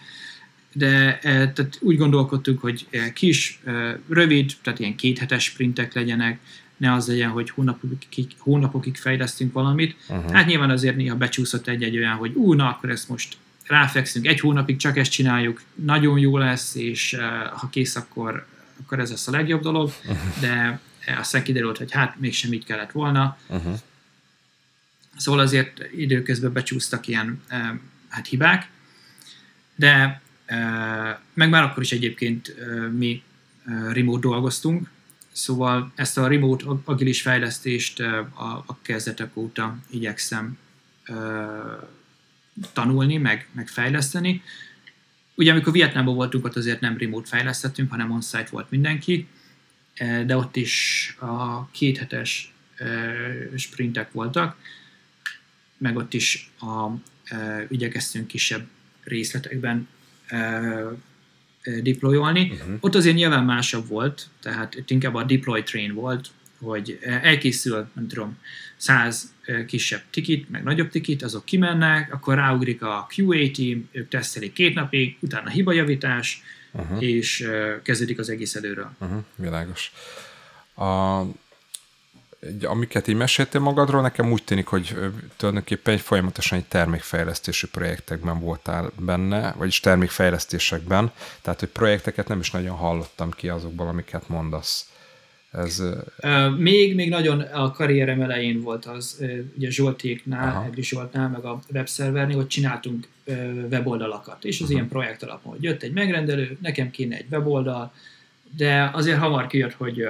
de 0.72 1.18
tehát 1.20 1.78
úgy 1.80 1.96
gondolkodtuk, 1.96 2.60
hogy 2.60 2.86
kis, 3.14 3.60
rövid, 4.08 4.52
tehát 4.62 4.78
ilyen 4.78 4.96
kéthetes 4.96 5.44
sprintek 5.44 5.94
legyenek, 5.94 6.38
ne 6.76 6.92
az 6.92 7.06
legyen, 7.06 7.30
hogy 7.30 7.50
hónapokig, 7.50 8.26
hónapokig 8.38 8.96
fejlesztünk 8.96 9.52
valamit. 9.52 9.96
Uh-huh. 10.08 10.32
Hát 10.32 10.46
nyilván 10.46 10.70
azért 10.70 10.96
néha 10.96 11.16
becsúszott 11.16 11.66
egy-egy 11.66 11.96
olyan, 11.96 12.16
hogy 12.16 12.32
ú, 12.34 12.52
na 12.52 12.68
akkor 12.68 12.90
ezt 12.90 13.08
most 13.08 13.36
ráfekszünk, 13.66 14.26
egy 14.26 14.40
hónapig 14.40 14.76
csak 14.76 14.96
ezt 14.96 15.10
csináljuk, 15.10 15.62
nagyon 15.74 16.18
jó 16.18 16.38
lesz, 16.38 16.74
és 16.74 17.12
uh, 17.12 17.58
ha 17.58 17.68
kész, 17.68 17.96
akkor, 17.96 18.46
akkor 18.82 19.00
ez 19.00 19.10
lesz 19.10 19.28
a 19.28 19.30
legjobb 19.30 19.62
dolog, 19.62 19.92
uh-huh. 20.00 20.40
de 20.40 20.80
aztán 21.18 21.42
kiderült, 21.42 21.78
hogy 21.78 21.92
hát 21.92 22.20
mégsem 22.20 22.52
így 22.52 22.64
kellett 22.64 22.90
volna. 22.92 23.38
Uh-huh. 23.48 23.78
Szóval 25.16 25.40
azért 25.40 25.82
időközben 25.96 26.52
becsúsztak 26.52 27.06
ilyen 27.06 27.42
uh, 27.50 27.58
hát 28.08 28.26
hibák, 28.26 28.68
de 29.74 30.20
uh, 30.50 31.18
meg 31.34 31.48
már 31.48 31.62
akkor 31.62 31.82
is 31.82 31.92
egyébként 31.92 32.54
uh, 32.58 32.90
mi 32.90 33.22
remote 33.92 34.28
dolgoztunk, 34.28 34.88
szóval 35.36 35.92
ezt 35.94 36.18
a 36.18 36.26
remote 36.26 36.64
agilis 36.84 37.22
fejlesztést 37.22 38.00
a, 38.00 38.64
a 38.66 38.78
kezdetek 38.82 39.36
óta 39.36 39.78
igyekszem 39.90 40.58
tanulni, 42.72 43.16
meg, 43.16 43.48
meg 43.52 43.68
fejleszteni. 43.68 44.42
Ugye 45.34 45.52
amikor 45.52 45.72
Vietnámban 45.72 46.14
voltunk, 46.14 46.44
ott 46.44 46.56
azért 46.56 46.80
nem 46.80 46.98
remote 46.98 47.28
fejlesztettünk, 47.28 47.90
hanem 47.90 48.10
on-site 48.10 48.48
volt 48.50 48.70
mindenki, 48.70 49.28
de 50.26 50.36
ott 50.36 50.56
is 50.56 51.16
a 51.20 51.66
kéthetes 51.70 52.54
sprintek 53.56 54.12
voltak, 54.12 54.56
meg 55.78 55.96
ott 55.96 56.14
is 56.14 56.50
a, 56.60 56.90
igyekeztünk 57.68 58.26
kisebb 58.26 58.66
részletekben 59.02 59.88
deployolni. 61.82 62.50
Uh-huh. 62.52 62.76
Ott 62.80 62.94
azért 62.94 63.16
nyilván 63.16 63.44
másabb 63.44 63.88
volt, 63.88 64.26
tehát 64.42 64.74
itt 64.74 64.90
inkább 64.90 65.14
a 65.14 65.22
deploy 65.22 65.62
train 65.62 65.94
volt, 65.94 66.28
hogy 66.58 66.98
elkészül, 67.02 67.88
nem 67.92 68.08
tudom, 68.08 68.38
száz 68.76 69.34
kisebb 69.66 70.02
tikit, 70.10 70.50
meg 70.50 70.62
nagyobb 70.62 70.90
tikit, 70.90 71.22
azok 71.22 71.44
kimennek, 71.44 72.12
akkor 72.14 72.34
ráugrik 72.34 72.82
a 72.82 73.06
QA 73.16 73.50
team, 73.54 73.88
ők 73.92 74.08
tesztelik 74.08 74.52
két 74.52 74.74
napig, 74.74 75.16
utána 75.20 75.50
hibajavítás, 75.50 76.42
uh-huh. 76.72 77.02
és 77.02 77.48
kezdődik 77.82 78.18
az 78.18 78.28
egész 78.28 78.54
előről. 78.54 78.90
Uh-huh. 79.00 79.24
Világos. 79.34 79.92
A, 80.74 81.20
amiket 82.62 83.08
így 83.08 83.14
meséltél 83.14 83.60
magadról, 83.60 84.00
nekem 84.00 84.32
úgy 84.32 84.44
tűnik, 84.44 84.66
hogy 84.66 84.96
tulajdonképpen 85.36 85.94
egy 85.94 86.00
folyamatosan 86.00 86.58
egy 86.58 86.64
termékfejlesztési 86.64 87.68
projektekben 87.68 88.40
voltál 88.40 88.90
benne, 88.98 89.54
vagyis 89.56 89.80
termékfejlesztésekben, 89.80 91.10
tehát 91.42 91.60
hogy 91.60 91.68
projekteket 91.68 92.28
nem 92.28 92.40
is 92.40 92.50
nagyon 92.50 92.76
hallottam 92.76 93.30
ki 93.30 93.48
azokból, 93.48 93.88
amiket 93.88 94.28
mondasz. 94.28 94.90
Ez, 95.52 95.82
még, 96.56 96.94
még 96.94 97.08
nagyon 97.08 97.40
a 97.40 97.70
karrierem 97.70 98.20
elején 98.20 98.62
volt 98.62 98.84
az, 98.84 99.24
ugye 99.56 99.70
Zsoltéknál, 99.70 100.64
Egri 100.66 100.82
Zsoltnál, 100.82 101.28
meg 101.28 101.44
a 101.44 101.60
webszervernél, 101.72 102.36
hogy 102.36 102.46
csináltunk 102.46 103.08
weboldalakat, 103.70 104.44
és 104.44 104.54
az 104.54 104.60
uh-huh. 104.60 104.76
ilyen 104.76 104.88
projekt 104.88 105.22
alapon, 105.22 105.52
hogy 105.52 105.62
jött 105.62 105.82
egy 105.82 105.92
megrendelő, 105.92 106.58
nekem 106.62 106.90
kéne 106.90 107.16
egy 107.16 107.26
weboldal, 107.30 107.92
de 108.56 108.90
azért 108.92 109.18
hamar 109.18 109.46
kijött, 109.46 109.72
hogy 109.72 110.08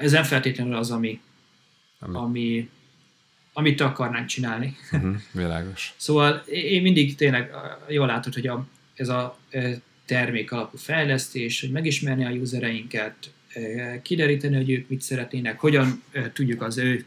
ez 0.00 0.12
nem 0.12 0.22
feltétlenül 0.22 0.74
az, 0.74 0.90
ami, 0.90 1.20
ami, 1.98 2.18
ami 2.18 2.70
amit 3.52 3.80
akarnánk 3.80 4.26
csinálni. 4.26 4.76
Uh-huh, 4.92 5.16
világos. 5.32 5.94
Szóval 5.96 6.36
én 6.50 6.82
mindig 6.82 7.14
tényleg 7.14 7.50
jól 7.88 8.06
látod, 8.06 8.34
hogy 8.34 8.46
a, 8.46 8.66
ez 8.94 9.08
a 9.08 9.38
termék 10.04 10.52
alapú 10.52 10.76
fejlesztés, 10.76 11.60
hogy 11.60 11.70
megismerni 11.70 12.24
a 12.24 12.30
usereinket, 12.30 13.14
kideríteni, 14.02 14.56
hogy 14.56 14.70
ők 14.70 14.88
mit 14.88 15.00
szeretnének, 15.00 15.60
hogyan 15.60 16.02
tudjuk 16.32 16.62
az 16.62 16.78
ő 16.78 17.04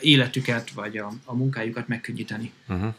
életüket, 0.00 0.70
vagy 0.70 0.96
a, 0.96 1.12
a 1.24 1.34
munkájukat 1.34 1.88
megkönnyíteni. 1.88 2.52
Uh-huh. 2.68 2.94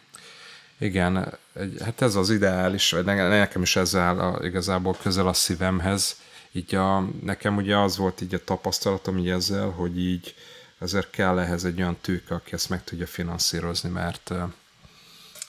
Igen, 0.77 1.37
egy, 1.53 1.73
hát 1.83 2.01
ez 2.01 2.15
az 2.15 2.29
ideális, 2.29 2.95
nekem 3.05 3.61
is 3.61 3.75
ezzel 3.75 4.19
a, 4.19 4.45
igazából 4.45 4.97
közel 5.01 5.27
a 5.27 5.33
szívemhez, 5.33 6.21
így 6.51 6.75
a, 6.75 6.99
nekem 7.23 7.57
ugye 7.57 7.77
az 7.77 7.97
volt 7.97 8.21
így 8.21 8.33
a 8.33 8.43
tapasztalatom 8.43 9.17
így 9.17 9.29
ezzel, 9.29 9.69
hogy 9.69 9.99
így 9.99 10.35
ezért 10.79 11.09
kell 11.09 11.39
ehhez 11.39 11.65
egy 11.65 11.81
olyan 11.81 11.97
tőke, 12.01 12.35
aki 12.35 12.53
ezt 12.53 12.69
meg 12.69 12.83
tudja 12.83 13.07
finanszírozni, 13.07 13.89
mert 13.89 14.29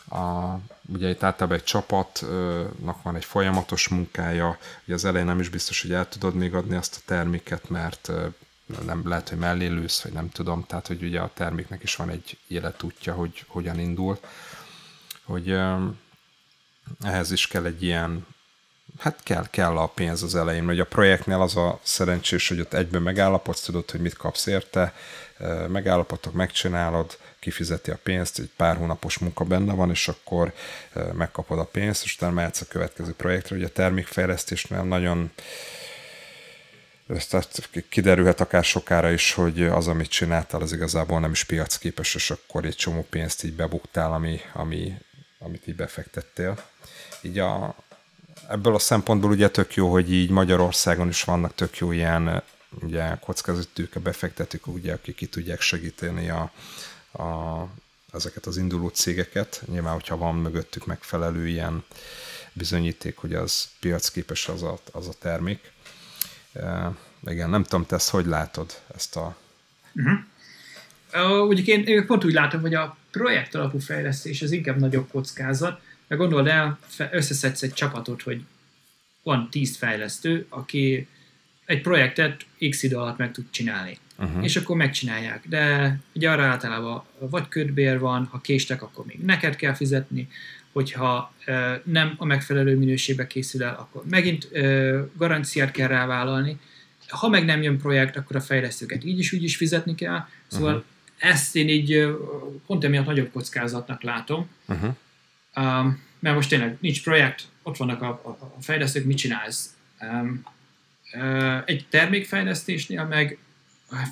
a, 0.08 0.58
ugye 0.92 1.08
itt 1.08 1.22
általában 1.22 1.58
egy 1.58 1.64
csapatnak 1.64 3.02
van 3.02 3.16
egy 3.16 3.24
folyamatos 3.24 3.88
munkája, 3.88 4.58
ugye 4.84 4.94
az 4.94 5.04
elején 5.04 5.26
nem 5.26 5.40
is 5.40 5.48
biztos, 5.48 5.82
hogy 5.82 5.92
el 5.92 6.08
tudod 6.08 6.34
még 6.34 6.54
adni 6.54 6.76
azt 6.76 6.96
a 6.96 7.02
terméket, 7.04 7.68
mert 7.68 8.10
nem 8.84 9.08
lehet, 9.08 9.28
hogy 9.28 9.38
mellé 9.38 9.66
lősz, 9.66 10.02
vagy 10.02 10.12
nem 10.12 10.30
tudom, 10.30 10.64
tehát 10.66 10.86
hogy 10.86 11.02
ugye 11.02 11.20
a 11.20 11.30
terméknek 11.34 11.82
is 11.82 11.96
van 11.96 12.08
egy 12.08 12.38
életútja, 12.46 13.14
hogy 13.14 13.44
hogyan 13.46 13.78
indul, 13.78 14.18
hogy 15.24 15.58
ehhez 17.00 17.30
is 17.30 17.46
kell 17.46 17.64
egy 17.64 17.82
ilyen 17.82 18.26
hát 18.98 19.22
kell, 19.22 19.46
kell 19.50 19.76
a 19.76 19.86
pénz 19.86 20.22
az 20.22 20.34
elején, 20.34 20.64
hogy 20.64 20.80
a 20.80 20.84
projektnél 20.84 21.40
az 21.40 21.56
a 21.56 21.80
szerencsés, 21.82 22.48
hogy 22.48 22.60
ott 22.60 22.74
egyben 22.74 23.02
megállapodsz, 23.02 23.60
tudod, 23.60 23.90
hogy 23.90 24.00
mit 24.00 24.16
kapsz 24.16 24.46
érte, 24.46 24.94
megállapodtok, 25.68 26.32
megcsinálod, 26.32 27.18
kifizeti 27.38 27.90
a 27.90 27.98
pénzt, 28.02 28.38
egy 28.38 28.50
pár 28.56 28.76
hónapos 28.76 29.18
munka 29.18 29.44
benne 29.44 29.72
van, 29.74 29.90
és 29.90 30.08
akkor 30.08 30.52
megkapod 31.12 31.58
a 31.58 31.64
pénzt, 31.64 32.04
és 32.04 32.14
utána 32.14 32.32
mehetsz 32.32 32.60
a 32.60 32.66
következő 32.68 33.12
projektre. 33.12 33.56
Ugye 33.56 33.66
a 33.66 33.72
termékfejlesztésnél 33.72 34.82
nagyon 34.82 35.30
tehát 37.28 37.68
kiderülhet 37.88 38.40
akár 38.40 38.64
sokára 38.64 39.10
is, 39.10 39.32
hogy 39.32 39.62
az, 39.62 39.88
amit 39.88 40.10
csináltál, 40.10 40.60
az 40.60 40.72
igazából 40.72 41.20
nem 41.20 41.30
is 41.30 41.44
piacképes, 41.44 42.14
és 42.14 42.30
akkor 42.30 42.64
egy 42.64 42.76
csomó 42.76 43.06
pénzt 43.10 43.44
így 43.44 43.52
bebuktál, 43.52 44.12
ami, 44.12 44.40
ami, 44.52 44.98
amit 45.38 45.66
így 45.66 45.76
befektettél. 45.76 46.64
Így 47.20 47.38
a, 47.38 47.76
ebből 48.48 48.74
a 48.74 48.78
szempontból 48.78 49.30
ugye 49.30 49.48
tök 49.48 49.74
jó, 49.74 49.90
hogy 49.90 50.12
így 50.12 50.30
Magyarországon 50.30 51.08
is 51.08 51.22
vannak 51.22 51.54
tök 51.54 51.78
jó 51.78 51.92
ilyen 51.92 52.42
ugye 52.80 53.16
kockázatűke 53.20 54.00
befektetők, 54.00 54.66
ugye, 54.66 54.92
akik 54.92 55.14
ki 55.14 55.26
tudják 55.26 55.60
segíteni 55.60 56.30
a, 56.30 56.52
a, 57.22 57.68
ezeket 58.12 58.46
az 58.46 58.56
induló 58.56 58.88
cégeket. 58.88 59.62
Nyilván, 59.66 59.92
hogyha 59.92 60.16
van 60.16 60.34
mögöttük 60.34 60.86
megfelelő 60.86 61.48
ilyen 61.48 61.84
bizonyíték, 62.52 63.16
hogy 63.16 63.34
az 63.34 63.68
piacképes 63.80 64.48
az 64.48 64.62
a, 64.62 64.78
az 64.92 65.08
a 65.08 65.12
termék. 65.18 65.72
E, 66.52 66.90
igen, 67.26 67.50
nem 67.50 67.62
tudom, 67.62 67.86
te 67.86 67.94
ezt 67.94 68.10
hogy 68.10 68.26
látod, 68.26 68.80
ezt 68.94 69.16
a... 69.16 69.36
Uh-huh. 69.94 70.18
Uh, 71.14 71.48
ugye 71.48 71.62
én, 71.62 71.82
én 71.84 72.06
pont 72.06 72.24
úgy 72.24 72.32
látom, 72.32 72.60
hogy 72.60 72.74
a 72.74 72.96
projekt 73.10 73.54
alapú 73.54 73.78
fejlesztés 73.78 74.42
az 74.42 74.50
inkább 74.50 74.78
nagyobb 74.78 75.10
kockázat, 75.10 75.80
meg 76.12 76.20
gondold 76.20 76.46
el, 76.46 76.78
összeszedsz 77.10 77.62
egy 77.62 77.72
csapatot, 77.72 78.22
hogy 78.22 78.42
van 79.22 79.48
tíz 79.50 79.76
fejlesztő, 79.76 80.46
aki 80.48 81.06
egy 81.64 81.80
projektet 81.80 82.46
x 82.70 82.82
idő 82.82 82.96
alatt 82.96 83.16
meg 83.18 83.32
tud 83.32 83.44
csinálni. 83.50 83.98
Uh-huh. 84.18 84.44
És 84.44 84.56
akkor 84.56 84.76
megcsinálják. 84.76 85.48
De 85.48 85.96
ugye 86.14 86.30
arra 86.30 86.44
általában 86.44 87.04
vagy 87.18 87.48
ködbér 87.48 87.98
van, 87.98 88.24
ha 88.24 88.40
késtek, 88.40 88.82
akkor 88.82 89.04
még 89.06 89.18
neked 89.18 89.56
kell 89.56 89.74
fizetni, 89.74 90.28
hogyha 90.72 91.34
e, 91.44 91.82
nem 91.84 92.14
a 92.16 92.24
megfelelő 92.24 92.76
minőségbe 92.76 93.26
készül 93.26 93.62
el, 93.62 93.74
akkor 93.78 94.02
megint 94.10 94.52
e, 94.52 94.60
garanciát 95.16 95.70
kell 95.70 95.88
rávállalni. 95.88 96.58
Ha 97.08 97.28
meg 97.28 97.44
nem 97.44 97.62
jön 97.62 97.78
projekt, 97.78 98.16
akkor 98.16 98.36
a 98.36 98.40
fejlesztőket 98.40 99.04
így 99.04 99.18
is 99.18 99.32
úgy 99.32 99.42
is 99.42 99.56
fizetni 99.56 99.94
kell. 99.94 100.26
Szóval 100.46 100.74
uh-huh. 100.74 101.30
ezt 101.30 101.56
én 101.56 101.68
így 101.68 102.16
pont 102.66 102.84
emiatt 102.84 103.06
nagyobb 103.06 103.30
kockázatnak 103.32 104.02
látom. 104.02 104.48
Uh-huh. 104.66 104.96
Um, 105.56 106.02
mert 106.18 106.34
most 106.34 106.48
tényleg 106.48 106.76
nincs 106.80 107.02
projekt, 107.02 107.42
ott 107.62 107.76
vannak 107.76 108.02
a, 108.02 108.08
a, 108.08 108.28
a 108.28 108.62
fejlesztők, 108.62 109.04
mit 109.04 109.16
csinálsz? 109.16 109.76
Um, 110.00 110.44
uh, 111.14 111.62
egy 111.64 111.86
termékfejlesztésnél 111.90 113.04
meg, 113.04 113.38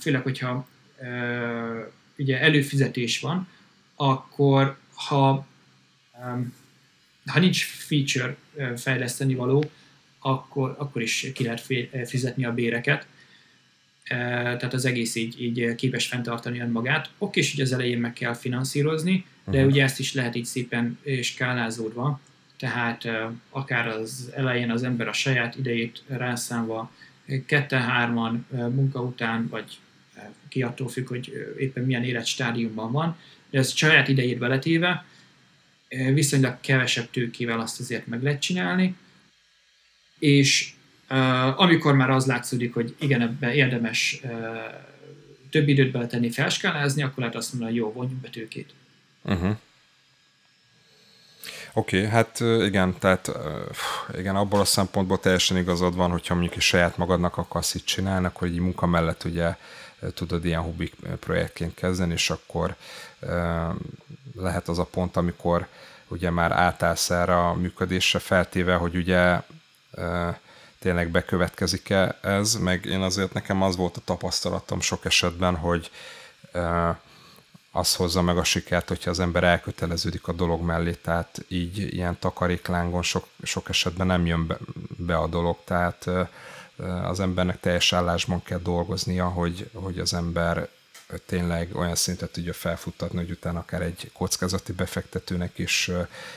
főleg, 0.00 0.22
hogyha 0.22 0.68
uh, 0.98 1.86
ugye 2.18 2.40
előfizetés 2.40 3.20
van, 3.20 3.48
akkor 3.94 4.78
ha, 4.94 5.46
um, 6.24 6.54
ha 7.26 7.38
nincs 7.38 7.64
feature 7.64 8.36
fejleszteni 8.76 9.34
való, 9.34 9.70
akkor, 10.18 10.74
akkor 10.78 11.02
is 11.02 11.26
ki 11.34 11.44
lehet 11.44 11.64
fizetni 12.08 12.44
a 12.44 12.52
béreket. 12.52 13.06
Tehát 14.10 14.74
az 14.74 14.84
egész 14.84 15.14
így, 15.14 15.42
így 15.42 15.74
képes 15.74 16.06
fenntartani 16.06 16.60
önmagát. 16.60 17.10
Oké, 17.18 17.42
hogy 17.50 17.60
az 17.60 17.72
elején 17.72 17.98
meg 17.98 18.12
kell 18.12 18.34
finanszírozni, 18.34 19.24
de 19.44 19.56
uh-huh. 19.56 19.70
ugye 19.70 19.82
ezt 19.82 19.98
is 19.98 20.14
lehet 20.14 20.34
így 20.34 20.44
szépen 20.44 20.98
skálázódva, 21.22 22.20
tehát 22.58 23.08
akár 23.50 23.86
az 23.88 24.30
elején 24.34 24.70
az 24.70 24.82
ember 24.82 25.08
a 25.08 25.12
saját 25.12 25.56
idejét 25.56 26.02
rászánva, 26.06 26.92
ketten-hárman 27.46 28.46
munka 28.50 29.02
után, 29.02 29.48
vagy 29.48 29.78
ki 30.48 30.62
attól 30.62 30.88
függ, 30.88 31.08
hogy 31.08 31.54
éppen 31.58 31.84
milyen 31.84 32.04
életstádiumban 32.04 32.92
van, 32.92 33.16
de 33.50 33.58
ez 33.58 33.74
saját 33.74 34.08
idejét 34.08 34.38
beletéve, 34.38 35.04
viszonylag 35.88 36.60
kevesebb 36.60 37.10
tőkével 37.10 37.60
azt 37.60 37.80
azért 37.80 38.06
meg 38.06 38.22
lehet 38.22 38.40
csinálni, 38.40 38.96
és 40.18 40.72
amikor 41.56 41.94
már 41.94 42.10
az 42.10 42.26
látszódik, 42.26 42.74
hogy 42.74 42.94
igen, 42.98 43.20
ebbe 43.20 43.54
érdemes 43.54 44.20
több 45.50 45.68
időt 45.68 45.92
beletenni, 45.92 46.30
felskálázni, 46.30 47.02
akkor 47.02 47.18
lehet 47.18 47.34
azt 47.34 47.52
mondani, 47.52 47.72
hogy 47.72 47.80
jó, 47.80 47.92
vonjunk 47.92 48.20
be 48.20 48.28
tőkét. 48.28 48.70
Uh-huh. 49.22 49.56
Oké, 51.72 51.96
okay, 51.96 52.10
hát 52.10 52.40
igen, 52.40 52.98
tehát 52.98 53.32
igen, 54.16 54.36
abból 54.36 54.60
a 54.60 54.64
szempontból 54.64 55.20
teljesen 55.20 55.56
igazad 55.56 55.94
van, 55.94 56.10
hogyha 56.10 56.34
mondjuk 56.34 56.60
saját 56.60 56.96
magadnak 56.96 57.36
akarsz 57.36 57.74
itt 57.74 57.84
csinálni, 57.84 58.26
akkor 58.26 58.46
egy 58.48 58.58
munka 58.58 58.86
mellett 58.86 59.24
ugye 59.24 59.56
tudod 60.14 60.44
ilyen 60.44 60.60
hobbi 60.60 60.92
projektként 61.20 61.74
kezdeni, 61.74 62.12
és 62.12 62.30
akkor 62.30 62.74
lehet 64.36 64.68
az 64.68 64.78
a 64.78 64.84
pont, 64.84 65.16
amikor 65.16 65.66
ugye 66.08 66.30
már 66.30 66.52
átállsz 66.52 67.10
erre 67.10 67.36
a 67.46 67.54
működésre, 67.54 68.18
feltéve, 68.18 68.74
hogy 68.74 68.96
ugye 68.96 69.40
tényleg 70.80 71.10
bekövetkezik-e 71.10 72.18
ez, 72.22 72.54
meg 72.54 72.84
én 72.84 73.00
azért 73.00 73.32
nekem 73.32 73.62
az 73.62 73.76
volt 73.76 73.96
a 73.96 74.00
tapasztalatom 74.04 74.80
sok 74.80 75.04
esetben, 75.04 75.56
hogy 75.56 75.90
az 77.70 77.94
hozza 77.94 78.22
meg 78.22 78.38
a 78.38 78.44
sikert, 78.44 78.88
hogyha 78.88 79.10
az 79.10 79.20
ember 79.20 79.44
elköteleződik 79.44 80.28
a 80.28 80.32
dolog 80.32 80.62
mellé, 80.62 80.92
tehát 80.92 81.44
így 81.48 81.94
ilyen 81.94 82.18
takaréklángon 82.18 83.02
sok, 83.02 83.26
sok 83.42 83.68
esetben 83.68 84.06
nem 84.06 84.26
jön 84.26 84.46
be, 84.46 84.58
be 84.96 85.16
a 85.16 85.26
dolog, 85.26 85.56
tehát 85.64 86.08
az 87.02 87.20
embernek 87.20 87.60
teljes 87.60 87.92
állásban 87.92 88.42
kell 88.42 88.58
dolgoznia, 88.58 89.28
hogy, 89.28 89.70
hogy 89.74 89.98
az 89.98 90.14
ember 90.14 90.68
tényleg 91.26 91.76
olyan 91.76 91.94
szintet 91.94 92.30
tudja 92.30 92.52
felfuttatni, 92.52 93.18
hogy 93.18 93.30
utána 93.30 93.58
akár 93.58 93.82
egy 93.82 94.10
kockázati 94.12 94.72
befektetőnek 94.72 95.58
is 95.58 95.90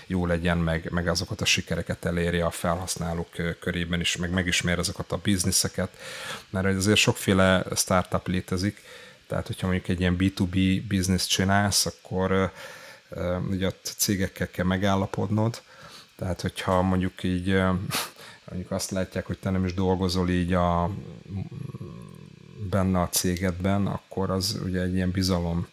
jó 0.08 0.26
legyen, 0.26 0.58
meg, 0.58 0.92
meg 0.92 1.08
azokat 1.08 1.42
a 1.42 1.46
sikereket 1.46 2.06
elérje 2.06 2.46
a 2.46 2.52
felhasználók 2.52 3.30
körében 3.60 4.00
is, 4.00 4.18
meg 4.18 4.32
megismer 4.32 4.80
azokat 4.80 5.12
a 5.12 5.18
bizniszeket, 5.18 5.90
mert 6.50 6.66
azért 6.66 6.98
sokféle 6.98 7.66
startup 7.76 8.28
létezik, 8.28 8.82
tehát 9.28 9.48
hogyha 9.48 9.68
mondjuk 9.68 9.90
egy 9.90 10.00
ilyen 10.00 10.16
B2B 10.20 10.82
bizniszt 10.88 11.30
csinálsz, 11.30 11.86
akkor 11.86 12.52
ugye 13.50 13.68
a 13.68 13.74
cégekkel 13.82 14.50
kell 14.50 14.66
megállapodnod, 14.66 15.62
tehát 16.16 16.42
hogyha 16.42 16.82
mondjuk 16.82 17.24
így 17.24 17.62
mondjuk 18.50 18.72
azt 18.72 18.92
látják, 18.92 19.26
hogy 19.26 19.40
te 19.40 19.50
nem 19.50 19.66
is 19.66 19.74
dolgozol 19.74 20.30
így 20.30 20.54
a 20.54 20.92
benne 22.70 23.02
a 23.02 23.10
cégedben, 23.10 23.88
akkor 23.88 24.30
az 24.30 24.60
ugye 24.64 24.82
egy 24.82 24.94
ilyen 24.94 25.12
bizalom 25.12 25.68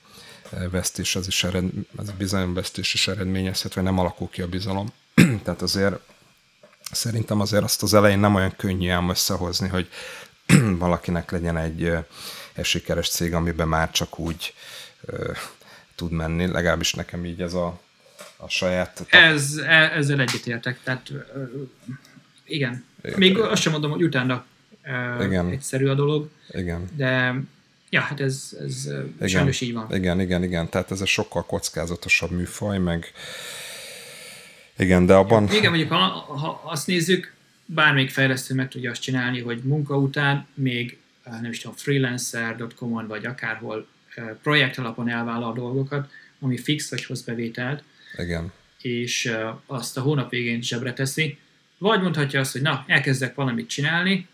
vesztés, 0.71 1.17
az 1.17 1.27
is 1.27 1.45
ered, 1.45 1.65
az 1.97 2.11
bizalomvesztés 2.11 2.95
is 2.95 3.09
eredményezhet, 3.09 3.75
vagy 3.75 3.85
nem 3.85 3.99
alakul 3.99 4.29
ki 4.29 4.43
a 4.43 4.49
bizalom. 4.49 4.93
Tehát 5.45 5.63
azért 5.63 5.99
szerintem 6.91 7.41
azért 7.41 7.63
azt 7.63 7.83
az 7.83 7.95
elején 7.95 8.19
nem 8.19 8.35
olyan 8.35 8.57
könnyű 8.57 8.89
ám 8.89 9.09
összehozni, 9.09 9.69
hogy 9.69 9.89
valakinek 10.79 11.31
legyen 11.31 11.57
egy, 11.57 11.93
egy 12.53 12.65
sikeres 12.65 13.09
cég, 13.09 13.35
amiben 13.35 13.69
már 13.69 13.91
csak 13.91 14.19
úgy 14.19 14.55
uh, 15.01 15.37
tud 15.95 16.11
menni, 16.11 16.47
legalábbis 16.47 16.95
nekem 16.95 17.25
így 17.25 17.43
ez 17.43 17.55
a, 17.55 17.81
a 18.37 18.49
saját... 18.49 19.07
Ez, 19.09 19.57
e, 19.57 19.93
ezzel 19.97 20.21
egyetértek, 20.21 20.81
tehát 20.83 21.13
igen. 22.45 22.85
igen. 23.03 23.19
Még 23.19 23.39
azt 23.39 23.63
sem 23.63 23.73
mondom, 23.73 23.91
hogy 23.91 24.03
utána 24.03 24.45
igen. 25.21 25.51
egyszerű 25.51 25.87
a 25.87 25.95
dolog. 25.95 26.29
Igen. 26.49 26.89
De 26.97 27.35
ja, 27.91 28.01
hát 28.01 28.21
ez, 28.21 28.57
ez 28.61 28.89
igen. 29.17 29.29
sajnos 29.29 29.61
így 29.61 29.73
van. 29.73 29.95
Igen, 29.95 30.21
igen, 30.21 30.43
igen. 30.43 30.69
Tehát 30.69 30.91
ez 30.91 31.01
egy 31.01 31.07
sokkal 31.07 31.47
kockázatosabb 31.47 32.31
műfaj, 32.31 32.79
meg 32.79 33.13
igen, 34.77 35.07
de 35.07 35.15
abban... 35.15 35.49
Igen, 35.53 35.71
mondjuk 35.71 35.91
ha, 35.91 35.99
ha 36.37 36.61
azt 36.65 36.87
nézzük, 36.87 37.35
bármelyik 37.67 38.11
fejlesztő 38.11 38.55
meg 38.55 38.69
tudja 38.69 38.91
azt 38.91 39.01
csinálni, 39.01 39.41
hogy 39.41 39.61
munka 39.63 39.97
után 39.97 40.47
még 40.55 40.99
nem 41.25 41.51
is 41.51 41.61
tudom, 41.61 41.77
freelancer.com-on 41.77 43.07
vagy 43.07 43.27
akárhol 43.27 43.87
projekt 44.43 44.79
alapon 44.79 45.09
elvállal 45.09 45.51
a 45.51 45.55
dolgokat, 45.55 46.11
ami 46.41 46.59
fix 46.59 46.91
vagy 46.91 47.05
hoz 47.05 47.23
bevételt, 47.23 47.83
Igen. 48.17 48.53
és 48.81 49.33
azt 49.67 49.97
a 49.97 50.01
hónap 50.01 50.31
végén 50.31 50.63
zsebre 50.63 50.93
teszi, 50.93 51.39
vagy 51.79 52.03
mondhatja 52.03 52.41
azt, 52.41 52.53
hogy 52.53 52.63
na, 52.63 52.85
elkezdek 52.87 53.35
valamit 53.35 53.69
csinálni, 53.69 54.27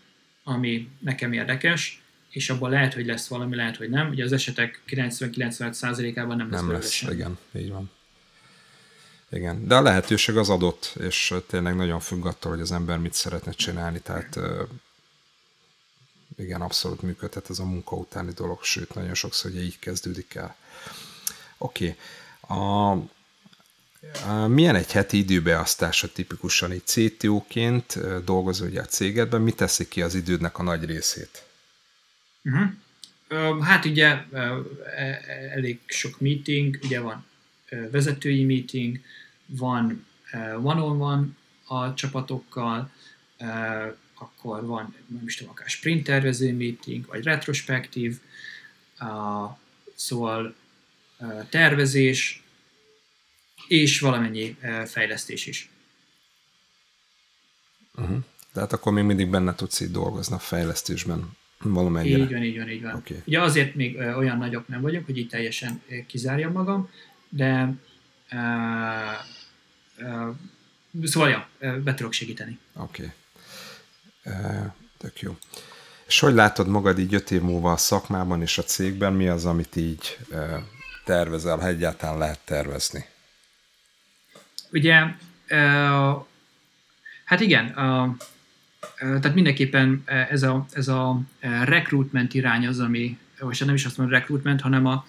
ami 0.47 0.89
nekem 0.99 1.33
érdekes, 1.33 2.01
és 2.29 2.49
abban 2.49 2.69
lehet, 2.69 2.93
hogy 2.93 3.05
lesz 3.05 3.27
valami, 3.27 3.55
lehet, 3.55 3.77
hogy 3.77 3.89
nem. 3.89 4.09
Ugye 4.09 4.23
az 4.23 4.31
esetek 4.31 4.81
90-95%-ában 4.87 6.37
nem 6.37 6.51
lesz 6.51 6.61
Nem 6.61 6.71
lesz, 6.71 6.89
sem. 6.89 7.11
igen, 7.11 7.37
így 7.55 7.69
van. 7.69 7.91
Igen, 9.29 9.67
de 9.67 9.75
a 9.75 9.81
lehetőség 9.81 10.37
az 10.37 10.49
adott, 10.49 10.93
és 10.99 11.33
tényleg 11.47 11.75
nagyon 11.75 11.99
függ 11.99 12.25
attól, 12.25 12.51
hogy 12.51 12.61
az 12.61 12.71
ember 12.71 12.97
mit 12.97 13.13
szeretne 13.13 13.51
csinálni, 13.51 13.99
tehát 13.99 14.39
igen, 16.37 16.61
abszolút 16.61 17.01
működhet 17.01 17.49
ez 17.49 17.59
a 17.59 17.65
munka 17.65 17.95
utáni 17.95 18.31
dolog, 18.31 18.63
sőt, 18.63 18.93
nagyon 18.93 19.13
sokszor 19.13 19.51
ugye 19.51 19.61
így 19.61 19.79
kezdődik 19.79 20.35
el. 20.35 20.55
Oké, 21.57 21.95
okay. 22.47 22.57
a 22.57 22.97
milyen 24.47 24.75
egy 24.75 24.91
heti 24.91 25.17
időbeasztása 25.17 26.11
tipikusan 26.11 26.71
egy 26.71 26.85
CTO-ként 26.85 27.99
dolgozó 28.23 28.65
ugye 28.65 28.81
a 28.81 28.85
cégedben, 28.85 29.41
mi 29.41 29.51
teszi 29.51 29.87
ki 29.87 30.01
az 30.01 30.15
idődnek 30.15 30.57
a 30.57 30.63
nagy 30.63 30.85
részét? 30.85 31.43
Uh-huh. 32.43 33.63
Hát 33.63 33.85
ugye 33.85 34.23
e, 34.31 34.61
elég 35.51 35.79
sok 35.85 36.19
meeting, 36.19 36.79
ugye 36.83 36.99
van 36.99 37.25
vezetői 37.91 38.45
meeting, 38.45 38.99
van 39.45 40.05
one-on-one 40.63 41.25
a 41.65 41.93
csapatokkal, 41.93 42.91
akkor 44.13 44.65
van, 44.65 44.95
nem 45.07 45.23
is 45.25 45.35
tudom, 45.35 45.51
akár 45.51 45.67
sprint 45.67 46.03
tervező 46.03 46.53
meeting, 46.53 47.05
vagy 47.05 47.23
retrospektív, 47.23 48.19
szóval 49.95 50.55
tervezés, 51.49 52.43
és 53.67 53.99
valamennyi 53.99 54.57
fejlesztés 54.85 55.45
is. 55.45 55.69
Uh-huh. 57.95 58.17
Tehát 58.53 58.73
akkor 58.73 58.93
még 58.93 59.03
mindig 59.03 59.29
benne 59.29 59.55
tudsz 59.55 59.79
így 59.79 59.91
dolgozni 59.91 60.35
a 60.35 60.39
fejlesztésben 60.39 61.29
valamennyire. 61.57 62.17
Így 62.17 62.31
van, 62.31 62.43
így 62.43 62.57
van, 62.57 62.69
így 62.69 62.81
van. 62.81 62.95
Okay. 62.95 63.21
Ugye 63.25 63.41
azért 63.41 63.75
még 63.75 63.97
olyan 63.97 64.37
nagyok 64.37 64.67
nem 64.67 64.81
vagyok, 64.81 65.05
hogy 65.05 65.17
így 65.17 65.27
teljesen 65.27 65.81
kizárjam 66.07 66.51
magam, 66.51 66.89
de 67.29 67.73
uh, 68.31 68.39
uh, 69.99 70.35
szóval 71.03 71.29
ja, 71.29 71.49
be 71.83 71.93
tudok 71.93 72.13
segíteni. 72.13 72.59
Oké. 72.73 73.11
Okay. 74.23 74.41
Uh, 74.41 74.71
tök 74.97 75.19
jó. 75.19 75.37
És 76.07 76.19
hogy 76.19 76.33
látod 76.33 76.67
magad 76.67 76.99
így 76.99 77.13
öt 77.13 77.31
év 77.31 77.41
múlva 77.41 77.71
a 77.71 77.77
szakmában 77.77 78.41
és 78.41 78.57
a 78.57 78.63
cégben, 78.63 79.13
mi 79.13 79.27
az, 79.27 79.45
amit 79.45 79.75
így 79.75 80.17
uh, 80.29 80.59
tervezel, 81.05 81.57
ha 81.57 81.67
egyáltalán 81.67 82.17
lehet 82.17 82.39
tervezni? 82.45 83.05
Ugye, 84.71 85.01
uh, 85.49 86.25
hát 87.23 87.39
igen, 87.39 87.65
uh, 87.65 88.15
tehát 88.99 89.33
mindenképpen 89.33 90.03
ez 90.05 90.43
a, 90.43 90.65
ez 90.71 90.87
a 90.87 91.21
recruitment 91.63 92.33
irány 92.33 92.67
az, 92.67 92.79
ami, 92.79 93.17
most 93.39 93.65
nem 93.65 93.75
is 93.75 93.85
azt 93.85 93.97
mondom 93.97 94.19
recruitment, 94.19 94.61
hanem 94.61 94.85
a, 94.85 95.05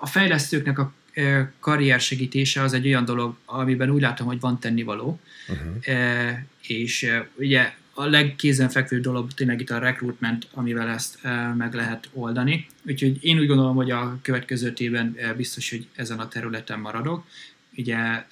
a 0.00 0.06
fejlesztőknek 0.06 0.78
a 0.78 0.92
karrier 1.60 2.00
segítése 2.00 2.62
az 2.62 2.72
egy 2.72 2.86
olyan 2.86 3.04
dolog, 3.04 3.36
amiben 3.44 3.90
úgy 3.90 4.00
látom, 4.00 4.26
hogy 4.26 4.40
van 4.40 4.58
tennivaló, 4.60 5.20
uh-huh. 5.48 6.38
és 6.60 7.12
ugye 7.34 7.74
a 7.94 8.04
legkézenfekvő 8.04 9.00
dolog 9.00 9.32
tényleg 9.32 9.60
itt 9.60 9.70
a 9.70 9.78
recruitment, 9.78 10.48
amivel 10.50 10.88
ezt 10.88 11.18
meg 11.56 11.74
lehet 11.74 12.08
oldani. 12.12 12.66
Úgyhogy 12.86 13.24
én 13.24 13.38
úgy 13.38 13.46
gondolom, 13.46 13.76
hogy 13.76 13.90
a 13.90 14.18
következő 14.22 14.72
évben 14.76 15.16
biztos, 15.36 15.70
hogy 15.70 15.88
ezen 15.94 16.18
a 16.18 16.28
területen 16.28 16.80
maradok. 16.80 17.26
Ugye 17.76 18.24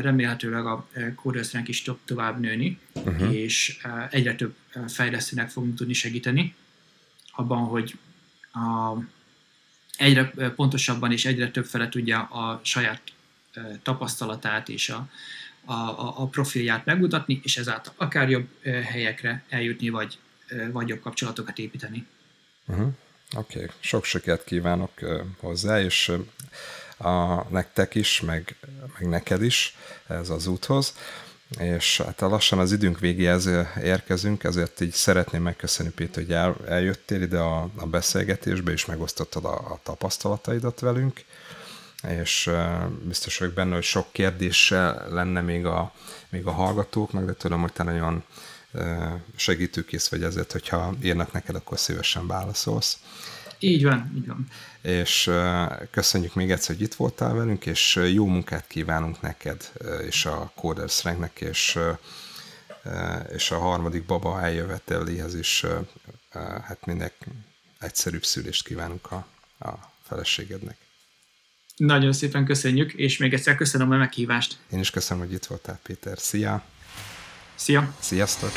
remélhetőleg 0.00 0.66
a 0.66 0.88
kódösszránk 1.14 1.68
is 1.68 1.82
tud 1.82 1.96
tovább 2.04 2.40
nőni, 2.40 2.78
uh-huh. 2.92 3.34
és 3.34 3.78
egyre 4.10 4.34
több 4.34 4.54
fejlesztőnek 4.88 5.50
fogunk 5.50 5.76
tudni 5.76 5.92
segíteni 5.92 6.54
abban, 7.32 7.58
hogy 7.58 7.98
a, 8.52 8.96
egyre 9.96 10.32
pontosabban 10.56 11.12
és 11.12 11.24
egyre 11.24 11.50
több 11.50 11.64
fele 11.64 11.88
tudja 11.88 12.20
a 12.22 12.60
saját 12.64 13.02
tapasztalatát 13.82 14.68
és 14.68 14.88
a, 14.88 15.08
a, 15.64 15.72
a, 15.72 16.14
a 16.16 16.26
profilját 16.26 16.84
megmutatni, 16.84 17.40
és 17.42 17.56
ezáltal 17.56 17.92
akár 17.96 18.30
jobb 18.30 18.48
helyekre 18.62 19.44
eljutni, 19.48 19.88
vagy, 19.88 20.18
vagy 20.72 20.88
jobb 20.88 21.00
kapcsolatokat 21.00 21.58
építeni. 21.58 22.06
Uh-huh. 22.66 22.92
Oké, 23.36 23.58
okay. 23.58 23.70
sok 23.80 24.04
sikert 24.04 24.44
kívánok 24.44 24.90
hozzá, 25.40 25.80
és 25.80 26.12
a, 26.96 27.44
nektek 27.48 27.94
is, 27.94 28.20
meg, 28.20 28.56
meg 28.98 29.08
neked 29.08 29.42
is 29.42 29.76
ez 30.06 30.30
az 30.30 30.46
úthoz. 30.46 30.94
És 31.58 32.00
hát 32.00 32.20
lassan 32.20 32.58
az 32.58 32.72
időnk 32.72 32.98
végéhez 32.98 33.50
érkezünk, 33.82 34.44
ezért 34.44 34.80
így 34.80 34.92
szeretném 34.92 35.42
megköszönni, 35.42 35.90
Péter, 35.90 36.22
hogy 36.22 36.32
el, 36.32 36.56
eljöttél 36.68 37.22
ide 37.22 37.38
a, 37.38 37.70
a 37.76 37.86
beszélgetésbe, 37.86 38.72
és 38.72 38.86
megosztottad 38.86 39.44
a, 39.44 39.54
a 39.54 39.80
tapasztalataidat 39.82 40.80
velünk 40.80 41.24
és 42.08 42.50
biztos 43.02 43.38
vagyok 43.38 43.54
benne, 43.54 43.74
hogy 43.74 43.82
sok 43.82 44.12
kérdéssel 44.12 45.08
lenne 45.10 45.40
még 45.40 45.66
a, 45.66 45.92
még 46.28 46.46
a 46.46 46.50
hallgatóknak, 46.50 47.24
de 47.24 47.34
tudom, 47.34 47.60
hogy 47.60 47.72
te 47.72 47.82
nagyon 47.82 48.24
segítőkész 49.36 50.08
vagy 50.08 50.22
ezért, 50.22 50.52
hogyha 50.52 50.94
írnak 51.02 51.32
neked, 51.32 51.54
akkor 51.54 51.78
szívesen 51.78 52.26
válaszolsz. 52.26 52.98
Így 53.58 53.84
van, 53.84 54.12
így 54.16 54.26
van. 54.26 54.46
És 54.82 55.30
köszönjük 55.90 56.34
még 56.34 56.50
egyszer, 56.50 56.76
hogy 56.76 56.84
itt 56.84 56.94
voltál 56.94 57.34
velünk, 57.34 57.66
és 57.66 58.00
jó 58.12 58.26
munkát 58.26 58.66
kívánunk 58.66 59.20
neked, 59.20 59.72
és 60.06 60.26
a 60.26 60.52
Coders 60.54 61.04
Ranknek, 61.04 61.40
és, 61.40 61.78
és 63.34 63.50
a 63.50 63.58
harmadik 63.58 64.06
baba 64.06 64.40
eljöveteléhez 64.40 65.34
is 65.34 65.64
hát 66.62 66.86
minek 66.86 67.14
egyszerűbb 67.78 68.24
szülést 68.24 68.66
kívánunk 68.66 69.10
a, 69.10 69.26
a 69.58 69.92
feleségednek. 70.02 70.76
Nagyon 71.86 72.12
szépen 72.12 72.44
köszönjük, 72.44 72.92
és 72.92 73.16
még 73.16 73.34
egyszer 73.34 73.54
köszönöm 73.54 73.90
a 73.90 73.96
meghívást. 73.96 74.56
Én 74.72 74.78
is 74.78 74.90
köszönöm, 74.90 75.24
hogy 75.24 75.32
itt 75.32 75.44
voltál, 75.44 75.78
Péter. 75.82 76.18
Szia! 76.18 76.62
Szia! 77.54 77.94
Sziasztok! 77.98 78.52